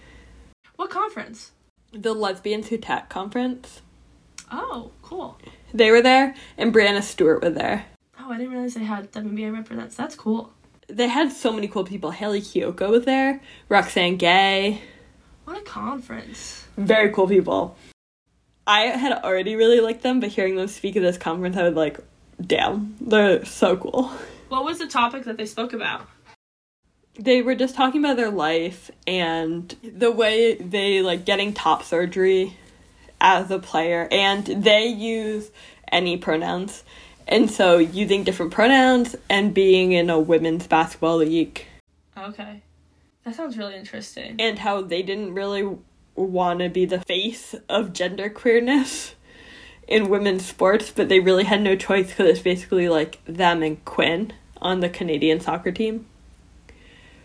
what 0.75 0.91
conference? 0.91 1.51
the 1.91 2.13
Lesbians 2.13 2.67
Who 2.69 2.77
Tech 2.77 3.09
conference. 3.09 3.81
Oh, 4.51 4.91
cool. 5.01 5.39
They 5.73 5.91
were 5.91 6.01
there, 6.01 6.35
and 6.57 6.73
Breanna 6.73 7.03
Stewart 7.03 7.43
were 7.43 7.49
there. 7.49 7.85
Oh, 8.19 8.31
I 8.31 8.37
didn't 8.37 8.51
realize 8.53 8.73
they 8.73 8.83
had 8.83 9.11
WNBA 9.11 9.53
represents. 9.53 9.95
That's 9.95 10.15
cool. 10.15 10.53
They 10.87 11.07
had 11.07 11.31
so 11.31 11.51
many 11.51 11.67
cool 11.67 11.83
people. 11.83 12.11
Hayley 12.11 12.41
Kiyoko 12.41 12.89
was 12.89 13.05
there, 13.05 13.41
Roxane 13.69 14.17
Gay. 14.17 14.81
What 15.43 15.57
a 15.57 15.61
conference. 15.61 16.65
very 16.77 17.11
cool 17.11 17.27
people. 17.27 17.75
I 18.65 18.81
had 18.81 19.13
already 19.23 19.55
really 19.55 19.79
liked 19.79 20.01
them, 20.03 20.19
but 20.19 20.29
hearing 20.29 20.55
them 20.57 20.67
speak 20.67 20.95
at 20.97 21.01
this 21.01 21.17
conference, 21.17 21.55
I 21.55 21.63
was 21.63 21.75
like, 21.75 21.99
damn, 22.45 22.95
they're 22.99 23.45
so 23.45 23.77
cool. 23.77 24.11
What 24.49 24.65
was 24.65 24.79
the 24.79 24.87
topic 24.87 25.23
that 25.23 25.37
they 25.37 25.45
spoke 25.45 25.73
about? 25.73 26.07
They 27.19 27.41
were 27.41 27.55
just 27.55 27.75
talking 27.75 28.03
about 28.03 28.15
their 28.17 28.29
life 28.29 28.91
and 29.07 29.73
the 29.83 30.11
way 30.11 30.55
they 30.55 31.01
like 31.01 31.25
getting 31.25 31.53
top 31.53 31.83
surgery 31.83 32.57
as 33.19 33.49
a 33.51 33.59
player, 33.59 34.07
and 34.11 34.45
they 34.45 34.85
use 34.87 35.49
any 35.91 36.17
pronouns. 36.17 36.83
And 37.27 37.49
so 37.51 37.77
using 37.77 38.23
different 38.23 38.51
pronouns 38.53 39.15
and 39.29 39.53
being 39.53 39.91
in 39.91 40.09
a 40.09 40.19
women's 40.19 40.67
basketball 40.67 41.17
league 41.17 41.65
Okay. 42.17 42.61
That 43.23 43.35
sounds 43.35 43.57
really 43.57 43.75
interesting. 43.75 44.35
and 44.39 44.59
how 44.59 44.81
they 44.81 45.01
didn't 45.03 45.33
really 45.33 45.77
want 46.15 46.59
to 46.59 46.69
be 46.69 46.85
the 46.85 46.99
face 47.01 47.53
of 47.69 47.93
gender 47.93 48.29
queerness 48.29 49.13
in 49.87 50.09
women's 50.09 50.45
sports, 50.45 50.89
but 50.91 51.09
they 51.09 51.19
really 51.19 51.43
had 51.43 51.61
no 51.61 51.75
choice 51.75 52.09
because 52.09 52.27
it's 52.29 52.39
basically 52.39 52.87
like 52.89 53.19
them 53.25 53.61
and 53.61 53.83
Quinn 53.85 54.33
on 54.61 54.79
the 54.79 54.89
Canadian 54.89 55.39
soccer 55.39 55.71
team 55.71 56.05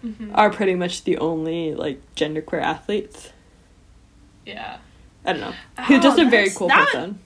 Mhm. 0.04 0.30
are 0.34 0.50
pretty 0.50 0.74
much 0.74 1.04
the 1.04 1.16
only 1.18 1.74
like 1.74 2.00
genderqueer 2.16 2.60
athletes. 2.60 3.30
Yeah. 4.44 4.78
I 5.24 5.32
don't 5.32 5.40
know. 5.40 5.54
He's 5.86 5.98
Oh, 5.98 6.02
just 6.02 6.18
a 6.18 6.24
very 6.28 6.50
cool 6.50 6.68
that- 6.68 6.86
person. 6.88 7.18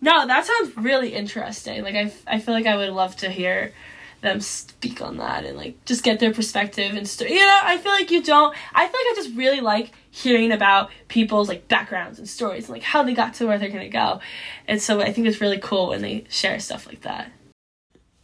No, 0.00 0.26
that 0.26 0.44
sounds 0.46 0.76
really 0.76 1.14
interesting. 1.14 1.82
Like 1.82 1.94
I, 1.94 2.12
I 2.26 2.40
feel 2.40 2.54
like 2.54 2.66
I 2.66 2.76
would 2.76 2.90
love 2.90 3.16
to 3.18 3.30
hear 3.30 3.72
them 4.20 4.40
speak 4.40 5.00
on 5.02 5.16
that 5.18 5.44
and 5.44 5.56
like 5.56 5.84
just 5.84 6.02
get 6.04 6.18
their 6.20 6.32
perspective 6.32 6.94
and 6.96 7.06
story. 7.08 7.32
You 7.34 7.40
know, 7.46 7.58
I 7.62 7.78
feel 7.78 7.92
like 7.92 8.10
you 8.10 8.20
don't. 8.22 8.54
I 8.74 8.80
feel 8.86 8.92
like 8.92 9.12
I 9.12 9.12
just 9.16 9.36
really 9.36 9.60
like 9.60 9.92
hearing 10.10 10.50
about 10.52 10.90
people's 11.08 11.48
like 11.48 11.68
backgrounds 11.68 12.18
and 12.18 12.28
stories 12.28 12.64
and 12.64 12.72
like 12.72 12.82
how 12.82 13.02
they 13.04 13.14
got 13.14 13.34
to 13.34 13.46
where 13.46 13.58
they're 13.58 13.68
gonna 13.68 13.88
go. 13.88 14.20
And 14.66 14.82
so 14.82 15.00
I 15.00 15.12
think 15.12 15.28
it's 15.28 15.40
really 15.40 15.58
cool 15.58 15.88
when 15.88 16.02
they 16.02 16.24
share 16.28 16.58
stuff 16.58 16.86
like 16.88 17.02
that. 17.02 17.30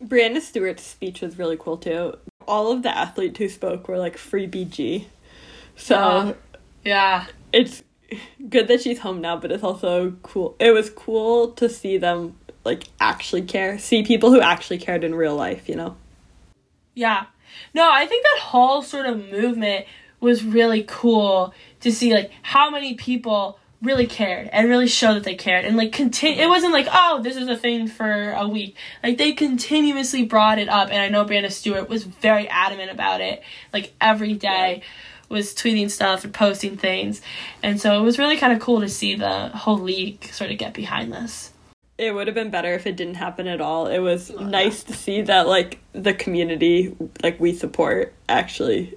Breanna 0.02 0.40
Stewart's 0.40 0.82
speech 0.84 1.20
was 1.20 1.38
really 1.38 1.56
cool 1.56 1.76
too. 1.76 2.14
All 2.46 2.72
of 2.72 2.82
the 2.82 2.96
athletes 2.96 3.38
who 3.38 3.48
spoke 3.48 3.88
were 3.88 3.98
like 3.98 4.16
free 4.16 4.46
BG. 4.48 5.06
So 5.76 5.96
Uh, 5.96 6.34
Yeah. 6.84 7.26
it's 7.52 7.82
good 8.48 8.68
that 8.68 8.80
she's 8.80 9.00
home 9.00 9.20
now, 9.20 9.36
but 9.36 9.52
it's 9.52 9.62
also 9.62 10.12
cool. 10.22 10.56
It 10.58 10.72
was 10.72 10.90
cool 10.90 11.52
to 11.52 11.68
see 11.68 11.98
them 11.98 12.36
like 12.64 12.84
actually 13.00 13.42
care, 13.42 13.78
see 13.78 14.02
people 14.02 14.30
who 14.30 14.40
actually 14.40 14.78
cared 14.78 15.04
in 15.04 15.14
real 15.14 15.36
life, 15.36 15.68
you 15.68 15.74
know? 15.74 15.96
Yeah. 16.94 17.26
No, 17.74 17.90
I 17.90 18.06
think 18.06 18.24
that 18.24 18.40
whole 18.40 18.82
sort 18.82 19.06
of 19.06 19.30
movement 19.30 19.86
was 20.20 20.44
really 20.44 20.84
cool 20.86 21.54
to 21.80 21.92
see 21.92 22.12
like 22.12 22.30
how 22.42 22.70
many 22.70 22.94
people 22.94 23.58
really 23.80 24.06
cared 24.06 24.48
and 24.52 24.68
really 24.68 24.88
showed 24.88 25.14
that 25.14 25.22
they 25.22 25.36
cared 25.36 25.64
and 25.64 25.76
like 25.76 25.92
continue 25.92 26.42
it 26.42 26.48
wasn't 26.48 26.72
like 26.72 26.88
oh 26.92 27.20
this 27.22 27.36
is 27.36 27.46
a 27.46 27.56
thing 27.56 27.86
for 27.86 28.32
a 28.32 28.48
week 28.48 28.76
like 29.04 29.16
they 29.18 29.30
continuously 29.30 30.24
brought 30.24 30.58
it 30.58 30.68
up 30.68 30.88
and 30.88 30.98
i 30.98 31.08
know 31.08 31.24
Breanna 31.24 31.50
Stewart 31.50 31.88
was 31.88 32.02
very 32.02 32.48
adamant 32.48 32.90
about 32.90 33.20
it 33.20 33.40
like 33.72 33.94
every 34.00 34.34
day 34.34 34.82
was 35.28 35.54
tweeting 35.54 35.90
stuff 35.90 36.24
and 36.24 36.32
posting 36.34 36.76
things 36.76 37.20
and 37.62 37.80
so 37.80 37.98
it 37.98 38.02
was 38.02 38.18
really 38.18 38.36
kind 38.36 38.52
of 38.52 38.60
cool 38.60 38.80
to 38.80 38.88
see 38.88 39.14
the 39.14 39.48
whole 39.48 39.78
league 39.78 40.24
sort 40.32 40.50
of 40.50 40.58
get 40.58 40.72
behind 40.74 41.12
this 41.12 41.52
It 41.98 42.14
would 42.14 42.26
have 42.28 42.34
been 42.34 42.50
better 42.50 42.72
if 42.74 42.86
it 42.86 42.96
didn't 42.96 43.16
happen 43.16 43.46
at 43.48 43.60
all. 43.60 43.88
It 43.88 43.98
was 43.98 44.30
Yeah. 44.30 44.46
nice 44.46 44.84
to 44.84 44.92
see 44.94 45.22
that 45.22 45.48
like 45.48 45.80
the 45.92 46.14
community 46.14 46.94
like 47.22 47.40
we 47.40 47.52
support 47.52 48.14
actually 48.28 48.94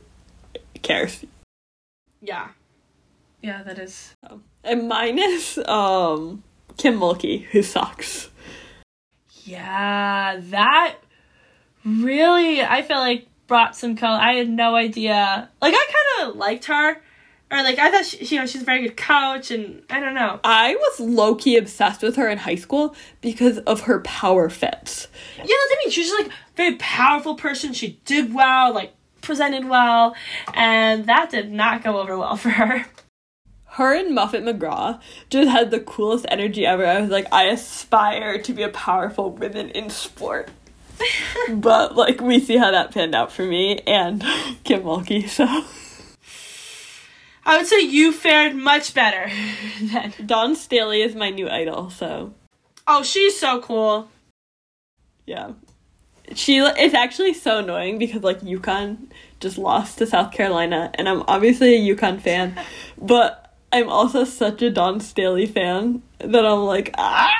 cares. 0.83 1.25
yeah 2.21 2.49
yeah 3.41 3.63
that 3.63 3.79
is 3.79 4.13
And 4.63 4.87
minus 4.87 5.57
um 5.67 6.43
Kim 6.77 6.97
Mulkey, 6.99 7.43
who 7.51 7.61
sucks. 7.63 8.29
Yeah, 9.43 10.39
that 10.51 10.95
really 11.83 12.61
I 12.61 12.81
feel 12.83 12.99
like 12.99 13.27
brought 13.51 13.75
some 13.75 13.97
color. 13.97 14.17
I 14.17 14.35
had 14.35 14.49
no 14.49 14.75
idea. 14.75 15.49
Like 15.61 15.73
I 15.75 15.85
kind 16.17 16.29
of 16.29 16.37
liked 16.37 16.63
her, 16.67 16.91
or 17.51 17.63
like 17.63 17.79
I 17.79 17.91
thought 17.91 18.05
she, 18.05 18.23
you 18.33 18.39
know 18.39 18.45
she's 18.45 18.61
a 18.61 18.65
very 18.65 18.83
good 18.83 18.95
coach, 18.95 19.51
and 19.51 19.83
I 19.89 19.99
don't 19.99 20.13
know. 20.13 20.39
I 20.41 20.75
was 20.75 21.01
low 21.01 21.35
key 21.35 21.57
obsessed 21.57 22.01
with 22.01 22.15
her 22.15 22.29
in 22.29 22.37
high 22.37 22.55
school 22.55 22.95
because 23.19 23.57
of 23.57 23.81
her 23.81 23.99
power 24.03 24.49
fits. 24.49 25.09
Yeah, 25.35 25.43
that's 25.43 25.49
what 25.49 25.73
I 25.73 25.81
mean. 25.83 25.91
She 25.91 25.99
was 25.99 26.09
just 26.11 26.23
like 26.23 26.31
a 26.31 26.55
very 26.55 26.75
powerful 26.77 27.35
person. 27.35 27.73
She 27.73 27.99
did 28.05 28.33
well, 28.33 28.73
like 28.73 28.93
presented 29.19 29.67
well, 29.67 30.15
and 30.53 31.05
that 31.07 31.29
did 31.29 31.51
not 31.51 31.83
go 31.83 31.99
over 31.99 32.17
well 32.17 32.37
for 32.37 32.51
her. 32.51 32.85
Her 33.65 33.93
and 33.93 34.15
Muffet 34.15 34.43
McGraw 34.43 35.01
just 35.29 35.49
had 35.49 35.71
the 35.71 35.81
coolest 35.81 36.25
energy 36.29 36.65
ever. 36.65 36.85
I 36.85 37.01
was 37.01 37.09
like, 37.09 37.27
I 37.33 37.47
aspire 37.47 38.41
to 38.41 38.53
be 38.53 38.63
a 38.63 38.69
powerful 38.69 39.29
woman 39.29 39.71
in 39.71 39.89
sport. 39.89 40.49
but 41.49 41.95
like 41.95 42.21
we 42.21 42.39
see 42.39 42.57
how 42.57 42.71
that 42.71 42.91
panned 42.91 43.15
out 43.15 43.31
for 43.31 43.43
me 43.45 43.79
and 43.87 44.21
Kim 44.63 44.83
Mulkey, 44.83 45.27
so 45.27 45.45
I 47.45 47.57
would 47.57 47.67
say 47.67 47.79
you 47.81 48.11
fared 48.11 48.55
much 48.55 48.93
better 48.93 49.31
then. 49.81 50.13
Dawn 50.25 50.55
Staley 50.55 51.01
is 51.01 51.15
my 51.15 51.29
new 51.29 51.49
idol, 51.49 51.89
so 51.89 52.33
Oh, 52.87 53.03
she's 53.03 53.39
so 53.39 53.61
cool. 53.61 54.09
yeah. 55.25 55.51
She 56.33 56.57
it's 56.59 56.93
actually 56.93 57.33
so 57.33 57.57
annoying 57.59 57.97
because 57.97 58.23
like 58.23 58.39
UConn 58.41 59.07
just 59.41 59.57
lost 59.57 59.97
to 59.97 60.05
South 60.07 60.31
Carolina 60.31 60.89
and 60.93 61.09
I'm 61.09 61.23
obviously 61.27 61.75
a 61.75 61.95
UConn 61.95 62.21
fan, 62.21 62.57
but 62.97 63.53
I'm 63.73 63.89
also 63.89 64.23
such 64.23 64.61
a 64.61 64.69
Dawn 64.69 64.99
Staley 65.01 65.45
fan 65.45 66.01
that 66.19 66.45
I'm 66.45 66.59
like 66.59 66.93
ah 66.97 67.33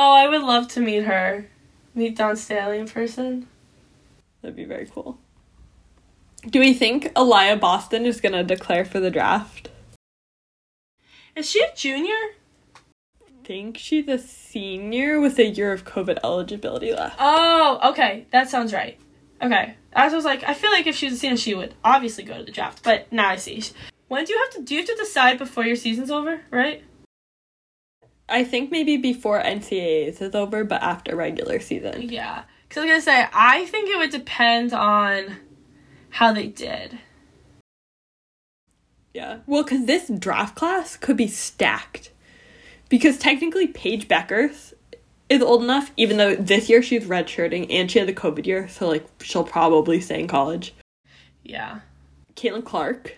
Oh, 0.00 0.14
I 0.14 0.28
would 0.28 0.42
love 0.42 0.68
to 0.68 0.80
meet 0.80 1.02
her. 1.06 1.48
Meet 1.92 2.16
Dawn 2.16 2.36
Staley 2.36 2.78
in 2.78 2.86
person. 2.86 3.48
That'd 4.40 4.54
be 4.54 4.64
very 4.64 4.86
cool. 4.86 5.18
Do 6.48 6.60
we 6.60 6.72
think 6.72 7.12
Aliyah 7.14 7.58
Boston 7.58 8.06
is 8.06 8.20
gonna 8.20 8.44
declare 8.44 8.84
for 8.84 9.00
the 9.00 9.10
draft? 9.10 9.70
Is 11.34 11.50
she 11.50 11.60
a 11.60 11.74
junior? 11.74 12.14
I 13.20 13.30
think 13.42 13.76
she's 13.76 14.06
a 14.06 14.18
senior 14.18 15.18
with 15.18 15.36
a 15.40 15.46
year 15.46 15.72
of 15.72 15.84
COVID 15.84 16.18
eligibility 16.22 16.92
left. 16.92 17.16
Oh, 17.18 17.80
okay. 17.90 18.26
That 18.30 18.48
sounds 18.48 18.72
right. 18.72 18.96
Okay. 19.42 19.74
As 19.92 20.12
I 20.12 20.16
was 20.16 20.24
like, 20.24 20.44
I 20.44 20.54
feel 20.54 20.70
like 20.70 20.86
if 20.86 20.94
she 20.94 21.06
was 21.06 21.14
a 21.14 21.18
senior, 21.18 21.36
she 21.36 21.54
would 21.54 21.74
obviously 21.82 22.22
go 22.22 22.38
to 22.38 22.44
the 22.44 22.52
draft. 22.52 22.84
But 22.84 23.12
now 23.12 23.30
I 23.30 23.36
see. 23.36 23.64
When 24.06 24.24
do 24.24 24.32
you 24.32 24.38
have 24.38 24.50
to 24.50 24.62
do 24.62 24.74
you 24.76 24.80
have 24.80 24.88
to 24.90 24.94
decide 24.94 25.38
before 25.38 25.64
your 25.64 25.74
season's 25.74 26.12
over, 26.12 26.42
right? 26.52 26.84
I 28.28 28.44
think 28.44 28.70
maybe 28.70 28.96
before 28.96 29.42
NCAAs 29.42 30.20
is 30.20 30.34
over, 30.34 30.64
but 30.64 30.82
after 30.82 31.16
regular 31.16 31.60
season. 31.60 32.02
Yeah. 32.02 32.44
Because 32.68 32.82
I 32.82 32.84
was 32.84 32.90
gonna 32.90 33.00
say, 33.00 33.26
I 33.32 33.64
think 33.66 33.88
it 33.88 33.96
would 33.96 34.10
depend 34.10 34.72
on 34.72 35.36
how 36.10 36.32
they 36.32 36.46
did. 36.46 36.98
Yeah. 39.14 39.38
Well, 39.46 39.62
because 39.62 39.86
this 39.86 40.08
draft 40.08 40.54
class 40.54 40.96
could 40.96 41.16
be 41.16 41.28
stacked. 41.28 42.12
Because 42.88 43.18
technically, 43.18 43.66
Paige 43.66 44.08
Bueckers 44.08 44.74
is 45.28 45.42
old 45.42 45.62
enough, 45.62 45.92
even 45.96 46.16
though 46.16 46.34
this 46.34 46.68
year 46.68 46.82
she's 46.82 47.04
redshirting 47.04 47.66
and 47.70 47.90
she 47.90 47.98
had 47.98 48.08
the 48.08 48.14
COVID 48.14 48.46
year, 48.46 48.68
so 48.68 48.88
like 48.88 49.06
she'll 49.20 49.44
probably 49.44 50.00
stay 50.00 50.20
in 50.20 50.28
college. 50.28 50.74
Yeah. 51.42 51.80
Caitlin 52.34 52.64
Clark, 52.64 53.16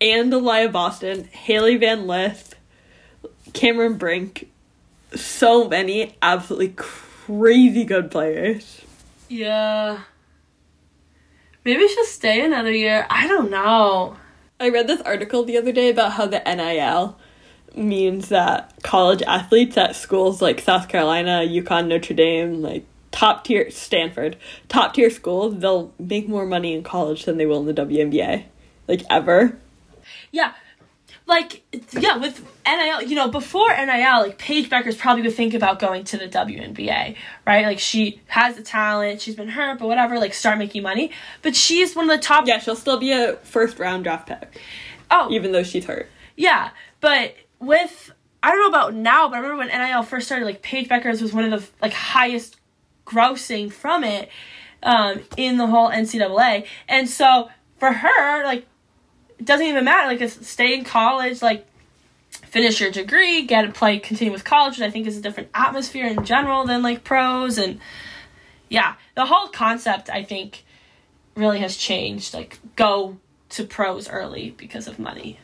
and 0.00 0.32
Aliyah 0.32 0.70
Boston, 0.70 1.24
Hailey 1.32 1.76
Van 1.76 2.06
Lith, 2.06 2.55
Cameron 3.56 3.94
Brink, 3.94 4.48
so 5.14 5.66
many 5.66 6.14
absolutely 6.20 6.74
crazy 6.76 7.84
good 7.84 8.10
players. 8.10 8.82
Yeah. 9.28 10.00
Maybe 11.64 11.88
she'll 11.88 12.04
stay 12.04 12.44
another 12.44 12.70
year. 12.70 13.06
I 13.10 13.26
don't 13.26 13.50
know. 13.50 14.16
I 14.60 14.68
read 14.68 14.86
this 14.86 15.00
article 15.00 15.42
the 15.42 15.56
other 15.56 15.72
day 15.72 15.88
about 15.88 16.12
how 16.12 16.26
the 16.26 16.42
NIL 16.46 17.18
means 17.74 18.28
that 18.28 18.72
college 18.82 19.22
athletes 19.22 19.76
at 19.76 19.96
schools 19.96 20.40
like 20.40 20.60
South 20.60 20.88
Carolina, 20.88 21.42
UConn, 21.46 21.88
Notre 21.88 22.14
Dame, 22.14 22.62
like 22.62 22.84
top 23.10 23.44
tier 23.44 23.70
Stanford, 23.70 24.36
top 24.68 24.94
tier 24.94 25.10
schools, 25.10 25.58
they'll 25.58 25.92
make 25.98 26.28
more 26.28 26.44
money 26.44 26.74
in 26.74 26.82
college 26.82 27.24
than 27.24 27.38
they 27.38 27.46
will 27.46 27.66
in 27.66 27.74
the 27.74 27.82
WNBA. 27.82 28.44
Like 28.86 29.02
ever. 29.10 29.58
Yeah. 30.30 30.52
Like 31.26 31.62
yeah, 31.92 32.16
with 32.18 32.44
NIL, 32.64 33.02
you 33.02 33.16
know, 33.16 33.28
before 33.28 33.68
NIL, 33.68 34.20
like 34.20 34.38
Paige 34.38 34.70
Bueckers 34.70 34.96
probably 34.96 35.22
would 35.22 35.34
think 35.34 35.54
about 35.54 35.80
going 35.80 36.04
to 36.04 36.18
the 36.18 36.28
WNBA, 36.28 37.16
right? 37.44 37.66
Like 37.66 37.80
she 37.80 38.20
has 38.28 38.56
the 38.56 38.62
talent, 38.62 39.20
she's 39.20 39.34
been 39.34 39.48
hurt, 39.48 39.80
but 39.80 39.88
whatever, 39.88 40.18
like 40.18 40.34
start 40.34 40.58
making 40.58 40.82
money. 40.82 41.10
But 41.42 41.56
she's 41.56 41.96
one 41.96 42.08
of 42.08 42.16
the 42.16 42.22
top 42.22 42.46
Yeah, 42.46 42.60
she'll 42.60 42.76
still 42.76 42.98
be 42.98 43.12
a 43.12 43.34
first 43.38 43.78
round 43.78 44.04
draft 44.04 44.28
pick. 44.28 44.60
Oh, 45.10 45.28
even 45.30 45.52
though 45.52 45.64
she's 45.64 45.84
hurt. 45.84 46.08
Yeah, 46.36 46.70
but 47.00 47.34
with 47.58 48.12
I 48.42 48.50
don't 48.50 48.60
know 48.60 48.68
about 48.68 48.94
now, 48.94 49.28
but 49.28 49.36
I 49.36 49.38
remember 49.40 49.58
when 49.58 49.68
NIL 49.68 50.04
first 50.04 50.26
started, 50.26 50.44
like 50.44 50.62
Paige 50.62 50.88
Bueckers 50.88 51.20
was 51.20 51.32
one 51.32 51.50
of 51.50 51.60
the 51.60 51.68
like 51.82 51.92
highest 51.92 52.56
grossing 53.04 53.72
from 53.72 54.04
it 54.04 54.28
um, 54.82 55.20
in 55.36 55.56
the 55.56 55.66
whole 55.66 55.90
NCAA, 55.90 56.66
and 56.88 57.08
so 57.08 57.48
for 57.78 57.92
her, 57.92 58.44
like 58.44 58.66
it 59.38 59.44
doesn't 59.44 59.66
even 59.66 59.84
matter. 59.84 60.08
Like 60.16 60.28
stay 60.30 60.74
in 60.74 60.84
college, 60.84 61.42
like 61.42 61.66
finish 62.30 62.80
your 62.80 62.90
degree, 62.90 63.42
get 63.42 63.62
to 63.62 63.72
play, 63.72 63.98
continue 63.98 64.32
with 64.32 64.44
college, 64.44 64.78
which 64.78 64.86
I 64.86 64.90
think 64.90 65.06
is 65.06 65.16
a 65.16 65.20
different 65.20 65.50
atmosphere 65.54 66.06
in 66.06 66.24
general 66.24 66.64
than 66.64 66.82
like 66.82 67.04
pros, 67.04 67.58
and 67.58 67.80
yeah, 68.68 68.94
the 69.14 69.26
whole 69.26 69.48
concept 69.48 70.10
I 70.10 70.22
think 70.22 70.64
really 71.34 71.58
has 71.60 71.76
changed. 71.76 72.34
Like 72.34 72.58
go 72.76 73.18
to 73.50 73.64
pros 73.64 74.08
early 74.08 74.50
because 74.56 74.88
of 74.88 74.98
money. 74.98 75.38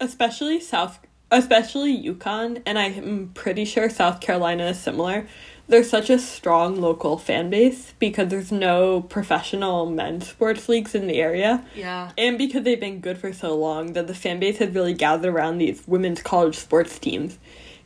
Especially 0.00 0.60
South 0.60 0.98
especially 1.30 2.00
UConn 2.00 2.62
and 2.66 2.78
I'm 2.78 3.30
pretty 3.34 3.64
sure 3.64 3.90
South 3.90 4.20
Carolina 4.20 4.66
is 4.66 4.78
similar. 4.78 5.26
There's 5.66 5.88
such 5.88 6.10
a 6.10 6.18
strong 6.18 6.78
local 6.80 7.16
fan 7.16 7.48
base 7.48 7.94
because 7.98 8.28
there's 8.28 8.52
no 8.52 9.00
professional 9.00 9.86
men's 9.86 10.28
sports 10.28 10.68
leagues 10.68 10.94
in 10.94 11.06
the 11.06 11.20
area. 11.20 11.64
Yeah. 11.74 12.10
And 12.18 12.36
because 12.36 12.64
they've 12.64 12.78
been 12.78 13.00
good 13.00 13.16
for 13.16 13.32
so 13.32 13.56
long 13.56 13.94
that 13.94 14.06
the 14.06 14.14
fan 14.14 14.38
base 14.40 14.58
has 14.58 14.74
really 14.74 14.92
gathered 14.92 15.32
around 15.32 15.56
these 15.58 15.82
women's 15.86 16.22
college 16.22 16.56
sports 16.56 16.98
teams 16.98 17.38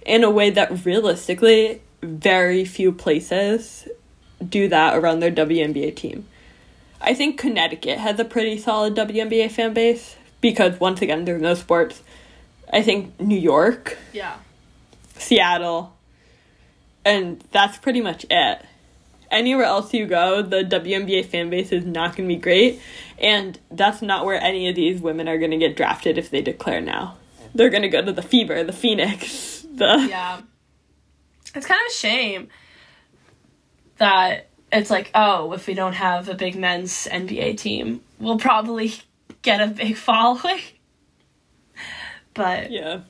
in 0.05 0.25
a 0.25 0.31
way 0.31 0.51
that 0.51 0.85
realistically 0.85 1.81
very 2.03 2.65
few 2.65 2.91
places 2.91 3.87
do 4.49 4.69
that 4.69 4.97
around 4.97 5.21
their 5.21 5.31
WNBA 5.33 5.95
team. 5.95 6.27
I 7.01 7.15
think 7.15 7.39
Connecticut 7.39 7.99
has 7.99 8.19
a 8.19 8.25
pretty 8.25 8.59
solid 8.59 8.97
WNBA 8.97 9.53
fan 9.53 9.73
base 9.73 10.17
because 10.41 10.81
once 10.81 11.01
again 11.01 11.25
there's 11.25 11.43
no 11.43 11.55
sports. 11.55 12.03
I 12.73 12.83
think 12.83 13.21
New 13.21 13.39
York, 13.39 13.97
Yeah. 14.13 14.35
Seattle, 15.17 15.95
and 17.09 17.43
that's 17.51 17.79
pretty 17.79 18.01
much 18.01 18.27
it. 18.29 18.65
Anywhere 19.31 19.65
else 19.65 19.93
you 19.93 20.07
go, 20.07 20.43
the 20.43 20.63
WNBA 20.63 21.27
fan 21.27 21.51
base 21.51 21.73
is 21.73 21.85
not 21.85 22.17
going 22.17 22.29
to 22.29 22.35
be 22.35 22.41
great, 22.41 22.81
and 23.19 23.59
that's 23.71 24.01
not 24.01 24.25
where 24.25 24.41
any 24.41 24.69
of 24.69 24.77
these 24.77 25.01
women 25.01 25.29
are 25.29 25.39
going 25.39 25.51
to 25.51 25.59
get 25.59 25.77
drafted 25.77 26.19
if 26.19 26.31
they 26.31 26.41
declare 26.41 26.81
now. 26.81 27.17
They're 27.55 27.71
going 27.71 27.83
to 27.83 27.89
go 27.89 28.05
to 28.05 28.13
the 28.13 28.23
Fever, 28.23 28.63
the 28.63 28.73
Phoenix, 28.73 29.67
the 29.75 30.07
Yeah. 30.09 30.41
It's 31.55 31.67
kind 31.67 31.81
of 31.81 31.91
a 31.91 31.95
shame 31.95 32.49
that 33.97 34.49
it's 34.71 34.91
like, 34.91 35.11
oh, 35.15 35.53
if 35.53 35.67
we 35.67 35.75
don't 35.75 35.95
have 35.95 36.29
a 36.29 36.35
big 36.35 36.57
men's 36.57 37.09
NBA 37.11 37.57
team, 37.57 38.03
we'll 38.19 38.39
probably 38.39 38.93
get 39.43 39.61
a 39.61 39.67
big 39.67 39.97
following. 40.09 40.61
But 42.35 42.71
yeah. 42.71 43.01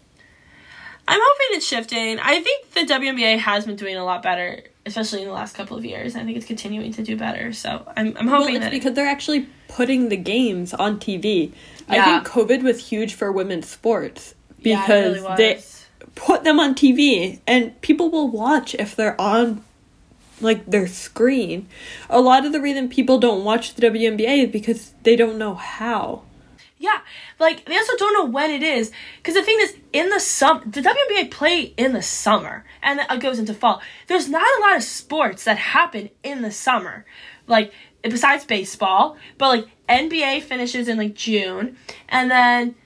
I'm 1.09 1.21
hoping 1.23 1.57
it's 1.57 1.67
shifting. 1.67 2.19
I 2.21 2.41
think 2.41 2.73
the 2.73 2.81
WNBA 2.83 3.39
has 3.39 3.65
been 3.67 3.77
doing 3.77 3.97
a 3.97 4.05
lot 4.05 4.23
better, 4.23 4.63
especially 4.85 5.23
in 5.23 5.29
the 5.29 5.35
last 5.35 5.55
couple 5.57 5.77
of 5.77 5.85
years. 5.85 6.15
I 6.17 6.23
think 6.25 6.37
it's 6.37 6.47
continuing 6.47 6.93
to 6.93 7.03
do 7.03 7.17
better. 7.17 7.53
So 7.53 7.91
I'm, 7.97 8.17
I'm 8.19 8.27
Well, 8.27 8.41
hoping 8.41 8.57
it's 8.57 8.67
that. 8.67 8.71
because 8.73 8.93
they're 8.95 9.07
actually 9.09 9.47
putting 9.69 10.11
the 10.11 10.17
games 10.17 10.75
on 10.75 10.99
TV. 11.01 11.53
I 11.89 12.05
think 12.05 12.27
COVID 12.27 12.63
was 12.63 12.89
huge 12.89 13.15
for 13.15 13.33
women's 13.33 13.67
sports 13.69 14.35
Yeah, 14.61 14.83
because 14.83 15.17
really 15.23 15.37
they 15.37 15.63
put 16.15 16.45
them 16.45 16.61
on 16.61 16.75
TV 16.75 17.41
and 17.47 17.81
people 17.81 18.11
will 18.11 18.29
watch 18.29 18.75
if 18.75 18.95
they're 18.95 19.19
on 19.21 19.65
like 20.41 20.67
their 20.67 20.87
screen. 20.87 21.67
A 22.11 22.21
lot 22.21 22.45
of 22.45 22.53
the 22.53 22.61
reason 22.61 22.89
people 22.89 23.19
don't 23.19 23.45
watch 23.45 23.75
the 23.75 23.83
WNBA 23.91 24.45
is 24.45 24.51
because 24.51 24.93
they 25.03 25.17
don't 25.17 25.39
know 25.39 25.55
how. 25.55 26.23
Yeah, 26.81 27.01
like 27.41 27.65
they 27.65 27.77
also 27.77 27.97
don't 27.97 28.15
know 28.15 28.31
when 28.31 28.53
it 28.53 28.63
is 28.63 28.93
because 29.17 29.35
the 29.35 29.43
thing 29.43 29.59
is, 29.61 29.77
in 29.93 30.11
the 30.11 30.21
sum, 30.21 30.63
the 30.65 30.81
WNBA 30.81 31.31
play 31.31 31.75
in 31.77 31.93
the 31.93 32.03
summer 32.03 32.65
and 32.83 33.01
it 33.01 33.21
goes 33.21 33.41
into 33.41 33.53
fall. 33.53 33.83
There's 34.07 34.29
not 34.29 34.47
a 34.59 34.61
lot 34.61 34.77
of 34.77 34.85
sports 34.85 35.45
that 35.45 35.59
happen 35.59 36.11
in 36.23 36.43
the 36.43 36.53
summer, 36.53 37.05
like 37.49 37.73
besides 38.03 38.45
baseball. 38.45 39.17
But 39.39 39.49
like 39.49 39.67
NBA 39.89 40.43
finishes 40.43 40.87
in 40.87 40.99
like 40.99 41.15
June, 41.15 41.77
and 42.09 42.31
then 42.31 42.77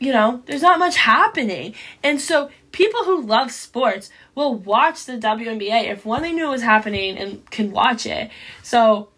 you 0.00 0.12
know 0.12 0.42
there's 0.46 0.62
not 0.62 0.78
much 0.78 0.96
happening, 0.96 1.74
and 2.02 2.18
so 2.18 2.50
people 2.72 3.04
who 3.04 3.20
love 3.20 3.52
sports 3.52 4.08
will 4.34 4.54
watch 4.54 5.04
the 5.04 5.18
WNBA 5.18 5.90
if 5.90 6.06
one 6.06 6.22
they 6.22 6.32
knew 6.32 6.46
it 6.46 6.50
was 6.50 6.62
happening 6.62 7.18
and 7.18 7.48
can 7.50 7.70
watch 7.70 8.06
it. 8.06 8.30
So 8.62 9.10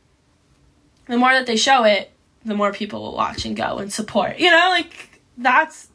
the 1.07 1.17
more 1.17 1.33
that 1.33 1.47
they 1.47 1.57
show 1.57 1.85
it, 1.85 2.11
the 2.47 2.55
more 2.55 2.73
people 2.73 3.03
will 3.03 3.15
watch 3.15 3.45
and 3.45 3.57
go 3.57 3.79
and 3.79 3.93
support. 3.93 4.39
You 4.39 4.51
know, 4.51 4.69
like 4.71 5.21
that's 5.37 5.89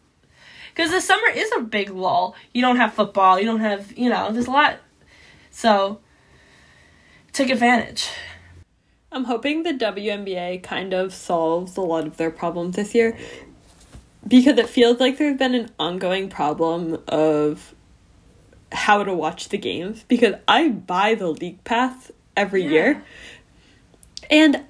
because 0.73 0.91
the 0.91 1.01
summer 1.01 1.27
is 1.33 1.49
a 1.57 1.61
big 1.61 1.89
lull. 1.89 2.35
You 2.53 2.61
don't 2.61 2.75
have 2.77 2.93
football. 2.93 3.39
You 3.39 3.45
don't 3.45 3.61
have 3.61 3.97
you 3.97 4.09
know. 4.09 4.31
There's 4.31 4.47
a 4.47 4.51
lot. 4.51 4.77
So 5.49 5.99
take 7.33 7.49
advantage. 7.49 8.09
I'm 9.13 9.25
hoping 9.25 9.63
the 9.63 9.73
WNBA 9.73 10.63
kind 10.63 10.93
of 10.93 11.13
solves 11.13 11.75
a 11.75 11.81
lot 11.81 12.07
of 12.07 12.15
their 12.17 12.31
problems 12.31 12.77
this 12.77 12.95
year 12.95 13.17
because 14.25 14.57
it 14.57 14.69
feels 14.69 14.99
like 14.99 15.17
there's 15.17 15.37
been 15.37 15.55
an 15.55 15.69
ongoing 15.79 16.29
problem 16.29 17.01
of 17.07 17.73
how 18.71 19.03
to 19.03 19.13
watch 19.13 19.49
the 19.49 19.57
games 19.57 20.05
because 20.07 20.35
I 20.47 20.69
buy 20.69 21.15
the 21.15 21.27
league 21.27 21.61
pass 21.65 22.09
every 22.37 22.63
Yeah. 22.63 22.69
year 22.69 23.03
and 24.29 24.63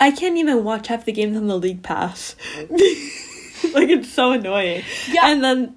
I 0.00 0.10
can't 0.10 0.36
even 0.36 0.64
watch 0.64 0.88
half 0.88 1.04
the 1.04 1.12
games 1.12 1.36
on 1.36 1.46
the 1.46 1.58
league 1.58 1.82
pass. 1.82 2.36
like 2.70 3.88
it's 3.88 4.12
so 4.12 4.32
annoying. 4.32 4.82
Yeah. 5.10 5.22
And 5.24 5.42
then 5.42 5.76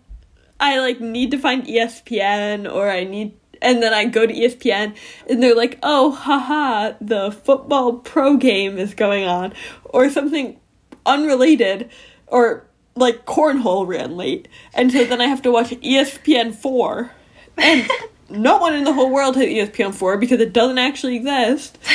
I 0.60 0.80
like 0.80 1.00
need 1.00 1.32
to 1.32 1.38
find 1.38 1.66
ESPN 1.66 2.72
or 2.72 2.90
I 2.90 3.04
need 3.04 3.34
and 3.62 3.82
then 3.82 3.94
I 3.94 4.06
go 4.06 4.26
to 4.26 4.34
ESPN 4.34 4.96
and 5.30 5.42
they're 5.42 5.56
like, 5.56 5.80
"Oh, 5.84 6.12
haha, 6.12 6.94
the 7.02 7.32
football 7.32 7.94
pro 7.94 8.38
game 8.38 8.78
is 8.78 8.94
going 8.94 9.26
on," 9.26 9.54
or 9.86 10.10
something 10.10 10.60
unrelated, 11.06 11.90
or 12.28 12.68
like 12.96 13.26
cornhole 13.26 13.88
ran 13.88 14.18
late, 14.18 14.48
and 14.74 14.92
so 14.92 15.06
then 15.06 15.22
I 15.22 15.26
have 15.26 15.42
to 15.44 15.52
watch 15.52 15.70
ESPN 15.70 16.54
four, 16.54 17.12
and 17.58 17.90
no 18.30 18.58
one 18.58 18.74
in 18.74 18.84
the 18.84 18.94
whole 18.94 19.12
world 19.12 19.36
has 19.36 19.46
ESPN 19.46 19.94
four 19.94 20.18
because 20.18 20.40
it 20.40 20.54
doesn't 20.54 20.78
actually 20.78 21.16
exist. 21.16 21.78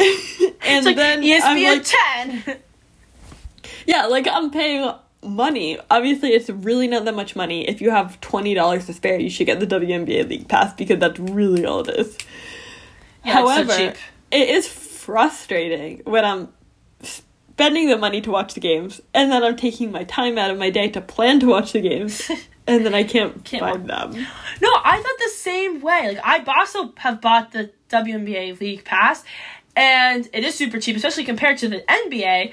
and 0.62 0.84
like 0.84 0.96
then 0.96 1.22
ESPN 1.22 1.40
I'm 1.42 1.62
like, 1.62 1.84
ten. 1.84 2.58
yeah, 3.86 4.06
like 4.06 4.26
I'm 4.28 4.50
paying 4.50 4.92
money. 5.22 5.78
Obviously, 5.90 6.30
it's 6.30 6.48
really 6.50 6.88
not 6.88 7.04
that 7.04 7.14
much 7.14 7.36
money. 7.36 7.68
If 7.68 7.80
you 7.80 7.90
have 7.90 8.20
twenty 8.20 8.54
dollars 8.54 8.86
to 8.86 8.92
spare, 8.92 9.18
you 9.18 9.30
should 9.30 9.46
get 9.46 9.60
the 9.60 9.66
WNBA 9.66 10.28
League 10.28 10.48
Pass 10.48 10.72
because 10.74 10.98
that's 10.98 11.18
really 11.18 11.64
all 11.64 11.80
it 11.80 11.98
is. 11.98 12.18
Yeah, 13.24 13.40
it's 13.40 13.48
so 13.48 13.54
However, 13.54 13.76
cheap. 13.76 13.96
it 14.30 14.48
is 14.48 14.68
frustrating 14.68 16.02
when 16.04 16.24
I'm 16.24 16.48
spending 17.60 17.88
the 17.90 17.98
money 17.98 18.22
to 18.22 18.30
watch 18.30 18.54
the 18.54 18.60
games 18.60 19.02
and 19.12 19.30
then 19.30 19.44
I'm 19.44 19.54
taking 19.54 19.92
my 19.92 20.04
time 20.04 20.38
out 20.38 20.50
of 20.50 20.56
my 20.56 20.70
day 20.70 20.88
to 20.90 21.00
plan 21.02 21.40
to 21.40 21.46
watch 21.46 21.72
the 21.72 21.82
games 21.82 22.30
and 22.66 22.86
then 22.86 22.94
I 22.94 23.04
can't, 23.04 23.44
Can't 23.44 23.60
find 23.60 23.86
them. 23.86 24.12
No, 24.12 24.70
I 24.82 24.96
thought 24.96 25.18
the 25.18 25.32
same 25.34 25.82
way. 25.82 26.18
Like 26.24 26.48
I 26.48 26.58
also 26.58 26.94
have 26.96 27.20
bought 27.20 27.52
the 27.52 27.70
WNBA 27.90 28.58
League 28.60 28.84
Pass, 28.84 29.24
and 29.76 30.28
it 30.32 30.44
is 30.44 30.54
super 30.54 30.78
cheap, 30.78 30.96
especially 30.96 31.24
compared 31.24 31.58
to 31.58 31.68
the 31.68 31.80
NBA. 31.88 32.52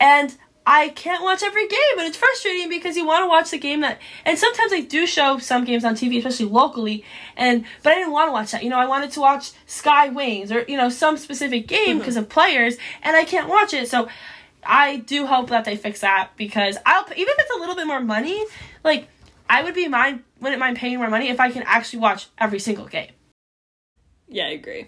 And 0.00 0.36
I 0.64 0.90
can't 0.90 1.22
watch 1.22 1.42
every 1.42 1.66
game, 1.66 1.98
and 1.98 2.06
it's 2.06 2.16
frustrating 2.16 2.68
because 2.68 2.96
you 2.96 3.04
want 3.04 3.24
to 3.24 3.28
watch 3.28 3.50
the 3.50 3.58
game 3.58 3.80
that. 3.80 4.00
And 4.24 4.38
sometimes 4.38 4.70
they 4.70 4.82
do 4.82 5.06
show 5.06 5.38
some 5.38 5.64
games 5.64 5.84
on 5.84 5.94
TV, 5.94 6.18
especially 6.18 6.46
locally. 6.46 7.04
And 7.36 7.64
but 7.82 7.92
I 7.92 7.96
didn't 7.96 8.12
want 8.12 8.28
to 8.28 8.32
watch 8.32 8.52
that. 8.52 8.62
You 8.62 8.70
know, 8.70 8.78
I 8.78 8.86
wanted 8.86 9.10
to 9.12 9.20
watch 9.20 9.52
Sky 9.66 10.08
Wings 10.08 10.52
or 10.52 10.64
you 10.68 10.76
know 10.76 10.88
some 10.88 11.16
specific 11.16 11.66
game 11.66 11.88
mm-hmm. 11.88 11.98
because 11.98 12.16
of 12.16 12.28
players, 12.28 12.76
and 13.02 13.16
I 13.16 13.24
can't 13.24 13.48
watch 13.48 13.74
it. 13.74 13.88
So 13.88 14.08
I 14.64 14.98
do 14.98 15.26
hope 15.26 15.48
that 15.50 15.64
they 15.64 15.76
fix 15.76 16.00
that 16.00 16.30
because 16.36 16.76
I'll 16.86 17.04
even 17.16 17.34
if 17.36 17.38
it's 17.38 17.56
a 17.56 17.58
little 17.58 17.74
bit 17.74 17.86
more 17.86 18.00
money, 18.00 18.44
like 18.84 19.08
I 19.50 19.64
would 19.64 19.74
be 19.74 19.88
mind 19.88 20.22
wouldn't 20.40 20.60
mind 20.60 20.76
paying 20.76 20.98
more 20.98 21.10
money 21.10 21.28
if 21.28 21.40
I 21.40 21.50
can 21.50 21.64
actually 21.64 21.98
watch 22.00 22.28
every 22.38 22.60
single 22.60 22.86
game. 22.86 23.10
Yeah, 24.28 24.46
I 24.46 24.50
agree. 24.50 24.86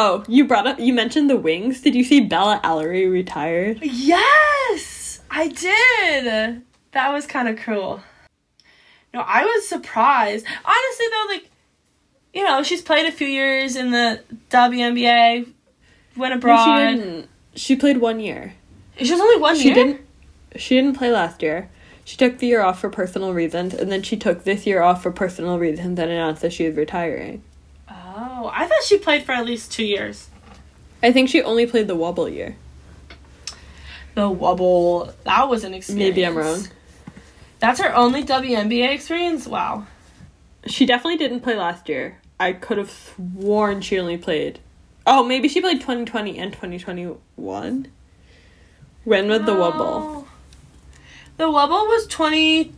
Oh, 0.00 0.22
you 0.28 0.44
brought 0.46 0.66
up 0.68 0.78
you 0.78 0.92
mentioned 0.92 1.28
the 1.28 1.36
wings. 1.36 1.80
Did 1.80 1.94
you 1.96 2.04
see 2.04 2.20
Bella 2.20 2.60
Alarie 2.62 3.10
retired? 3.10 3.80
Yes, 3.82 5.20
I 5.30 5.48
did. 5.48 6.62
That 6.92 7.12
was 7.12 7.26
kind 7.26 7.48
of 7.48 7.56
cool. 7.56 8.00
No, 9.12 9.20
I 9.20 9.44
was 9.44 9.68
surprised. 9.68 10.46
Honestly, 10.64 11.06
though, 11.10 11.26
like, 11.28 11.50
you 12.32 12.44
know, 12.44 12.62
she's 12.62 12.80
played 12.82 13.06
a 13.06 13.12
few 13.12 13.26
years 13.26 13.74
in 13.74 13.90
the 13.90 14.22
WNBA, 14.50 15.48
went 16.16 16.32
No, 16.32 16.38
abroad. 16.38 16.64
she 16.90 16.96
didn't. 16.96 17.28
She 17.56 17.74
played 17.76 17.96
one 17.98 18.20
year. 18.20 18.54
She 19.02 19.10
was 19.10 19.20
only 19.20 19.38
one 19.40 19.56
She 19.56 19.64
year. 19.66 19.74
didn't. 19.74 20.00
She 20.56 20.76
didn't 20.76 20.96
play 20.96 21.10
last 21.10 21.42
year. 21.42 21.70
She 22.04 22.16
took 22.16 22.38
the 22.38 22.46
year 22.46 22.62
off 22.62 22.80
for 22.80 22.88
personal 22.88 23.34
reasons, 23.34 23.74
and 23.74 23.90
then 23.90 24.02
she 24.02 24.16
took 24.16 24.44
this 24.44 24.64
year 24.66 24.80
off 24.80 25.02
for 25.02 25.10
personal 25.10 25.58
reasons 25.58 25.98
and 25.98 26.10
announced 26.10 26.42
that 26.42 26.52
she 26.52 26.66
was 26.68 26.76
retiring. 26.76 27.42
Oh, 28.40 28.48
I 28.54 28.68
thought 28.68 28.84
she 28.84 28.98
played 28.98 29.24
for 29.24 29.32
at 29.32 29.44
least 29.44 29.72
two 29.72 29.84
years. 29.84 30.28
I 31.02 31.10
think 31.10 31.28
she 31.28 31.42
only 31.42 31.66
played 31.66 31.88
the 31.88 31.96
wobble 31.96 32.28
year. 32.28 32.54
The 34.14 34.30
wobble. 34.30 35.12
That 35.24 35.48
was 35.48 35.64
an 35.64 35.74
experience. 35.74 36.10
Maybe 36.10 36.24
I'm 36.24 36.36
wrong. 36.36 36.68
That's 37.58 37.80
her 37.80 37.92
only 37.92 38.22
WNBA 38.22 38.94
experience? 38.94 39.48
Wow. 39.48 39.88
She 40.68 40.86
definitely 40.86 41.16
didn't 41.16 41.40
play 41.40 41.56
last 41.56 41.88
year. 41.88 42.20
I 42.38 42.52
could 42.52 42.78
have 42.78 42.92
sworn 42.92 43.80
she 43.80 43.98
only 43.98 44.16
played. 44.16 44.60
Oh, 45.04 45.24
maybe 45.24 45.48
she 45.48 45.60
played 45.60 45.80
2020 45.80 46.38
and 46.38 46.52
2021. 46.52 47.88
When 49.02 49.28
was 49.28 49.42
the 49.42 49.54
wobble? 49.54 50.28
The 51.38 51.50
wobble 51.50 51.86
was 51.86 52.06
2020. 52.06 52.72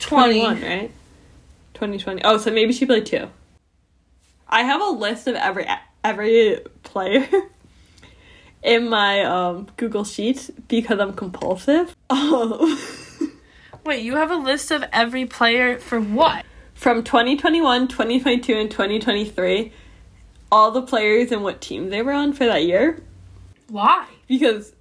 21, 0.00 0.62
right? 0.62 0.90
2020. 1.74 2.24
Oh, 2.24 2.38
so 2.38 2.50
maybe 2.50 2.72
she 2.72 2.86
played 2.86 3.06
two. 3.06 3.28
I 4.52 4.62
have 4.64 4.82
a 4.82 4.90
list 4.90 5.26
of 5.26 5.34
every 5.34 5.66
every 6.04 6.60
player 6.82 7.26
in 8.62 8.88
my 8.88 9.24
um, 9.24 9.66
Google 9.76 10.04
Sheets 10.04 10.50
because 10.68 11.00
I'm 11.00 11.14
compulsive. 11.14 11.96
Um, 12.10 12.78
Wait, 13.84 14.04
you 14.04 14.14
have 14.14 14.30
a 14.30 14.36
list 14.36 14.70
of 14.70 14.84
every 14.92 15.26
player 15.26 15.78
for 15.78 16.00
what? 16.00 16.44
from 16.74 17.02
2021, 17.04 17.88
2022, 17.88 18.54
and 18.54 18.70
2023, 18.70 19.72
all 20.50 20.70
the 20.72 20.82
players 20.82 21.32
and 21.32 21.42
what 21.42 21.60
team 21.60 21.90
they 21.90 22.02
were 22.02 22.12
on 22.12 22.32
for 22.32 22.44
that 22.44 22.64
year. 22.64 23.02
Why? 23.68 24.06
Because 24.26 24.72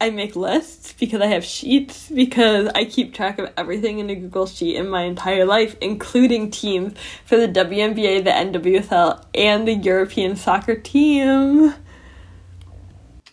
I 0.00 0.08
make 0.08 0.34
lists, 0.34 0.94
because 0.98 1.20
I 1.20 1.26
have 1.26 1.44
sheets, 1.44 2.08
because 2.08 2.68
I 2.74 2.86
keep 2.86 3.12
track 3.12 3.38
of 3.38 3.52
everything 3.58 3.98
in 3.98 4.08
a 4.08 4.14
Google 4.14 4.46
Sheet 4.46 4.76
in 4.76 4.88
my 4.88 5.02
entire 5.02 5.44
life, 5.44 5.76
including 5.82 6.50
teams 6.50 6.94
for 7.26 7.36
the 7.36 7.46
WNBA, 7.46 8.24
the 8.24 8.30
NWSL, 8.30 9.22
and 9.34 9.68
the 9.68 9.74
European 9.74 10.36
soccer 10.36 10.74
team. 10.74 11.74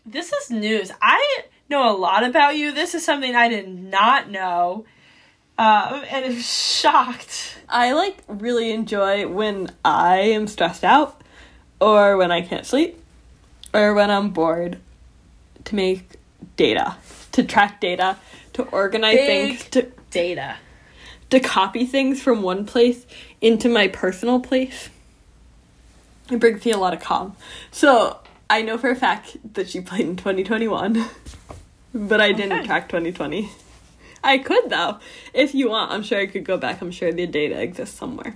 This 0.05 0.33
is 0.33 0.51
news. 0.51 0.91
I 1.01 1.43
know 1.69 1.89
a 1.89 1.95
lot 1.95 2.25
about 2.25 2.57
you. 2.57 2.73
This 2.73 2.93
is 2.95 3.05
something 3.05 3.33
I 3.33 3.47
did 3.47 3.69
not 3.69 4.29
know. 4.29 4.85
Um, 5.57 6.03
and 6.09 6.25
I'm 6.25 6.39
shocked. 6.41 7.59
I 7.69 7.93
like 7.93 8.17
really 8.27 8.71
enjoy 8.71 9.25
when 9.25 9.71
I 9.85 10.17
am 10.17 10.47
stressed 10.47 10.83
out, 10.83 11.21
or 11.79 12.17
when 12.17 12.31
I 12.31 12.41
can't 12.41 12.65
sleep, 12.65 13.01
or 13.73 13.93
when 13.93 14.11
I'm 14.11 14.31
bored 14.31 14.79
to 15.63 15.75
make 15.75 16.16
data, 16.55 16.95
to 17.33 17.43
track 17.43 17.79
data, 17.81 18.17
to 18.53 18.63
organize 18.63 19.15
Big 19.15 19.27
things, 19.57 19.69
to 19.71 19.91
Data. 20.11 20.55
to 21.29 21.39
copy 21.39 21.85
things 21.85 22.21
from 22.21 22.41
one 22.41 22.65
place 22.65 23.05
into 23.41 23.69
my 23.69 23.87
personal 23.87 24.39
place. 24.39 24.89
It 26.31 26.39
brings 26.39 26.65
me 26.65 26.71
a 26.71 26.77
lot 26.77 26.93
of 26.93 26.99
calm. 27.01 27.35
So 27.71 28.19
I 28.49 28.61
know 28.61 28.77
for 28.77 28.89
a 28.89 28.95
fact 28.95 29.37
that 29.53 29.69
she 29.69 29.79
played 29.81 30.01
in 30.07 30.15
2021, 30.15 31.05
but 31.93 32.19
I 32.21 32.31
didn't 32.31 32.53
Okay. 32.59 32.65
track 32.67 32.89
2020. 32.89 33.49
I 34.23 34.39
could 34.39 34.69
though. 34.69 34.97
If 35.33 35.53
you 35.55 35.69
want, 35.69 35.91
I'm 35.91 36.03
sure 36.03 36.19
I 36.19 36.25
could 36.25 36.43
go 36.43 36.57
back. 36.57 36.81
I'm 36.81 36.91
sure 36.91 37.11
the 37.13 37.27
data 37.27 37.61
exists 37.61 37.97
somewhere. 37.97 38.35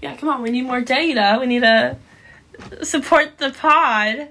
Yeah, 0.00 0.16
come 0.16 0.28
on. 0.28 0.42
We 0.42 0.50
need 0.50 0.62
more 0.62 0.80
data. 0.80 1.38
We 1.40 1.46
need 1.46 1.62
to 1.62 1.96
support 2.82 3.38
the 3.38 3.50
pod. 3.50 4.28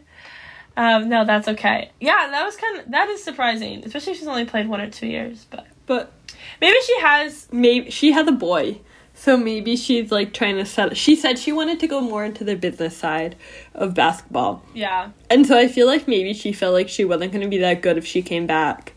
Um, 0.78 1.07
no, 1.09 1.26
that's 1.26 1.47
okay. 1.47 1.91
Yeah, 2.01 2.28
that 2.32 2.43
was 2.43 2.55
kind 2.57 2.80
of 2.80 2.91
that 2.91 3.09
is 3.09 3.23
surprising, 3.23 3.84
especially 3.86 4.13
if 4.13 4.19
she's 4.19 4.28
only 4.28 4.45
played 4.45 4.67
one 4.67 4.82
or 4.82 4.89
two 4.89 5.07
years. 5.07 5.45
But 5.49 5.65
But 5.86 6.11
maybe 6.59 6.78
she 6.86 6.99
has. 6.99 7.47
maybe 7.51 7.89
she 7.91 8.11
had 8.11 8.28
a 8.28 8.32
boy. 8.34 8.82
So 9.17 9.38
maybe 9.38 9.78
she's 9.78 10.11
like 10.11 10.34
trying 10.34 10.57
to 10.57 10.65
set 10.65 10.97
she 10.97 11.15
said 11.15 11.39
she 11.39 11.53
wanted 11.53 11.80
to 11.80 11.88
go 11.88 12.01
more 12.01 12.26
into 12.26 12.43
the 12.43 12.55
business 12.55 12.97
side 12.97 13.38
of 13.73 13.93
basketball. 13.93 14.61
Yeah, 14.73 15.11
And 15.30 15.47
so 15.47 15.57
I 15.57 15.69
feel 15.69 15.88
like 15.88 16.05
maybe 16.05 16.34
she 16.34 16.51
felt 16.51 16.73
like 16.73 16.89
she 16.89 17.05
wasn't 17.05 17.32
going 17.32 17.41
to 17.43 17.47
be 17.49 17.59
that 17.59 17.82
good 17.82 17.97
if 17.97 18.05
she 18.05 18.21
came 18.21 18.45
back. 18.45 18.91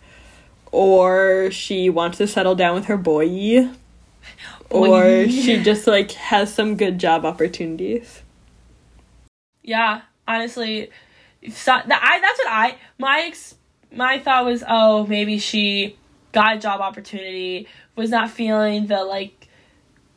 Or 0.72 1.50
she 1.52 1.88
wants 1.88 2.18
to 2.18 2.26
settle 2.26 2.56
down 2.56 2.74
with 2.74 2.86
her 2.86 2.96
boy. 2.96 3.70
Or 4.70 5.26
she 5.28 5.62
just 5.62 5.86
like 5.86 6.10
has 6.12 6.52
some 6.52 6.76
good 6.76 6.98
job 6.98 7.24
opportunities. 7.24 8.22
yeah. 9.62 10.02
Honestly, 10.26 10.90
so, 11.50 11.72
that, 11.86 12.00
I 12.02 12.20
that's 12.20 12.38
what 12.38 12.48
I 12.48 12.76
my 12.98 13.20
ex, 13.28 13.54
my 13.92 14.18
thought 14.18 14.44
was. 14.44 14.62
Oh, 14.68 15.06
maybe 15.06 15.38
she 15.38 15.96
got 16.32 16.56
a 16.56 16.58
job 16.58 16.80
opportunity. 16.80 17.66
Was 17.96 18.10
not 18.10 18.30
feeling 18.30 18.86
the 18.86 19.04
like. 19.04 19.34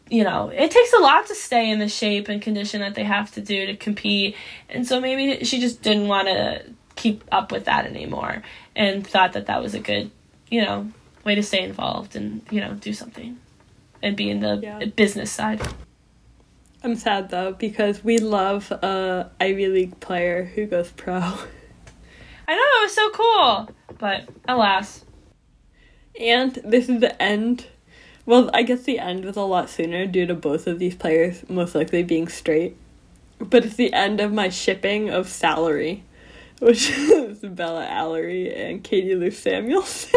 You 0.10 0.26
know, 0.26 0.50
it 0.50 0.70
takes 0.72 0.92
a 0.92 1.00
lot 1.00 1.26
to 1.28 1.36
stay 1.36 1.70
in 1.72 1.80
the 1.80 1.88
shape 1.88 2.28
and 2.28 2.42
condition 2.42 2.82
that 2.82 2.96
they 2.96 3.06
have 3.06 3.32
to 3.32 3.42
do 3.42 3.68
to 3.68 3.78
compete. 3.78 4.36
And 4.68 4.86
so 4.86 5.00
maybe 5.00 5.46
she 5.46 5.62
just 5.62 5.82
didn't 5.82 6.10
want 6.10 6.28
to 6.28 6.64
keep 6.98 7.24
up 7.32 7.50
with 7.50 7.64
that 7.64 7.86
anymore 7.86 8.44
and 8.76 9.08
thought 9.08 9.32
that 9.32 9.46
that 9.46 9.62
was 9.62 9.74
a 9.74 9.80
good, 9.80 10.12
you 10.50 10.62
know, 10.62 10.92
way 11.24 11.36
to 11.36 11.42
stay 11.42 11.64
involved 11.64 12.18
and, 12.18 12.42
you 12.52 12.60
know, 12.60 12.74
do 12.74 12.92
something 12.92 13.38
and 14.04 14.18
be 14.18 14.30
in 14.30 14.42
the 14.42 14.60
Yeah. 14.62 14.84
business 14.84 15.32
side. 15.32 15.62
I'm 16.84 16.96
sad 16.96 17.30
though 17.30 17.54
because 17.54 18.04
we 18.04 18.18
love 18.18 18.72
a 18.72 19.30
Ivy 19.40 19.68
League 19.68 20.00
player 20.00 20.46
who 20.46 20.66
goes 20.66 20.92
pro. 20.92 21.18
I 21.18 22.56
know, 22.56 22.80
it 22.80 22.84
was 22.84 22.94
so 22.94 23.10
cool. 23.12 23.70
But 24.00 24.28
alas. 24.48 25.06
And 26.20 26.56
this 26.66 26.90
is 26.90 27.00
the 27.00 27.22
end. 27.22 27.68
Well, 28.26 28.50
I 28.54 28.64
guess 28.64 28.84
the 28.84 29.00
end 29.00 29.26
was 29.26 29.38
a 29.38 29.42
lot 29.42 29.70
sooner 29.70 30.08
due 30.08 30.26
to 30.26 30.34
both 30.34 30.66
of 30.66 30.80
these 30.80 30.96
players 30.96 31.48
most 31.48 31.76
likely 31.76 32.02
being 32.04 32.28
straight. 32.28 32.76
But 33.40 33.66
it's 33.66 33.76
the 33.76 33.94
end 33.94 34.20
of 34.20 34.34
my 34.34 34.50
shipping 34.50 35.10
of 35.10 35.30
salary, 35.30 36.04
which 36.60 36.90
is 36.90 37.40
Bella 37.40 37.86
Alarie 37.86 38.56
and 38.56 38.84
Katie 38.84 39.16
Lou 39.16 39.32
Samuelson. 39.32 40.12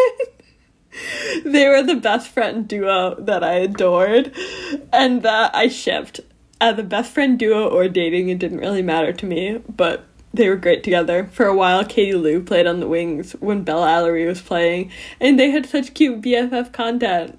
they 1.44 1.68
were 1.68 1.82
the 1.82 1.96
best 1.96 2.28
friend 2.28 2.66
duo 2.66 3.16
that 3.20 3.44
I 3.44 3.54
adored 3.54 4.34
and 4.92 5.22
that 5.22 5.54
I 5.54 5.68
shipped. 5.68 6.20
Uh, 6.64 6.70
As 6.70 6.78
a 6.78 6.82
best 6.82 7.12
friend 7.12 7.38
duo 7.38 7.68
or 7.68 7.88
dating, 7.88 8.30
it 8.30 8.38
didn't 8.38 8.58
really 8.58 8.82
matter 8.82 9.12
to 9.12 9.26
me, 9.26 9.60
but 9.68 10.04
they 10.32 10.48
were 10.48 10.56
great 10.56 10.82
together. 10.82 11.28
For 11.32 11.46
a 11.46 11.54
while, 11.54 11.84
Katie 11.84 12.14
Lou 12.14 12.42
played 12.42 12.66
on 12.66 12.80
the 12.80 12.88
wings 12.88 13.32
when 13.32 13.64
Bella 13.64 13.86
Alarie 13.86 14.26
was 14.26 14.40
playing, 14.40 14.90
and 15.20 15.38
they 15.38 15.50
had 15.50 15.66
such 15.66 15.94
cute 15.94 16.22
BFF 16.22 16.72
content. 16.72 17.38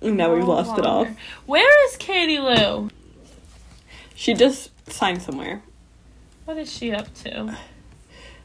And 0.00 0.16
now 0.16 0.32
we've 0.32 0.44
No 0.44 0.50
lost 0.50 0.78
it 0.78 0.86
all. 0.86 1.06
Where 1.46 1.86
is 1.86 1.96
Katie 1.96 2.38
Lou? 2.38 2.90
She 4.14 4.34
just 4.34 4.70
signed 4.90 5.22
somewhere. 5.22 5.62
What 6.44 6.58
is 6.58 6.72
she 6.72 6.92
up 6.92 7.12
to? 7.24 7.56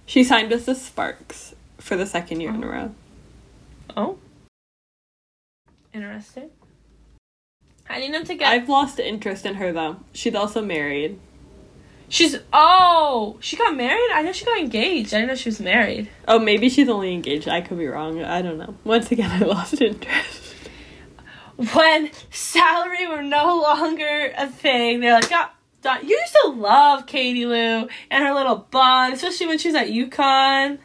She 0.05 0.23
signed 0.23 0.49
with 0.49 0.65
the 0.65 0.75
Sparks 0.75 1.53
for 1.77 1.95
the 1.95 2.05
second 2.05 2.41
year 2.41 2.53
in 2.53 2.63
a 2.63 2.67
oh. 2.67 2.69
row. 2.69 2.95
Oh. 3.95 4.17
Interesting. 5.93 6.49
I 7.89 7.99
need 7.99 8.13
them 8.13 8.25
to 8.25 8.35
get. 8.35 8.47
I've 8.47 8.69
lost 8.69 8.99
interest 8.99 9.45
in 9.45 9.55
her 9.55 9.71
though. 9.71 9.97
She's 10.13 10.35
also 10.35 10.61
married. 10.61 11.19
She's. 12.09 12.37
Oh! 12.53 13.37
She 13.41 13.55
got 13.55 13.75
married? 13.75 14.09
I 14.13 14.21
know 14.21 14.31
she 14.31 14.45
got 14.45 14.59
engaged. 14.59 15.13
I 15.13 15.17
didn't 15.17 15.29
know 15.29 15.35
she 15.35 15.49
was 15.49 15.59
married. 15.59 16.09
Oh, 16.27 16.39
maybe 16.39 16.69
she's 16.69 16.89
only 16.89 17.13
engaged. 17.13 17.47
I 17.47 17.61
could 17.61 17.77
be 17.77 17.87
wrong. 17.87 18.23
I 18.23 18.41
don't 18.41 18.57
know. 18.57 18.75
Once 18.83 19.11
again, 19.11 19.31
I 19.43 19.45
lost 19.45 19.81
interest. 19.81 20.43
When 21.73 22.11
salary 22.29 23.07
were 23.07 23.23
no 23.23 23.59
longer 23.61 24.31
a 24.37 24.47
thing, 24.47 24.99
they're 24.99 25.13
like, 25.13 25.29
"God, 25.29 25.49
God, 25.81 26.03
you 26.03 26.09
used 26.09 26.35
to 26.43 26.49
love 26.51 27.05
Katie 27.05 27.45
Lou 27.45 27.87
and 28.11 28.23
her 28.23 28.33
little 28.33 28.67
bun, 28.71 29.13
especially 29.13 29.47
when 29.47 29.57
she 29.57 29.69
was 29.69 29.75
at 29.75 29.87
UConn. 29.87 30.79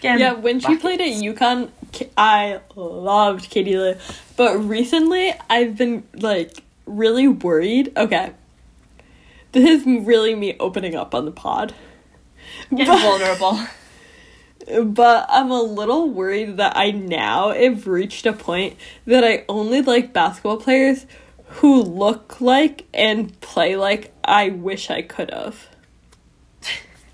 Getting 0.00 0.20
Yeah, 0.20 0.32
when 0.32 0.58
she 0.58 0.76
played 0.76 1.00
at 1.00 1.22
UConn, 1.22 1.70
I 2.16 2.60
loved 2.74 3.50
Katie 3.50 3.76
Lou. 3.76 3.94
But 4.42 4.58
recently, 4.58 5.32
I've 5.48 5.76
been 5.76 6.02
like 6.14 6.64
really 6.84 7.28
worried. 7.28 7.96
Okay, 7.96 8.32
this 9.52 9.68
is 9.68 9.86
really 9.86 10.34
me 10.34 10.56
opening 10.58 10.96
up 10.96 11.14
on 11.14 11.26
the 11.26 11.30
pod. 11.30 11.72
Getting 12.70 12.86
But- 12.86 13.02
vulnerable. 13.02 13.60
but 14.92 15.26
I'm 15.28 15.52
a 15.52 15.62
little 15.62 16.10
worried 16.10 16.56
that 16.56 16.76
I 16.76 16.90
now 16.90 17.52
have 17.52 17.86
reached 17.86 18.26
a 18.26 18.32
point 18.32 18.76
that 19.06 19.22
I 19.22 19.44
only 19.48 19.80
like 19.80 20.12
basketball 20.12 20.56
players 20.56 21.06
who 21.60 21.80
look 21.80 22.40
like 22.40 22.86
and 22.92 23.40
play 23.40 23.76
like 23.76 24.12
I 24.24 24.48
wish 24.48 24.90
I 24.90 25.02
could 25.02 25.30
have. 25.30 25.68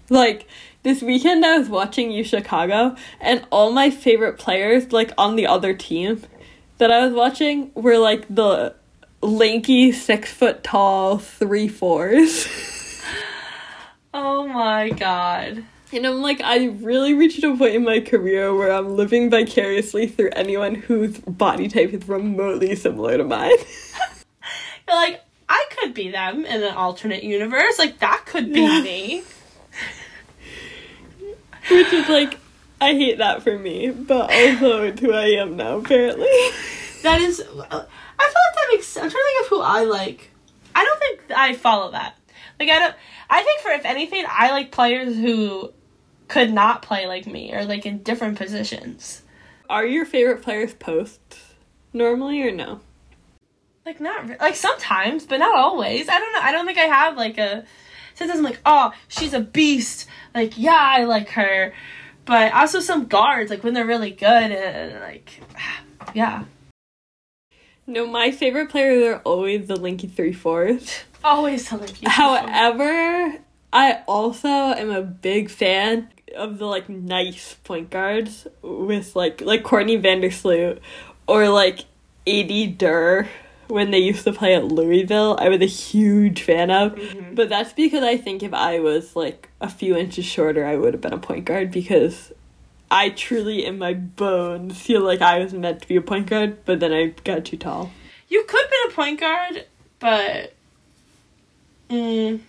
Like 0.09 0.47
this 0.83 1.03
weekend 1.03 1.45
I 1.45 1.59
was 1.59 1.69
watching 1.69 2.11
U 2.11 2.25
Chicago, 2.25 2.97
and 3.21 3.45
all 3.51 3.71
my 3.71 3.91
favorite 3.91 4.39
players, 4.39 4.93
like 4.93 5.13
on 5.19 5.37
the 5.37 5.47
other 5.47 5.75
team 5.75 6.23
that 6.79 6.91
I 6.91 7.05
was 7.05 7.13
watching, 7.15 7.71
were 7.75 7.99
like 7.99 8.27
the 8.35 8.75
lanky, 9.23 9.93
six 9.93 10.33
foot 10.33 10.63
tall, 10.65 11.19
three 11.19 11.69
fours. 11.69 12.49
Oh 14.15 14.49
my 14.49 14.89
god. 14.89 15.65
And 15.93 16.07
I'm 16.07 16.23
like, 16.23 16.41
I 16.43 16.67
really 16.81 17.13
reached 17.15 17.45
a 17.45 17.55
point 17.57 17.75
in 17.75 17.85
my 17.85 18.01
career 18.01 18.55
where 18.55 18.73
I'm 18.73 18.97
living 18.97 19.29
vicariously 19.31 20.07
through 20.09 20.31
anyone 20.35 20.75
whose 20.75 21.19
body 21.19 21.69
type 21.69 21.93
is 21.93 22.09
remotely 22.09 22.75
similar 22.75 23.19
to 23.19 23.25
mine. 23.25 23.53
You're 24.89 24.97
like, 24.97 25.23
I 25.49 25.65
could 25.71 25.93
be 25.95 26.11
them 26.11 26.45
in 26.47 26.63
an 26.63 26.75
alternate 26.75 27.23
universe. 27.23 27.79
Like, 27.79 27.99
that 28.01 28.25
could 28.27 28.53
be 28.53 28.63
Yeah. 28.63 28.81
me. 28.83 29.23
Which 31.71 31.93
is 31.93 32.09
like, 32.09 32.39
I 32.81 32.93
hate 32.93 33.19
that 33.19 33.43
for 33.43 33.59
me, 33.59 33.91
but 33.91 34.31
also 34.31 34.85
it's 34.85 35.01
who 35.01 35.13
I 35.13 35.27
am 35.27 35.57
now, 35.57 35.79
apparently. 35.79 36.29
That 37.03 37.21
is. 37.21 37.39
Uh, 37.41 37.45
I 37.47 37.69
feel 37.69 37.79
like 37.79 38.55
that 38.55 38.67
makes 38.73 38.89
sense. 38.89 39.05
I'm 39.05 39.11
trying 39.11 39.23
to 39.23 39.29
think 39.29 39.43
of 39.43 39.49
who 39.51 39.61
I 39.63 39.85
like. 39.85 40.31
I 40.75 40.85
don't 40.85 40.99
think 40.99 41.21
I 41.31 41.53
follow 41.55 41.93
that. 41.93 42.19
Like, 42.59 42.71
I 42.71 42.79
don't. 42.81 42.95
I 43.31 43.43
think 43.43 43.61
for 43.61 43.71
if 43.71 43.85
anything, 43.85 44.25
I 44.29 44.51
like 44.51 44.73
players 44.73 45.15
who 45.15 45.73
could 46.27 46.53
not 46.53 46.83
play 46.83 47.07
like 47.07 47.27
me 47.27 47.55
or 47.55 47.65
like 47.65 47.87
in 47.87 48.03
different 48.03 48.37
positions. 48.37 49.23
Are 49.71 49.87
your 49.87 50.07
favorite 50.07 50.43
players 50.43 50.75
posts 50.75 51.55
normally 51.93 52.43
or 52.43 52.51
no? 52.51 52.81
Like 53.85 54.01
not 54.01 54.29
re- 54.29 54.37
like 54.41 54.57
sometimes, 54.57 55.27
but 55.27 55.39
not 55.39 55.57
always. 55.57 56.09
I 56.09 56.19
don't 56.19 56.33
know. 56.33 56.41
I 56.43 56.53
don't 56.53 56.67
think 56.67 56.79
I 56.79 56.87
have 56.87 57.17
like 57.17 57.39
a. 57.39 57.65
Sometimes 58.15 58.41
I'm 58.41 58.45
like, 58.45 58.61
oh, 58.67 58.93
she's 59.07 59.33
a 59.33 59.41
beast. 59.41 60.09
Like, 60.35 60.59
yeah, 60.59 60.77
I 60.77 61.05
like 61.05 61.31
her. 61.31 61.73
But 62.29 62.53
also 62.53 62.81
some 62.81 63.07
guards, 63.07 63.51
like 63.51 63.65
when 63.65 63.73
they're 63.73 63.87
really 63.87 64.11
good, 64.11 64.53
and 64.53 65.01
like, 65.01 65.41
yeah, 66.15 66.45
No, 67.87 68.07
my 68.07 68.31
favorite 68.31 68.69
players 68.69 69.03
are 69.07 69.23
always 69.25 69.67
the 69.67 69.77
Linky 69.77 70.13
Three 70.13 70.35
Fours. 70.35 71.05
always 71.25 71.67
something 71.67 71.89
beautiful. 71.89 72.11
However, 72.11 73.39
I 73.73 74.03
also 74.07 74.49
am 74.49 74.91
a 74.91 75.01
big 75.01 75.49
fan 75.49 76.11
of 76.37 76.59
the 76.59 76.67
like 76.67 76.91
nice 76.91 77.55
point 77.65 77.89
guards 77.89 78.47
with 78.61 79.17
like 79.17 79.41
like 79.41 79.63
Courtney 79.63 79.99
Vandersloot 79.99 80.81
or 81.27 81.49
like 81.49 81.87
AD 82.27 82.77
Durr 82.77 83.27
when 83.69 83.91
they 83.91 83.99
used 83.99 84.25
to 84.25 84.33
play 84.33 84.55
at 84.55 84.65
Louisville. 84.65 85.37
I 85.41 85.49
was 85.49 85.61
a 85.61 85.67
huge 85.67 86.43
fan 86.43 86.71
of. 86.71 86.99
But 87.33 87.49
that's 87.49 87.73
because 87.73 88.03
I 88.03 88.17
think 88.17 88.43
if 88.43 88.53
I 88.53 88.81
was 88.81 89.15
like 89.15 89.49
a 89.61 89.69
few 89.69 89.97
inches 89.97 90.25
shorter, 90.25 90.65
I 90.65 90.77
would 90.77 90.95
have 90.95 91.01
been 91.01 91.13
a 91.13 91.19
point 91.19 91.45
guard 91.45 91.71
because 91.71 92.33
I 92.91 93.11
truly 93.11 93.65
in 93.65 93.79
my 93.79 93.95
bones 93.95 94.81
feel 94.81 95.03
like 95.03 95.21
I 95.21 95.39
was 95.39 95.53
meant 95.53 95.83
to 95.83 95.89
be 95.89 95.97
a 95.97 96.01
point 96.01 96.27
guard, 96.27 96.65
but 96.65 96.81
then 96.81 96.93
I 96.93 97.09
got 97.25 97.45
too 97.45 97.57
tall. 97.57 97.93
you 98.29 98.45
could 98.45 98.61
have 98.61 98.71
been 98.71 98.91
a 98.91 98.95
point 98.95 99.21
guard, 99.21 99.67
but 100.01 100.55
mm, 101.91 102.41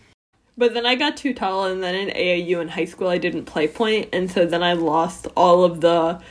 But 0.58 0.74
then 0.74 0.86
I 0.86 0.96
got 0.96 1.18
too 1.18 1.34
tall, 1.34 1.66
and 1.66 1.84
then 1.84 1.96
in 1.96 2.10
AAU 2.10 2.62
in 2.62 2.70
high 2.70 2.86
school, 2.86 3.10
I 3.10 3.18
didn't 3.18 3.46
play 3.46 3.68
point, 3.68 4.10
and 4.14 4.32
so 4.32 4.46
then 4.46 4.64
I 4.64 4.74
lost 4.74 5.28
all 5.36 5.64
of 5.64 5.82
the 5.82 6.22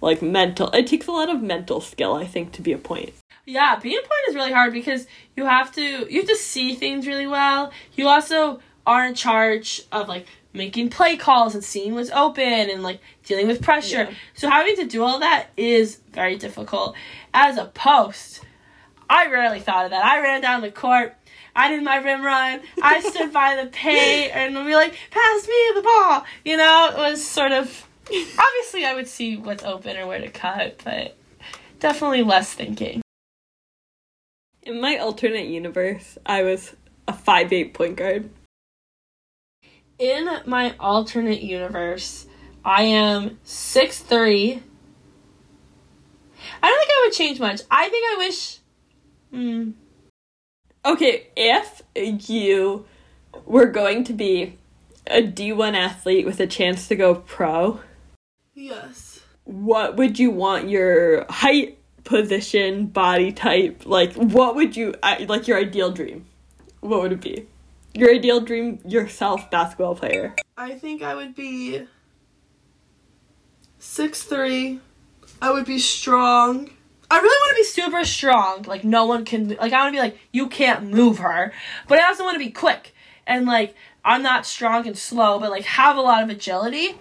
like 0.00 0.22
mental. 0.22 0.70
It 0.70 0.86
takes 0.86 1.06
a 1.06 1.12
lot 1.12 1.28
of 1.28 1.42
mental 1.42 1.80
skill, 1.80 2.14
I 2.14 2.26
think, 2.26 2.52
to 2.52 2.62
be 2.62 2.72
a 2.72 2.78
point. 2.78 3.12
Yeah, 3.48 3.78
being 3.78 3.96
a 3.96 4.00
point 4.00 4.20
is 4.28 4.34
really 4.34 4.52
hard 4.52 4.72
because 4.72 5.06
you 5.34 5.46
have 5.46 5.72
to 5.74 5.82
you 6.12 6.20
have 6.20 6.28
to 6.28 6.36
see 6.36 6.74
things 6.74 7.06
really 7.06 7.26
well. 7.26 7.72
You 7.94 8.08
also 8.08 8.60
are 8.86 9.06
in 9.06 9.14
charge 9.14 9.82
of 9.90 10.08
like 10.08 10.26
making 10.52 10.90
play 10.90 11.16
calls 11.16 11.54
and 11.54 11.64
seeing 11.64 11.94
what's 11.94 12.10
open 12.10 12.44
and 12.44 12.82
like 12.82 13.00
dealing 13.24 13.46
with 13.46 13.62
pressure. 13.62 14.04
Yeah. 14.04 14.14
So 14.34 14.50
having 14.50 14.76
to 14.76 14.84
do 14.84 15.02
all 15.02 15.20
that 15.20 15.48
is 15.56 15.96
very 16.12 16.36
difficult. 16.36 16.94
As 17.32 17.56
a 17.56 17.64
post, 17.66 18.44
I 19.08 19.28
rarely 19.30 19.60
thought 19.60 19.86
of 19.86 19.90
that. 19.92 20.04
I 20.04 20.20
ran 20.20 20.42
down 20.42 20.60
the 20.60 20.70
court. 20.70 21.14
I 21.56 21.68
did 21.68 21.82
my 21.82 21.96
rim 21.96 22.22
run. 22.22 22.60
I 22.82 23.00
stood 23.10 23.32
by 23.32 23.60
the 23.62 23.70
paint 23.70 24.34
and 24.34 24.54
would 24.54 24.66
be 24.66 24.74
like, 24.74 24.94
pass 25.10 25.48
me 25.48 25.72
the 25.74 25.82
ball. 25.82 26.24
You 26.44 26.58
know, 26.58 26.90
it 26.92 26.98
was 26.98 27.24
sort 27.24 27.52
of 27.52 27.86
obviously 28.10 28.84
I 28.84 28.94
would 28.94 29.08
see 29.08 29.36
what's 29.36 29.64
open 29.64 29.96
or 29.96 30.06
where 30.06 30.20
to 30.20 30.28
cut, 30.30 30.82
but 30.84 31.16
definitely 31.80 32.22
less 32.22 32.52
thinking. 32.52 33.02
In 34.68 34.82
my 34.82 34.98
alternate 34.98 35.46
universe, 35.46 36.18
I 36.26 36.42
was 36.42 36.76
a 37.08 37.14
five 37.14 37.54
eight 37.54 37.72
point 37.72 37.96
guard. 37.96 38.28
In 39.98 40.28
my 40.44 40.76
alternate 40.78 41.40
universe, 41.40 42.26
I 42.62 42.82
am 42.82 43.38
six 43.44 43.98
three. 44.00 44.62
I 46.62 46.68
don't 46.68 46.78
think 46.78 46.90
I 46.90 47.02
would 47.06 47.14
change 47.14 47.40
much. 47.40 47.62
I 47.70 47.88
think 47.88 48.04
I 48.12 48.16
wish. 48.18 48.58
Hmm. 49.30 49.70
Okay, 50.84 51.28
if 51.34 51.82
you 51.96 52.84
were 53.46 53.66
going 53.66 54.04
to 54.04 54.12
be 54.12 54.58
a 55.06 55.22
D1 55.22 55.74
athlete 55.74 56.26
with 56.26 56.40
a 56.40 56.46
chance 56.46 56.88
to 56.88 56.94
go 56.94 57.14
pro, 57.14 57.80
Yes. 58.54 59.20
what 59.44 59.96
would 59.96 60.18
you 60.18 60.30
want 60.30 60.68
your 60.68 61.24
height, 61.30 61.77
position, 62.08 62.86
body 62.86 63.32
type, 63.32 63.82
like 63.84 64.14
what 64.14 64.56
would 64.56 64.76
you 64.76 64.94
like 65.02 65.46
your 65.46 65.58
ideal 65.58 65.90
dream? 65.90 66.24
What 66.80 67.02
would 67.02 67.12
it 67.12 67.20
be? 67.20 67.46
Your 67.94 68.10
ideal 68.10 68.40
dream 68.40 68.80
yourself 68.86 69.50
basketball 69.50 69.94
player. 69.94 70.34
I 70.56 70.74
think 70.74 71.02
I 71.02 71.14
would 71.14 71.34
be 71.34 71.86
six 73.78 74.22
three. 74.22 74.80
I 75.42 75.52
would 75.52 75.66
be 75.66 75.78
strong. 75.78 76.70
I 77.10 77.18
really 77.18 77.26
want 77.26 77.50
to 77.50 77.56
be 77.56 77.64
super 77.64 78.04
strong. 78.04 78.62
Like 78.62 78.84
no 78.84 79.04
one 79.04 79.26
can. 79.26 79.48
Like 79.48 79.74
I 79.74 79.82
want 79.82 79.94
to 79.94 79.96
be 79.98 80.02
like 80.02 80.18
you 80.32 80.48
can't 80.48 80.90
move 80.90 81.18
her, 81.18 81.52
but 81.88 82.00
I 82.00 82.06
also 82.06 82.24
want 82.24 82.36
to 82.36 82.44
be 82.44 82.50
quick 82.50 82.94
and 83.26 83.44
like 83.44 83.74
I'm 84.02 84.22
not 84.22 84.46
strong 84.46 84.86
and 84.86 84.96
slow, 84.96 85.38
but 85.38 85.50
like 85.50 85.64
have 85.64 85.98
a 85.98 86.00
lot 86.00 86.22
of 86.22 86.30
agility 86.30 86.96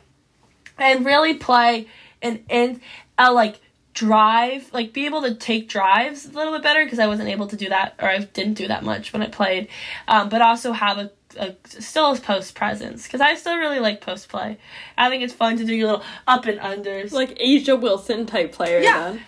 and 0.77 1.05
really 1.05 1.33
play 1.35 1.87
and 2.21 2.43
and 2.49 2.81
uh, 3.17 3.31
like 3.33 3.61
drive 3.97 4.71
like 4.73 4.93
be 4.93 5.07
able 5.07 5.23
to 5.23 5.33
take 5.33 5.67
drives 5.67 6.27
a 6.27 6.31
little 6.31 6.53
bit 6.53 6.61
better 6.61 6.83
because 6.83 6.99
I 6.99 7.07
wasn't 7.07 7.29
able 7.29 7.47
to 7.47 7.55
do 7.55 7.69
that 7.69 7.95
or 7.99 8.07
I 8.07 8.19
didn't 8.19 8.53
do 8.53 8.67
that 8.67 8.83
much 8.83 9.11
when 9.11 9.23
I 9.23 9.27
played, 9.27 9.69
um, 10.07 10.29
but 10.29 10.39
also 10.39 10.71
have 10.71 10.99
a, 10.99 11.11
a 11.39 11.55
still 11.65 12.11
a 12.13 12.19
post 12.19 12.53
presence 12.53 13.07
because 13.07 13.21
I 13.21 13.33
still 13.33 13.57
really 13.57 13.79
like 13.79 13.99
post 14.01 14.29
play. 14.29 14.59
I 14.99 15.09
think 15.09 15.23
it's 15.23 15.33
fun 15.33 15.57
to 15.57 15.65
do 15.65 15.73
your 15.73 15.87
little 15.87 16.05
up 16.27 16.45
and 16.45 16.59
unders. 16.59 17.11
Like 17.11 17.39
A'ja 17.39 17.81
Wilson 17.81 18.27
type 18.27 18.51
player 18.51 18.81
Yeah. 18.81 18.99
then. 19.13 19.21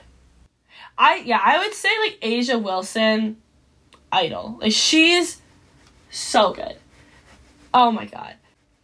I 1.00 1.16
yeah, 1.26 1.42
I 1.44 1.58
would 1.58 1.74
say 1.74 1.90
like 2.04 2.20
A'ja 2.22 2.62
Wilson, 2.62 3.38
idol. 4.12 4.60
Like 4.62 4.74
she's 4.74 5.42
so 6.12 6.54
good. 6.54 6.76
Oh 7.74 7.92
my 7.92 8.06
god, 8.06 8.36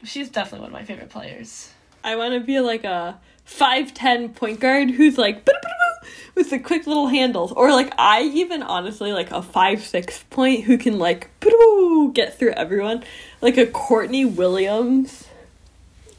she's 0.04 0.30
definitely 0.30 0.62
one 0.62 0.70
of 0.70 0.74
my 0.74 0.84
favorite 0.84 1.10
players. 1.12 1.70
I 2.04 2.16
want 2.16 2.34
to 2.34 2.40
be 2.40 2.60
like 2.60 2.84
a 2.86 3.20
5'10 3.48 4.36
point 4.36 4.60
guard 4.60 4.92
who's 4.92 5.18
like 5.18 5.48
with 6.36 6.50
the 6.50 6.60
quick 6.60 6.88
little 6.88 7.08
handles. 7.08 7.52
Or 7.52 7.72
like 7.72 7.94
I 7.98 8.24
even 8.24 8.64
honestly 8.64 9.14
like 9.14 9.32
a 9.32 9.42
5'6 9.42 10.24
point 10.30 10.64
who 10.66 10.78
can 10.78 10.98
like 11.00 11.30
get 12.14 12.38
through 12.38 12.52
everyone. 12.52 13.04
Like 13.42 13.58
a 13.58 13.66
Courtney 13.68 14.26
Williams 14.26 15.28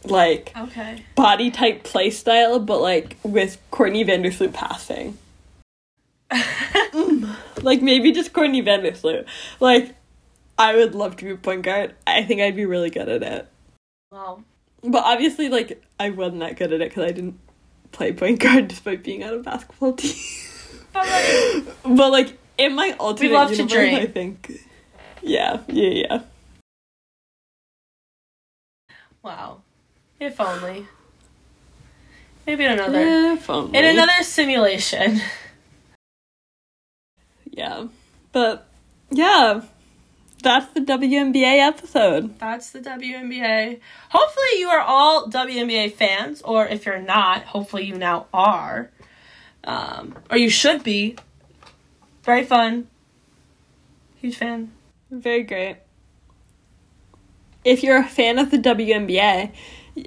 like 0.05 0.53
Okay. 0.57 1.05
body 1.16 1.51
type 1.51 1.83
play 1.83 2.11
style, 2.11 2.61
but 2.61 2.81
like 2.81 3.16
with 3.24 3.59
Courtney 3.70 4.05
Vandersloot 4.05 4.53
passing. 4.53 5.18
Like 7.62 7.83
maybe 7.83 8.12
just 8.12 8.33
Courtney 8.33 8.62
Vandersloot. 8.62 9.27
Like 9.61 9.95
I 10.59 10.74
would 10.77 10.95
love 10.95 11.16
to 11.16 11.24
be 11.24 11.31
a 11.33 11.37
point 11.37 11.62
guard. 11.62 11.95
I 12.07 12.22
think 12.22 12.41
I'd 12.41 12.55
be 12.55 12.66
really 12.66 12.91
good 12.91 13.09
at 13.09 13.22
it. 13.22 13.49
well, 14.12 14.43
But 14.87 15.05
obviously, 15.05 15.49
like, 15.49 15.82
I 15.99 16.11
wasn't 16.11 16.41
that 16.41 16.57
good 16.57 16.72
at 16.72 16.80
it 16.80 16.91
because 16.91 17.05
I 17.05 17.12
didn't 17.12 17.39
play 17.93 18.12
point 18.12 18.41
guard 18.41 18.68
despite 18.68 19.03
being 19.03 19.24
on 19.24 19.34
a 19.34 19.39
basketball 19.39 19.93
team. 19.95 20.14
but 20.93 21.07
like, 21.07 21.64
but, 21.84 22.12
like, 22.12 22.39
in 22.59 22.74
my 22.74 22.95
alternate 22.99 23.32
love 23.32 23.49
to 23.51 23.57
universe, 23.57 23.72
dream. 23.72 23.95
I 23.97 24.07
think. 24.07 24.53
Yeah, 25.22 25.62
yeah, 25.68 25.89
yeah. 25.89 26.20
wow. 29.22 29.61
If 30.20 30.41
only. 30.41 30.87
Maybe 32.47 32.64
in 32.64 32.72
another 32.72 33.01
If 33.32 33.51
only. 33.51 33.76
in 33.76 33.84
another 33.84 34.22
simulation. 34.22 35.20
Yeah. 37.51 37.89
But, 38.32 38.68
yeah. 39.11 39.62
That's 40.47 40.72
the 40.74 40.80
WNBA 40.80 41.59
episode. 41.59 42.38
That's 42.38 42.70
the 42.70 42.78
WNBA. 42.78 43.80
Hopefully, 44.11 44.61
you 44.61 44.68
are 44.68 44.80
all 44.80 45.28
WNBA 45.28 45.92
fans, 45.92 46.40
or 46.42 46.68
if 46.68 46.86
you're 46.86 47.03
not, 47.03 47.42
hopefully 47.42 47.84
you 47.84 47.97
now 47.97 48.26
are. 48.32 48.90
Um, 49.64 50.16
or 50.30 50.36
you 50.36 50.49
should 50.49 50.84
be. 50.84 51.16
Very 52.22 52.44
fun. 52.44 52.86
Huge 54.16 54.36
fan. 54.36 54.70
Very 55.11 55.42
great. 55.42 55.78
If 57.64 57.82
you're 57.82 57.99
a 57.99 58.05
fan 58.05 58.38
of 58.38 58.53
the 58.53 58.59
WNBA 58.59 59.53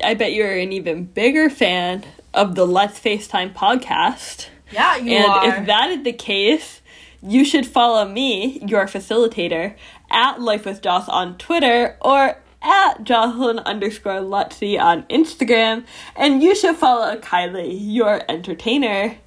I 0.03 0.13
bet 0.13 0.33
you're 0.33 0.55
an 0.57 0.71
even 0.71 1.05
bigger 1.05 1.49
fan 1.49 2.05
of 2.33 2.55
the 2.55 2.65
Let's 2.65 2.99
FaceTime 2.99 3.53
podcast. 3.53 4.47
Yeah, 4.71 4.97
you 4.97 5.17
and 5.17 5.25
are. 5.25 5.47
if 5.47 5.65
that 5.65 5.89
is 5.89 6.03
the 6.03 6.13
case, 6.13 6.81
you 7.21 7.43
should 7.43 7.65
follow 7.65 8.07
me, 8.07 8.59
your 8.65 8.85
facilitator, 8.85 9.75
at 10.12 10.41
Life 10.41 10.66
with 10.66 10.82
Joss 10.82 11.07
on 11.10 11.38
Twitter 11.38 11.97
or 12.01 12.38
at 12.62 13.03
Jocelyn 13.03 13.60
underscore 13.60 14.20
Luizzi 14.20 14.80
on 14.80 15.03
Instagram. 15.03 15.86
And 16.16 16.41
you 16.43 16.55
should 16.55 16.76
follow 16.76 17.18
Kylie, 17.18 17.78
your 17.80 18.22
entertainer, 18.30 19.18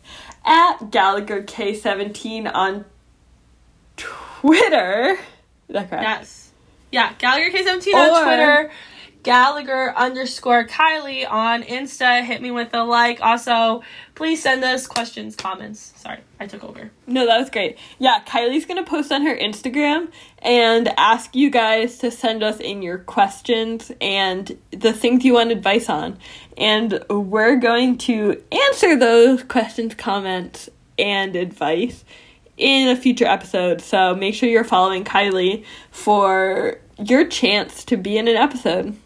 at 0.45 0.91
Gallagher 0.91 1.43
K17 1.43 2.51
on 2.53 2.85
Twitter. 3.97 5.13
Is 5.69 5.75
that 5.75 5.89
correct? 5.89 6.03
Yes. 6.03 6.51
Yeah, 6.91 7.15
Gallagher 7.19 7.51
K17 7.57 7.95
on 7.95 8.25
Twitter. 8.25 8.71
Gallagher 9.23 9.95
underscore 9.97 10.67
Kylie 10.67 11.31
on 11.31 11.63
Insta. 11.63 12.25
Hit 12.25 12.43
me 12.43 12.51
with 12.51 12.75
a 12.75 12.83
like. 12.83 13.21
Also, 13.21 13.83
please 14.15 14.43
send 14.43 14.65
us 14.65 14.87
questions, 14.87 15.37
comments. 15.37 15.93
Sorry, 15.97 16.19
I 16.41 16.47
took 16.47 16.65
over. 16.65 16.91
No, 17.07 17.27
that 17.27 17.39
was 17.39 17.51
great. 17.51 17.79
Yeah, 17.99 18.21
Kylie's 18.27 18.67
gonna 18.67 18.85
post 18.85 19.13
on 19.13 19.23
her 19.23 19.37
Instagram 19.37 20.11
and 20.39 20.89
ask 20.99 21.37
you 21.37 21.51
guys 21.51 21.99
to 21.99 22.11
send 22.11 22.43
us 22.43 22.59
in 22.59 22.83
your 22.83 22.99
questions 22.99 23.93
and 24.01 24.59
the 24.73 24.93
things 24.93 25.25
you 25.25 25.35
want 25.35 25.53
advice 25.53 25.89
on. 25.89 26.19
And 26.57 27.05
we're 27.09 27.57
going 27.57 27.99
to 27.99 28.43
answer 28.51 28.97
those 28.97 29.45
questions, 29.45 29.95
comments, 29.95 30.69
and 30.99 31.37
advice 31.37 32.05
in 32.57 32.89
a 32.89 32.97
future 32.97 33.27
episode. 33.27 33.81
So 33.81 34.15
make 34.15 34.35
sure 34.35 34.49
you're 34.49 34.65
following 34.65 35.05
Kylie 35.05 35.65
for 35.91 36.79
your 36.99 37.27
chance 37.27 37.85
to 37.85 37.97
be 37.97 38.19
in 38.19 38.29
an 38.29 38.37
episode. 38.37 38.97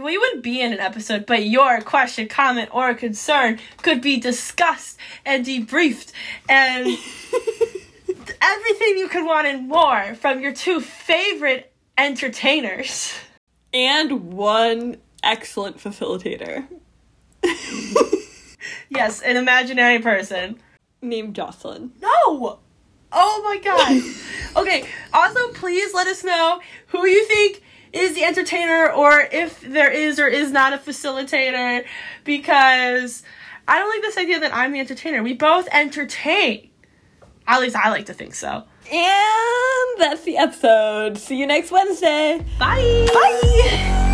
Well, 0.00 0.12
you 0.12 0.20
wouldn't 0.20 0.42
be 0.42 0.60
in 0.60 0.72
an 0.72 0.80
episode, 0.80 1.26
but 1.26 1.44
your 1.44 1.80
question, 1.82 2.26
comment, 2.26 2.70
or 2.72 2.94
concern 2.94 3.58
could 3.82 4.00
be 4.00 4.18
discussed 4.18 4.98
and 5.26 5.44
debriefed 5.44 6.12
and 6.48 6.86
everything 8.42 8.98
you 8.98 9.08
could 9.08 9.26
want 9.26 9.46
and 9.46 9.68
more 9.68 10.14
from 10.14 10.40
your 10.40 10.52
two 10.54 10.80
favorite 10.80 11.72
entertainers. 11.98 13.12
And 13.74 14.32
one 14.32 14.96
excellent 15.22 15.76
facilitator 15.78 16.66
Yes, 18.88 19.20
an 19.22 19.36
imaginary 19.36 19.98
person. 20.00 20.58
named 21.02 21.34
Jocelyn. 21.34 21.92
No! 22.00 22.58
Oh 23.12 23.42
my 23.44 23.58
god. 23.62 24.02
okay, 24.62 24.86
also 25.12 25.48
please 25.52 25.92
let 25.94 26.06
us 26.06 26.24
know 26.24 26.60
who 26.88 27.06
you 27.06 27.24
think 27.26 27.62
is 27.92 28.14
the 28.14 28.24
entertainer 28.24 28.90
or 28.90 29.28
if 29.32 29.60
there 29.60 29.90
is 29.90 30.18
or 30.18 30.28
is 30.28 30.50
not 30.50 30.72
a 30.72 30.78
facilitator 30.78 31.84
because 32.24 33.22
I 33.66 33.78
don't 33.78 33.88
like 33.88 34.02
this 34.02 34.16
idea 34.16 34.40
that 34.40 34.54
I'm 34.54 34.72
the 34.72 34.80
entertainer. 34.80 35.22
We 35.22 35.34
both 35.34 35.68
entertain. 35.72 36.70
At 37.46 37.60
least 37.60 37.76
I 37.76 37.90
like 37.90 38.06
to 38.06 38.14
think 38.14 38.34
so. 38.34 38.64
And 38.92 39.98
that's 39.98 40.22
the 40.22 40.36
episode. 40.38 41.18
See 41.18 41.36
you 41.36 41.46
next 41.46 41.70
Wednesday. 41.70 42.44
Bye. 42.58 43.06
Bye. 43.12 44.06